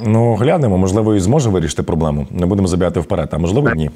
Ну, 0.00 0.34
глянемо, 0.34 0.78
можливо, 0.78 1.14
і 1.14 1.20
зможе 1.20 1.50
вирішити 1.50 1.82
проблему. 1.82 2.26
Не 2.30 2.46
будемо 2.46 2.68
забігати 2.68 3.00
вперед, 3.00 3.28
а 3.32 3.38
можливо, 3.38 3.70
ні. 3.76 3.90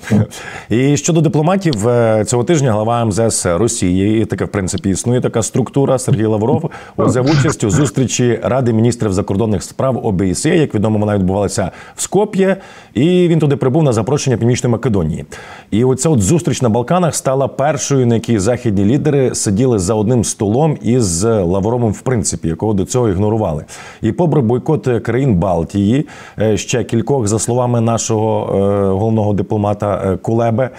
І 0.70 0.96
щодо 0.96 1.20
дипломатів, 1.20 1.88
е, 1.88 2.24
цього 2.24 2.44
тижня 2.44 2.72
глава 2.72 3.04
МЗС 3.04 3.46
Росії, 3.46 4.22
і 4.22 4.24
таке, 4.24 4.44
в 4.44 4.48
принципі, 4.48 4.90
існує 4.90 5.20
така 5.20 5.42
структура. 5.42 5.98
Сергій 5.98 6.26
Лавров 6.26 6.70
взяв 6.98 7.26
участь 7.26 7.64
у 7.64 7.70
зустрічі 7.70 8.40
Ради 8.42 8.72
міністрів 8.72 9.12
закордонних 9.12 9.62
справ 9.62 10.06
ОБСЄ. 10.06 10.56
Як 10.56 10.74
відомо, 10.74 10.98
вона 10.98 11.16
відбувалася 11.16 11.70
в 11.94 12.02
Скоп'є, 12.02 12.56
і 12.94 13.28
він 13.28 13.38
туди 13.38 13.56
прибув 13.56 13.82
на 13.82 13.92
запрошення 13.92 14.36
Північної 14.36 14.72
Македонії. 14.72 15.24
І 15.70 15.84
оця 15.84 16.08
от 16.08 16.20
зустріч 16.20 16.62
на 16.62 16.68
Балканах 16.68 17.14
стала 17.14 17.48
першою, 17.48 18.06
на 18.06 18.14
якій 18.14 18.38
західні 18.38 18.84
лідери 18.84 19.34
сиділи 19.34 19.78
за 19.78 19.94
одним 19.94 20.24
столом 20.24 20.78
із 20.82 21.24
Лавровим, 21.24 21.92
в 21.92 22.00
принципі, 22.00 22.48
якого 22.48 22.72
до 22.72 22.84
цього 22.84 23.08
ігнорували. 23.08 23.64
І 24.02 24.12
попри 24.12 24.40
бойкот 24.40 24.88
країн 25.02 25.34
Балтії. 25.34 25.86
Росії. 25.96 26.06
Е, 26.52 26.56
ще 26.56 26.84
кількох, 26.84 27.26
за 27.26 27.38
словами 27.38 27.80
нашого 27.80 28.56
е, 28.56 28.88
головного 28.90 29.32
дипломата 29.32 30.02
е, 30.06 30.16
Кулебе. 30.16 30.70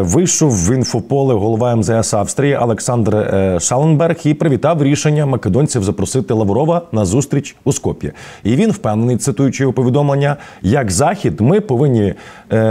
Вийшов 0.00 0.50
в 0.50 0.74
інфополе 0.74 1.34
голова 1.34 1.76
МЗС 1.76 2.14
Австрії 2.14 2.56
Олександр 2.56 3.26
Шаленберг 3.60 4.16
і 4.24 4.34
привітав 4.34 4.82
рішення 4.82 5.26
македонців 5.26 5.84
запросити 5.84 6.34
Лаврова 6.34 6.82
на 6.92 7.04
зустріч 7.04 7.56
у 7.64 7.72
Скоп'ї. 7.72 8.12
І 8.44 8.56
він 8.56 8.70
впевнений, 8.70 9.16
цитуючи 9.16 9.62
його 9.62 9.72
повідомлення, 9.72 10.36
як 10.62 10.90
захід, 10.90 11.40
ми 11.40 11.60
повинні, 11.60 12.14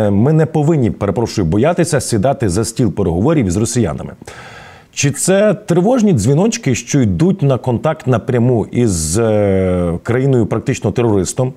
ми 0.10 0.34
не 0.34 0.46
повинні 0.46 0.92
перепрошую 0.92 1.48
боятися 1.48 2.02
сідати 2.02 2.50
за 2.50 2.66
стіл 2.66 2.92
переговорів 2.92 3.52
з 3.52 3.58
росіянами. 3.58 4.12
Чи 4.96 5.12
це 5.12 5.54
тривожні 5.54 6.14
дзвіночки, 6.14 6.76
що 6.76 7.02
йдуть 7.02 7.42
на 7.42 7.58
контакт 7.58 8.08
напряму 8.08 8.66
із 8.66 9.18
е, 9.18 10.00
країною, 10.04 10.46
практично 10.46 10.92
терористом, 10.92 11.54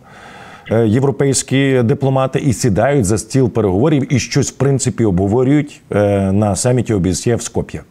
е, 0.70 0.88
європейські 0.88 1.82
дипломати 1.82 2.38
і 2.38 2.52
сідають 2.52 3.04
за 3.04 3.18
стіл 3.18 3.50
переговорів 3.50 4.14
і 4.14 4.18
щось 4.18 4.52
в 4.52 4.54
принципі 4.54 5.04
обговорюють 5.04 5.80
е, 5.90 6.32
на 6.32 6.56
саміті 6.56 6.94
ОБСЄ 6.94 7.36
в 7.36 7.42
Скоп'є? 7.42 7.82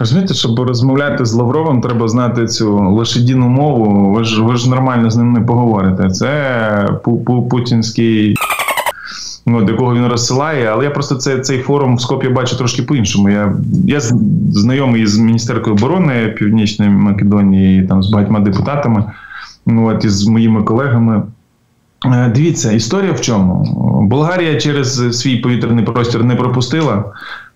Розумієте, 0.00 0.34
щоб 0.34 0.60
розмовляти 0.60 1.24
з 1.24 1.32
Лавровим, 1.32 1.80
треба 1.80 2.08
знати 2.08 2.46
цю 2.46 2.90
лошадіну 2.90 3.48
мову. 3.48 4.12
Ви 4.12 4.24
ж 4.24 4.42
ви 4.42 4.56
ж 4.56 4.70
нормально 4.70 5.10
з 5.10 5.16
ним 5.16 5.32
не 5.32 5.40
поговорите. 5.40 6.10
Це 6.10 6.98
путінський 7.50 8.36
ну, 9.46 9.64
до 9.64 9.76
кого 9.76 9.94
він 9.94 10.06
розсилає. 10.06 10.66
Але 10.66 10.84
я 10.84 10.90
просто 10.90 11.14
цей 11.14 11.40
цей 11.40 11.58
форум 11.58 11.96
в 11.96 12.00
Скопі 12.00 12.28
бачу 12.28 12.56
трошки 12.56 12.82
по-іншому. 12.82 13.28
Я 13.28 13.54
я 13.86 14.00
знайомий 14.50 15.06
з 15.06 15.18
Міністеркою 15.18 15.76
оборони 15.76 16.34
Північної 16.38 16.90
Македонії, 16.90 17.82
там 17.82 18.02
з 18.02 18.10
багатьма 18.10 18.40
депутатами, 18.40 19.04
ну, 19.66 19.86
от, 19.88 20.04
і 20.04 20.08
з 20.08 20.26
моїми 20.26 20.62
колегами. 20.62 21.22
Е, 22.06 22.32
дивіться, 22.34 22.72
історія 22.72 23.12
в 23.12 23.20
чому? 23.20 23.64
Болгарія 24.10 24.60
через 24.60 25.18
свій 25.20 25.36
повітряний 25.36 25.84
простір 25.84 26.24
не 26.24 26.36
пропустила. 26.36 27.04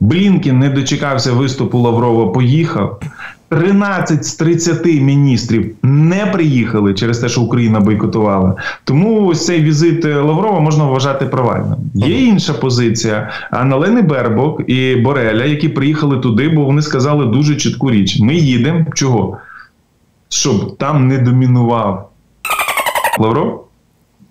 Блінкін 0.01 0.59
не 0.59 0.70
дочекався 0.70 1.32
виступу 1.32 1.78
Лаврова, 1.78 2.32
поїхав. 2.32 3.01
13 3.49 4.24
з 4.24 4.34
30 4.34 4.84
міністрів 4.84 5.74
не 5.82 6.26
приїхали 6.26 6.94
через 6.94 7.18
те, 7.18 7.28
що 7.28 7.40
Україна 7.40 7.80
бойкотувала. 7.80 8.55
Тому 8.84 9.26
ось 9.26 9.47
цей 9.47 9.62
візит 9.62 10.05
Лаврова 10.05 10.61
можна 10.61 10.84
вважати 10.84 11.26
провальним. 11.26 11.78
Є 11.94 12.20
інша 12.22 12.53
позиція. 12.53 13.30
Аналени 13.51 14.03
Бербок 14.03 14.62
і 14.66 14.97
Бореля, 14.97 15.44
які 15.44 15.68
приїхали 15.68 16.18
туди, 16.18 16.49
бо 16.49 16.64
вони 16.64 16.82
сказали 16.82 17.26
дуже 17.26 17.57
чітку 17.57 17.90
річ: 17.90 18.20
ми 18.20 18.34
їдемо 18.34 18.86
чого? 18.94 19.38
Щоб 20.28 20.76
там 20.76 21.09
не 21.09 21.18
домінував 21.18 22.11
Лавров 23.18 23.66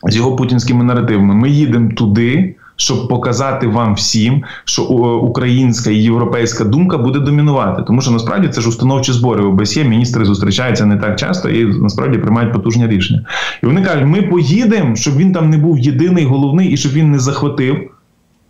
з 0.03 0.15
його 0.15 0.35
путінськими 0.35 0.83
наративами. 0.83 1.35
Ми 1.35 1.49
їдемо 1.49 1.91
туди 1.91 2.55
щоб 2.75 3.07
показати 3.07 3.67
вам 3.67 3.93
всім, 3.93 4.43
що 4.65 4.81
е, 4.81 5.25
українська 5.25 5.89
і 5.89 5.95
європейська 5.95 6.63
думка 6.63 6.97
буде 6.97 7.19
домінувати, 7.19 7.83
тому 7.87 8.01
що 8.01 8.11
насправді 8.11 8.47
це 8.47 8.61
ж 8.61 8.69
установчі 8.69 9.11
збори 9.11 9.43
ОБСЄ, 9.43 9.83
міністри 9.83 10.25
зустрічаються 10.25 10.85
не 10.85 10.97
так 10.97 11.19
часто 11.19 11.49
і 11.49 11.65
насправді 11.65 12.17
приймають 12.17 12.53
потужні 12.53 12.87
рішення. 12.87 13.25
І 13.63 13.65
вони 13.65 13.81
кажуть: 13.81 14.05
ми 14.05 14.21
поїдемо, 14.21 14.95
щоб 14.95 15.17
він 15.17 15.33
там 15.33 15.49
не 15.49 15.57
був 15.57 15.79
єдиний, 15.79 16.25
головний 16.25 16.71
і 16.71 16.77
щоб 16.77 16.91
він 16.91 17.11
не 17.11 17.19
захватив 17.19 17.91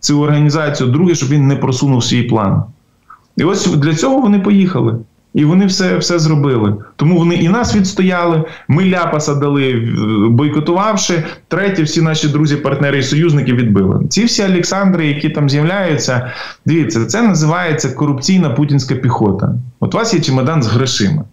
цю 0.00 0.20
організацію. 0.20 0.90
Друге, 0.90 1.14
щоб 1.14 1.28
він 1.28 1.46
не 1.46 1.56
просунув 1.56 2.04
свій 2.04 2.22
план. 2.22 2.62
І 3.36 3.44
ось 3.44 3.66
для 3.66 3.94
цього 3.94 4.20
вони 4.20 4.38
поїхали. 4.38 4.98
І 5.36 5.44
вони 5.44 5.66
все 5.66 5.96
все 5.96 6.18
зробили. 6.18 6.76
Тому 6.96 7.18
вони 7.18 7.34
і 7.34 7.48
нас 7.48 7.76
відстояли. 7.76 8.44
Ми 8.68 8.84
ляпаса 8.84 9.34
дали, 9.34 9.88
бойкотувавши. 10.30 11.22
Третє, 11.48 11.82
всі 11.82 12.02
наші 12.02 12.28
друзі, 12.28 12.56
партнери 12.56 12.98
і 12.98 13.02
союзники 13.02 13.52
відбили. 13.52 14.06
Ці 14.08 14.24
всі 14.24 14.44
Олександри, 14.44 15.06
які 15.06 15.28
там 15.28 15.50
з'являються, 15.50 16.32
дивіться, 16.66 17.04
це 17.04 17.22
називається 17.22 17.90
корупційна 17.90 18.50
путінська 18.50 18.94
піхота. 18.94 19.54
От 19.80 19.94
у 19.94 19.98
вас 19.98 20.14
є 20.14 20.20
чемодан 20.20 20.62
з 20.62 20.66
грошима. 20.66 21.24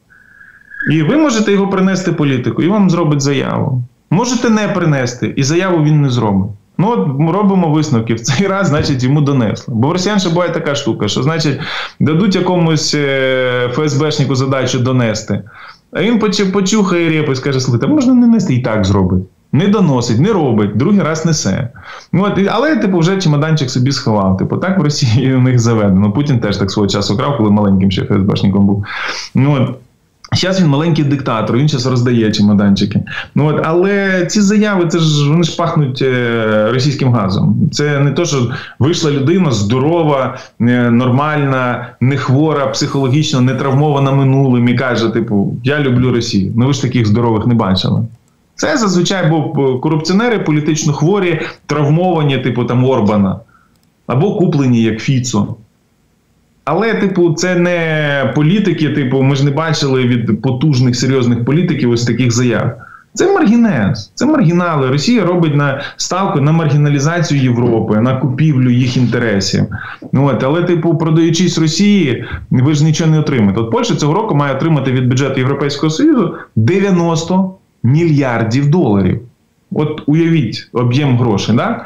І 0.92 1.02
ви 1.02 1.18
можете 1.18 1.52
його 1.52 1.68
принести 1.68 2.12
політику, 2.12 2.64
і 2.64 2.68
вам 2.68 2.90
зробить 2.90 3.22
заяву. 3.22 3.84
Можете 4.10 4.50
не 4.50 4.68
принести, 4.68 5.34
і 5.36 5.44
заяву 5.44 5.84
він 5.84 6.02
не 6.02 6.10
зробить. 6.10 6.52
Ну, 6.78 6.92
от 6.92 7.34
робимо 7.34 7.70
висновки. 7.70 8.14
В 8.14 8.22
цей 8.22 8.48
раз, 8.48 8.68
значить, 8.68 9.04
йому 9.04 9.22
донесли. 9.22 9.74
Бо 9.76 9.88
в 9.88 9.92
росіян 9.92 10.20
ще 10.20 10.30
буває 10.30 10.52
така 10.52 10.76
штука, 10.76 11.08
що, 11.08 11.24
значить, 11.24 11.60
дадуть 12.00 12.36
якомусь 12.36 12.94
е, 12.96 13.70
ФСБшнику 13.74 14.36
задачу 14.36 14.80
донести. 14.80 15.42
А 15.92 16.02
він 16.02 16.20
почухає 16.54 17.10
репу 17.10 17.32
і 17.32 17.36
скаже: 17.36 17.60
слухайте, 17.60 17.88
можна 17.88 18.14
не 18.14 18.28
нести 18.28 18.54
і 18.56 18.62
так 18.62 18.86
зробить. 18.86 19.24
Не 19.52 19.68
доносить, 19.68 20.20
не 20.20 20.34
робить, 20.34 20.78
другий 20.78 21.02
раз 21.02 21.26
несе. 21.26 21.70
Ну, 22.14 22.24
от, 22.24 22.40
Але, 22.52 22.76
типу, 22.76 22.98
вже 22.98 23.22
чемоданчик 23.22 23.70
собі 23.70 23.92
сховав. 23.92 24.38
Типу, 24.38 24.58
так 24.58 24.80
в 24.80 24.82
Росії 24.82 25.36
у 25.36 25.40
них 25.40 25.60
заведено. 25.60 26.12
Путін 26.12 26.40
теж 26.40 26.58
так 26.58 26.72
свого 26.72 26.88
часу 26.88 27.18
крав, 27.18 27.38
коли 27.38 27.52
маленьким 27.52 27.92
ще 27.92 28.06
ФСБшником 28.06 28.68
був. 28.68 28.86
Ну, 29.36 29.54
от, 29.54 29.78
Зараз 30.36 30.62
він 30.62 30.68
маленький 30.68 31.06
диктатор, 31.06 31.58
він 31.58 31.70
зараз 31.70 31.86
роздає 31.86 32.32
чемоданчики. 32.32 33.02
Ну 33.36 33.48
от, 33.48 33.62
але 33.64 34.26
ці 34.26 34.42
заяви 34.42 34.88
це 34.88 35.00
ж 35.00 35.30
вони 35.30 35.44
ж 35.44 35.58
пахнуть 35.58 36.02
е, 36.02 36.70
російським 36.72 37.14
газом. 37.14 37.70
Це 37.72 38.00
не 38.00 38.12
то, 38.12 38.26
що 38.26 38.52
вийшла 38.80 39.12
людина 39.12 39.52
здорова, 39.52 40.38
е, 40.62 40.92
нормальна, 40.92 41.88
не 42.02 42.18
хвора, 42.18 42.68
психологічно 42.68 43.42
не 43.42 43.56
травмована 43.56 44.12
минулим 44.12 44.68
і 44.68 44.76
каже: 44.76 45.10
типу, 45.10 45.56
я 45.64 45.80
люблю 45.80 46.12
Росію. 46.12 46.54
Ну 46.56 46.68
ви 46.68 46.74
ж 46.74 46.82
таких 46.82 47.08
здорових 47.08 47.48
не 47.48 47.54
бачили. 47.54 48.02
Це 48.56 48.78
зазвичай 48.78 49.30
був 49.30 49.54
корупціонери, 49.82 50.40
політично 50.40 50.94
хворі, 50.94 51.42
травмовані, 51.66 52.38
типу 52.38 52.66
там 52.66 52.86
Орбана, 52.86 53.40
або 54.08 54.36
куплені 54.36 54.82
як 54.82 55.00
Фіцо. 55.00 55.56
Але, 56.66 56.94
типу, 56.94 57.34
це 57.34 57.56
не 57.56 58.32
політики. 58.36 58.90
Типу, 58.90 59.22
ми 59.22 59.36
ж 59.36 59.46
не 59.46 59.52
бачили 59.52 60.04
від 60.04 60.42
потужних 60.42 60.96
серйозних 60.96 61.46
політиків 61.46 61.92
ось 61.92 62.06
таких 62.06 62.32
заяв. 62.32 62.72
Це 63.16 63.34
маргінез, 63.34 64.12
це 64.16 64.26
маргінали. 64.26 64.90
Росія 64.90 65.26
робить 65.26 65.56
на 65.56 65.82
ставку 65.98 66.42
на 66.42 66.52
маргіналізацію 66.52 67.42
Європи, 67.42 68.00
на 68.00 68.18
купівлю 68.18 68.70
їх 68.70 68.98
інтересів. 68.98 69.66
От, 70.14 70.44
але, 70.44 70.64
типу, 70.64 70.98
продаючись 70.98 71.58
Росії, 71.58 72.26
ви 72.52 72.74
ж 72.74 72.84
нічого 72.84 73.12
не 73.12 73.20
отримаєте. 73.20 73.62
От 73.62 73.72
Польща 73.72 73.96
цього 73.96 74.14
року 74.14 74.36
має 74.36 74.56
отримати 74.56 74.92
від 74.92 75.08
бюджету 75.08 75.40
Європейського 75.40 75.90
Союзу 75.90 76.36
90 76.56 77.56
мільярдів 77.84 78.70
доларів. 78.70 79.22
От 79.72 80.04
уявіть 80.06 80.70
об'єм 80.74 81.18
грошей. 81.18 81.56
Да? 81.56 81.86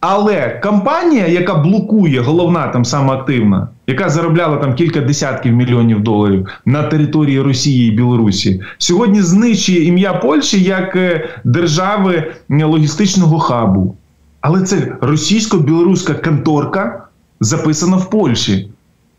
Але 0.00 0.60
компанія, 0.62 1.26
яка 1.26 1.54
блокує, 1.54 2.20
головна 2.20 2.68
там 2.68 2.84
саме 2.84 3.12
активна, 3.12 3.68
яка 3.86 4.08
заробляла 4.08 4.56
там 4.56 4.74
кілька 4.74 5.00
десятків 5.00 5.52
мільйонів 5.52 6.02
доларів 6.02 6.48
на 6.64 6.82
території 6.82 7.40
Росії 7.40 7.88
і 7.88 7.96
Білорусі, 7.96 8.62
сьогодні 8.78 9.22
знищує 9.22 9.84
ім'я 9.84 10.12
Польщі 10.12 10.62
як 10.62 10.96
е, 10.96 11.28
держави 11.44 12.32
логістичного 12.50 13.38
хабу. 13.38 13.96
Але 14.40 14.62
це 14.62 14.96
російсько-білоруська 15.00 16.14
конторка 16.14 17.04
записана 17.40 17.96
в 17.96 18.10
Польщі, 18.10 18.68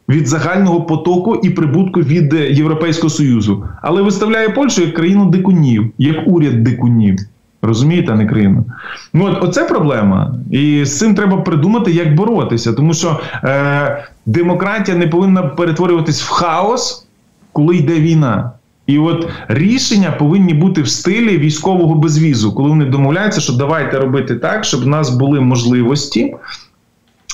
від 0.09 0.27
загального 0.27 0.83
потоку 0.83 1.37
і 1.37 1.51
прибутку 1.51 2.01
від 2.01 2.33
Європейського 2.33 3.11
союзу, 3.11 3.65
але 3.83 4.03
виставляє 4.03 4.49
Польщу 4.49 4.83
як 4.83 4.95
країну 4.95 5.27
дикунів, 5.27 5.93
як 5.99 6.17
уряд 6.27 6.63
дикунів. 6.63 7.19
Розумієте, 7.63 8.15
не 8.15 8.27
країну. 8.27 8.65
Ну, 9.15 9.25
от 9.25 9.45
оце 9.45 9.65
проблема. 9.65 10.35
І 10.51 10.85
з 10.85 10.99
цим 10.99 11.15
треба 11.15 11.37
придумати, 11.37 11.91
як 11.91 12.15
боротися. 12.15 12.73
Тому 12.73 12.95
що 12.95 13.21
е, 13.45 14.05
демократія 14.27 14.97
не 14.97 15.07
повинна 15.07 15.43
перетворюватись 15.43 16.23
в 16.23 16.31
хаос, 16.31 17.07
коли 17.53 17.77
йде 17.77 17.95
війна. 17.95 18.51
І 18.87 18.99
от 18.99 19.29
рішення 19.49 20.11
повинні 20.11 20.55
бути 20.55 20.83
в 20.83 20.89
стилі 20.89 21.39
військового 21.39 21.95
безвізу, 21.95 22.53
коли 22.53 22.69
вони 22.69 22.85
домовляються, 22.85 23.41
що 23.41 23.53
давайте 23.53 23.99
робити 23.99 24.35
так, 24.35 24.65
щоб 24.65 24.83
в 24.83 24.87
нас 24.87 25.11
були 25.11 25.41
можливості 25.41 26.35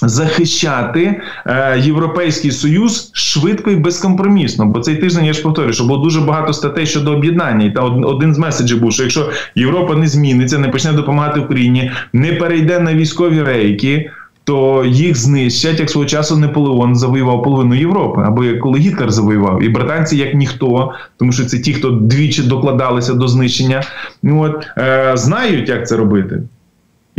захищати 0.02 1.20
е, 1.46 1.80
Європейський 1.84 2.50
Союз 2.50 3.10
швидко 3.14 3.70
і 3.70 3.76
безкомпромісно. 3.76 4.66
Бо 4.66 4.80
цей 4.80 4.96
тиждень 4.96 5.24
я 5.24 5.32
ж 5.32 5.42
повторюю, 5.42 5.72
що 5.72 5.84
було 5.84 6.04
дуже 6.04 6.20
багато 6.20 6.52
статей 6.52 6.86
щодо 6.86 7.12
об'єднання. 7.12 7.66
І 7.66 7.70
та 7.70 7.80
один 7.82 8.34
з 8.34 8.38
меседжів 8.38 8.80
був, 8.80 8.92
що 8.92 9.02
якщо 9.02 9.30
Європа 9.54 9.94
не 9.94 10.08
зміниться, 10.08 10.58
не 10.58 10.68
почне 10.68 10.92
допомагати 10.92 11.40
Україні, 11.40 11.90
не 12.12 12.32
перейде 12.32 12.80
на 12.80 12.94
військові 12.94 13.42
рейки. 13.42 14.10
То 14.44 14.84
їх 14.86 15.16
знищать, 15.16 15.80
як 15.80 15.90
свого 15.90 16.06
часу 16.06 16.36
Наполеон 16.36 16.96
завоював 16.96 17.42
половину 17.42 17.74
Європи, 17.74 18.22
або 18.26 18.44
як 18.44 18.60
коли 18.60 18.78
Гітлер 18.78 19.10
завоював, 19.10 19.62
і 19.62 19.68
британці 19.68 20.16
як 20.16 20.34
ніхто, 20.34 20.92
тому 21.16 21.32
що 21.32 21.44
це 21.44 21.58
ті, 21.58 21.74
хто 21.74 21.90
двічі 21.90 22.42
докладалися 22.42 23.14
до 23.14 23.28
знищення, 23.28 23.82
ну 24.22 24.42
от 24.42 24.66
е, 24.78 25.12
знають, 25.14 25.68
як 25.68 25.88
це 25.88 25.96
робити. 25.96 26.42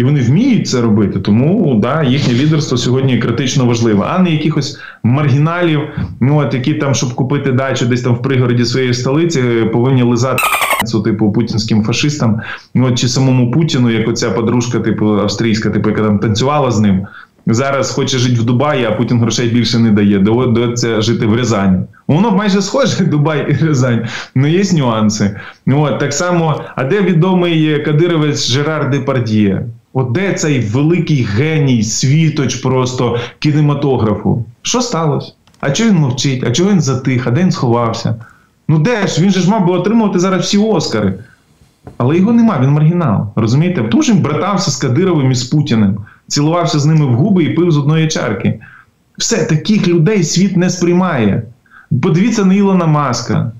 І 0.01 0.03
вони 0.03 0.21
вміють 0.21 0.67
це 0.67 0.81
робити, 0.81 1.19
тому 1.19 1.79
да, 1.81 2.03
їхнє 2.03 2.33
лідерство 2.33 2.77
сьогодні 2.77 3.17
критично 3.17 3.65
важливе, 3.65 4.05
а 4.09 4.19
не 4.19 4.31
якихось 4.31 4.79
маргіналів, 5.03 5.79
ну 6.21 6.37
от 6.37 6.53
які 6.53 6.73
там, 6.73 6.95
щоб 6.95 7.13
купити 7.13 7.51
дачу 7.51 7.85
десь 7.85 8.01
там 8.01 8.15
в 8.15 8.21
пригороді 8.21 8.65
своєї 8.65 8.93
столиці, 8.93 9.41
повинні 9.73 10.03
лизати 10.03 10.43
типу 11.03 11.31
путінським 11.31 11.83
фашистам. 11.83 12.41
Ну 12.75 12.95
чи 12.95 13.07
самому 13.07 13.51
Путіну, 13.51 13.89
як 13.89 14.07
оця 14.07 14.31
подружка, 14.31 14.79
типу 14.79 15.05
австрійська, 15.05 15.69
типу, 15.69 15.89
яка 15.89 16.03
там 16.03 16.19
танцювала 16.19 16.71
з 16.71 16.79
ним. 16.79 17.07
Зараз 17.47 17.91
хоче 17.91 18.17
жити 18.17 18.41
в 18.41 18.43
Дубаї, 18.43 18.85
а 18.85 18.91
Путін 18.91 19.19
грошей 19.19 19.49
більше 19.49 19.79
не 19.79 19.91
дає. 19.91 20.19
Доводиться 20.19 21.01
жити 21.01 21.25
в 21.25 21.35
Рязані. 21.35 21.77
Воно 22.07 22.31
майже 22.31 22.61
схоже 22.61 23.03
Дубай 23.05 23.51
і 23.51 23.65
Рязань, 23.65 24.05
але 24.35 24.49
є 24.49 24.63
нюанси. 24.73 25.39
От 25.67 25.99
так 25.99 26.13
само, 26.13 26.61
а 26.75 26.83
де 26.83 27.01
відомий 27.01 27.83
Кадировець 27.83 28.47
Жерар 28.47 28.89
Депардіє? 28.89 29.65
От 29.93 30.11
де 30.11 30.33
цей 30.33 30.59
великий 30.59 31.23
геній, 31.23 31.83
світоч 31.83 32.55
просто 32.55 33.17
кінематографу? 33.39 34.45
Що 34.61 34.81
сталося? 34.81 35.33
А 35.59 35.71
чого 35.71 35.89
він 35.89 35.97
мовчить? 35.97 36.43
А 36.47 36.51
чого 36.51 36.71
він 36.71 36.81
затих? 36.81 37.27
А 37.27 37.31
де 37.31 37.41
він 37.41 37.51
сховався? 37.51 38.15
Ну 38.67 38.79
де 38.79 39.07
ж? 39.07 39.21
Він 39.21 39.31
же 39.31 39.39
ж 39.39 39.49
мав 39.49 39.67
би 39.67 39.73
отримувати 39.73 40.19
зараз 40.19 40.41
всі 40.41 40.57
Оскари. 40.57 41.19
Але 41.97 42.17
його 42.17 42.33
нема, 42.33 42.59
він 42.61 42.69
маргінал. 42.69 43.27
Розумієте? 43.35 43.81
Тому 43.81 44.03
що 44.03 44.13
він 44.13 44.21
братався 44.21 44.71
з 44.71 44.75
Кадировим 44.75 45.31
і 45.31 45.35
з 45.35 45.43
Путіним, 45.43 45.97
цілувався 46.27 46.79
з 46.79 46.85
ними 46.85 47.05
в 47.05 47.13
губи 47.13 47.43
і 47.43 47.49
пив 47.49 47.71
з 47.71 47.77
одної 47.77 48.07
чарки. 48.07 48.59
Все, 49.17 49.45
таких 49.45 49.87
людей 49.87 50.23
світ 50.23 50.57
не 50.57 50.69
сприймає. 50.69 51.43
Подивіться 52.01 52.45
на 52.45 52.53
Ілона 52.53 52.85
Маска 52.85 53.51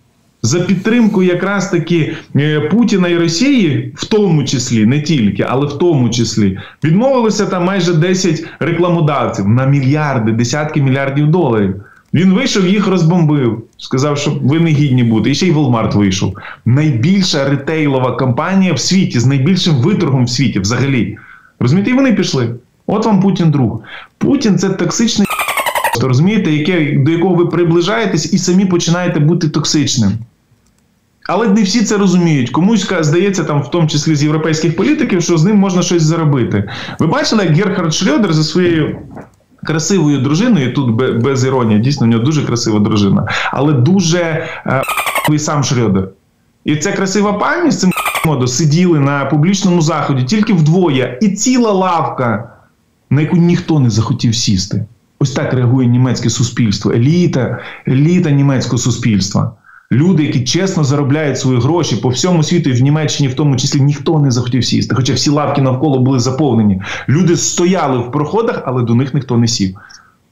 за 0.42 0.60
підтримку 0.60 1.24
якраз 1.24 1.70
таки 1.70 2.14
е, 2.36 2.60
Путіна 2.60 3.08
і 3.08 3.18
Росії, 3.18 3.94
в 3.96 4.06
тому 4.06 4.44
числі, 4.44 4.86
не 4.86 5.02
тільки, 5.02 5.46
але 5.50 5.66
в 5.66 5.78
тому 5.78 6.10
числі, 6.10 6.60
відмовилося 6.84 7.46
там 7.46 7.64
майже 7.64 7.94
10 7.94 8.46
рекламодавців 8.60 9.48
на 9.48 9.66
мільярди, 9.66 10.32
десятки 10.32 10.82
мільярдів 10.82 11.28
доларів. 11.28 11.76
Він 12.14 12.34
вийшов, 12.34 12.68
їх 12.68 12.88
розбомбив, 12.88 13.64
сказав, 13.78 14.18
що 14.18 14.32
ви 14.42 14.60
не 14.60 14.70
гідні 14.70 15.04
бути. 15.04 15.32
І 15.32 15.36
ще 15.36 15.48
й 15.48 15.52
Walmart 15.52 15.98
вийшов. 15.98 16.36
Найбільша 16.66 17.50
ретейлова 17.50 18.12
компанія 18.12 18.74
в 18.74 18.80
світі 18.80 19.20
з 19.20 19.26
найбільшим 19.26 19.76
виторгом 19.76 20.26
в 20.26 20.30
світі 20.30 20.60
взагалі. 20.60 21.18
Розумієте, 21.60 21.92
і 21.92 21.94
вони 21.94 22.14
пішли. 22.14 22.56
От 22.88 23.06
вам 23.06 23.22
Путін 23.22 23.52
друг. 23.52 23.82
Путін 24.18 24.58
це 24.58 24.70
токсичний 24.70 25.28
розумієте, 26.02 26.52
яке, 26.52 26.98
до 27.06 27.12
якого 27.12 27.36
ви 27.36 27.46
приближаєтесь 27.46 28.34
і 28.34 28.38
самі 28.38 28.66
починаєте 28.66 29.20
бути 29.20 29.50
токсичним. 29.50 30.12
Але 31.34 31.48
не 31.48 31.64
всі 31.64 31.84
це 31.84 31.98
розуміють. 31.98 32.50
Комусь 32.50 32.94
здається, 33.00 33.44
там, 33.44 33.62
в 33.62 33.72
тому 33.72 33.88
числі 33.88 34.16
з 34.16 34.24
європейських 34.24 34.76
політиків, 34.76 35.22
що 35.22 35.38
з 35.38 35.44
ним 35.44 35.58
можна 35.58 35.82
щось 35.82 36.04
заробити. 36.04 36.70
Ви 37.00 37.08
бачили, 37.08 37.44
як 37.44 37.54
Герхард 37.54 37.94
Шредер 37.94 38.34
за 38.34 38.44
своєю 38.44 39.00
красивою 39.64 40.18
дружиною, 40.18 40.74
тут 40.74 40.92
без 41.24 41.46
іронії, 41.46 41.80
дійсно, 41.80 42.08
в 42.08 42.10
нього 42.10 42.24
дуже 42.24 42.46
красива 42.46 42.80
дружина, 42.80 43.28
але 43.52 43.74
дуже 43.74 44.48
е, 45.30 45.40
сам 45.40 45.62
Шрёдер. 45.62 46.08
І 46.66 46.76
ця 46.76 46.92
красива 46.92 47.34
пані 47.34 47.72
з 47.72 47.80
цим 47.80 47.92
моду 48.26 48.48
сиділи 48.48 49.00
на 49.00 49.26
публічному 49.26 49.82
заході 49.82 50.24
тільки 50.24 50.54
вдвоє, 50.54 51.20
і 51.22 51.30
ціла 51.30 51.72
лавка, 51.72 52.50
на 53.10 53.22
яку 53.22 53.38
ніхто 53.38 53.80
не 53.80 53.90
захотів 53.90 54.36
сісти. 54.36 54.86
Ось 55.20 55.32
так 55.32 55.54
реагує 55.54 55.88
німецьке 55.88 56.30
суспільство, 56.30 56.92
еліта, 56.92 57.60
еліта 57.88 58.32
німецького 58.32 58.78
суспільства. 58.78 59.52
Люди, 59.92 60.24
які 60.24 60.42
чесно 60.44 60.84
заробляють 60.84 61.40
свої 61.40 61.60
гроші 61.60 61.96
по 61.96 62.10
всьому 62.10 62.44
світу, 62.44 62.70
і 62.70 62.74
в 62.74 62.82
Німеччині, 62.82 63.30
в 63.30 63.34
тому 63.34 63.56
числі, 63.56 63.82
ніхто 63.82 64.20
не 64.20 64.32
захотів 64.32 64.66
сісти. 64.66 64.96
Хоча 64.96 65.14
всі 65.14 65.30
лавки 65.30 65.62
навколо 65.62 66.00
були 66.00 66.20
заповнені. 66.20 66.82
Люди 67.10 67.38
стояли 67.38 67.98
в 67.98 68.12
проходах, 68.12 68.64
але 68.66 68.84
до 68.84 68.96
них 68.96 69.14
ніхто 69.14 69.38
не 69.38 69.48
сів. 69.48 69.76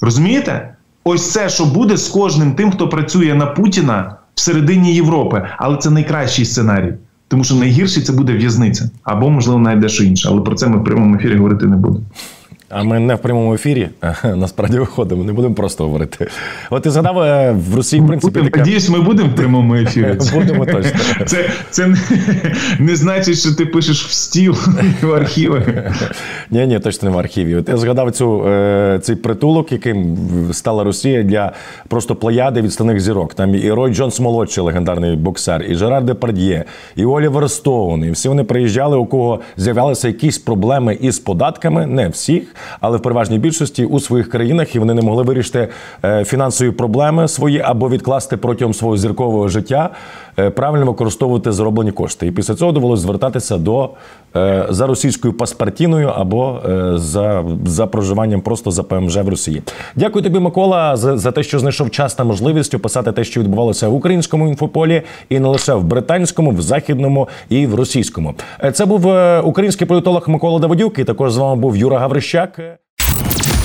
Розумієте? 0.01 0.75
Ось 1.03 1.31
це, 1.31 1.49
що 1.49 1.65
буде 1.65 1.97
з 1.97 2.07
кожним 2.07 2.51
тим, 2.51 2.71
хто 2.71 2.89
працює 2.89 3.33
на 3.33 3.45
Путіна 3.45 4.15
всередині 4.35 4.95
Європи. 4.95 5.47
Але 5.57 5.77
це 5.77 5.89
найкращий 5.89 6.45
сценарій. 6.45 6.93
Тому 7.27 7.43
що 7.43 7.55
найгірший 7.55 8.03
це 8.03 8.13
буде 8.13 8.33
в'язниця 8.33 8.89
або, 9.03 9.29
можливо, 9.29 9.59
навіть 9.59 9.79
дещо 9.79 10.03
інше. 10.03 10.29
Але 10.31 10.41
про 10.41 10.55
це 10.55 10.67
ми 10.67 10.77
в 10.77 10.83
прямому 10.83 11.15
ефірі 11.15 11.35
говорити 11.35 11.65
не 11.65 11.75
будемо. 11.75 12.05
А 12.69 12.83
ми 12.83 12.99
не 12.99 13.15
в 13.15 13.19
прямому 13.19 13.53
ефірі 13.53 13.89
насправді 14.23 14.77
виходимо, 14.79 15.23
не 15.23 15.33
будемо 15.33 15.55
просто 15.55 15.83
говорити. 15.83 16.27
От 16.69 16.83
ти 16.83 16.91
згадав 16.91 17.19
е, 17.19 17.55
в 17.69 17.75
Росії, 17.75 18.01
в 18.01 18.07
принципі. 18.07 18.41
Така... 18.41 18.59
Надіюсь, 18.59 18.89
ми 18.89 19.01
будемо 19.01 19.29
в 19.29 19.35
прямому 19.35 19.75
ефірі. 19.75 20.17
Будемо 20.33 20.65
точно. 20.65 20.99
Це 21.25 21.49
це 21.69 21.87
не, 21.87 21.97
не 22.79 22.95
значить, 22.95 23.39
що 23.39 23.55
ти 23.55 23.65
пишеш 23.65 24.05
в 24.05 24.11
стіл 24.11 24.57
в 25.01 25.13
архіви. 25.13 25.91
Ні, 26.49 26.67
ні, 26.67 26.79
точно 26.79 27.09
не 27.09 27.15
в 27.15 27.19
архіві. 27.19 27.55
От 27.55 27.69
я 27.69 27.77
згадав 27.77 28.11
цю, 28.11 28.47
е, 28.47 28.99
цей 29.01 29.15
притулок, 29.15 29.71
яким 29.71 30.17
стала 30.51 30.83
Росія 30.83 31.23
для 31.23 31.51
просто 31.87 32.15
плеяди 32.15 32.61
відстаних 32.61 32.99
зірок. 32.99 33.33
Там 33.33 33.55
і 33.55 33.71
Рой 33.71 33.93
Джонс 33.93 34.19
молодший 34.19 34.63
легендарний 34.63 35.15
боксер, 35.15 35.65
і 35.69 35.75
Жерар 35.75 36.03
Депард'є, 36.03 36.63
і 36.95 37.05
Олівер 37.05 37.49
Стоун. 37.49 38.03
І 38.03 38.11
всі 38.11 38.29
вони 38.29 38.43
приїжджали, 38.43 38.97
у 38.97 39.05
кого 39.05 39.39
з'являлися 39.57 40.07
якісь 40.07 40.37
проблеми 40.37 40.97
із 41.01 41.19
податками, 41.19 41.85
не 41.85 42.09
всіх 42.09 42.55
але 42.79 42.97
в 42.97 43.01
переважній 43.01 43.39
більшості 43.39 43.85
у 43.85 43.99
своїх 43.99 44.29
країнах 44.29 44.75
і 44.75 44.79
вони 44.79 44.93
не 44.93 45.01
могли 45.01 45.23
вирішити 45.23 45.67
е, 46.03 46.25
фінансові 46.25 46.71
проблеми 46.71 47.27
свої 47.27 47.61
або 47.61 47.89
відкласти 47.89 48.37
протягом 48.37 48.73
свого 48.73 48.97
зіркового 48.97 49.47
життя, 49.47 49.89
правильно 50.55 50.85
використовувати 50.85 51.51
зароблені 51.51 51.91
кошти. 51.91 52.27
І 52.27 52.31
після 52.31 52.55
цього 52.55 52.71
довелося 52.71 53.01
звертатися 53.01 53.57
до 53.57 53.89
е, 54.35 54.65
за 54.69 54.87
російською 54.87 55.33
паспортіною 55.33 56.07
або 56.07 56.59
за 56.95 57.43
за 57.65 57.87
проживанням 57.87 58.41
просто 58.41 58.71
за 58.71 58.83
ПМЖ 58.83 59.17
в 59.17 59.29
Росії. 59.29 59.61
Дякую 59.95 60.23
тобі, 60.23 60.39
Микола, 60.39 60.97
за, 60.97 61.17
за 61.17 61.31
те, 61.31 61.43
що 61.43 61.59
знайшов 61.59 61.91
час 61.91 62.13
та 62.13 62.23
можливість 62.23 62.73
описати 62.73 63.11
те, 63.11 63.23
що 63.23 63.39
відбувалося 63.39 63.87
в 63.87 63.93
українському 63.93 64.47
інфополі, 64.47 65.01
і 65.29 65.39
не 65.39 65.47
лише 65.47 65.73
в 65.73 65.83
британському, 65.83 66.51
в 66.51 66.61
західному 66.61 67.27
і 67.49 67.67
в 67.67 67.75
російському. 67.75 68.33
Це 68.73 68.85
був 68.85 69.05
український 69.43 69.87
політолог 69.87 70.29
Микола 70.29 70.59
Давидюк, 70.59 70.99
і 70.99 71.03
також 71.03 71.33
з 71.33 71.37
вами 71.37 71.61
був 71.61 71.77
Юра 71.77 71.99
Гаврищак. 71.99 72.59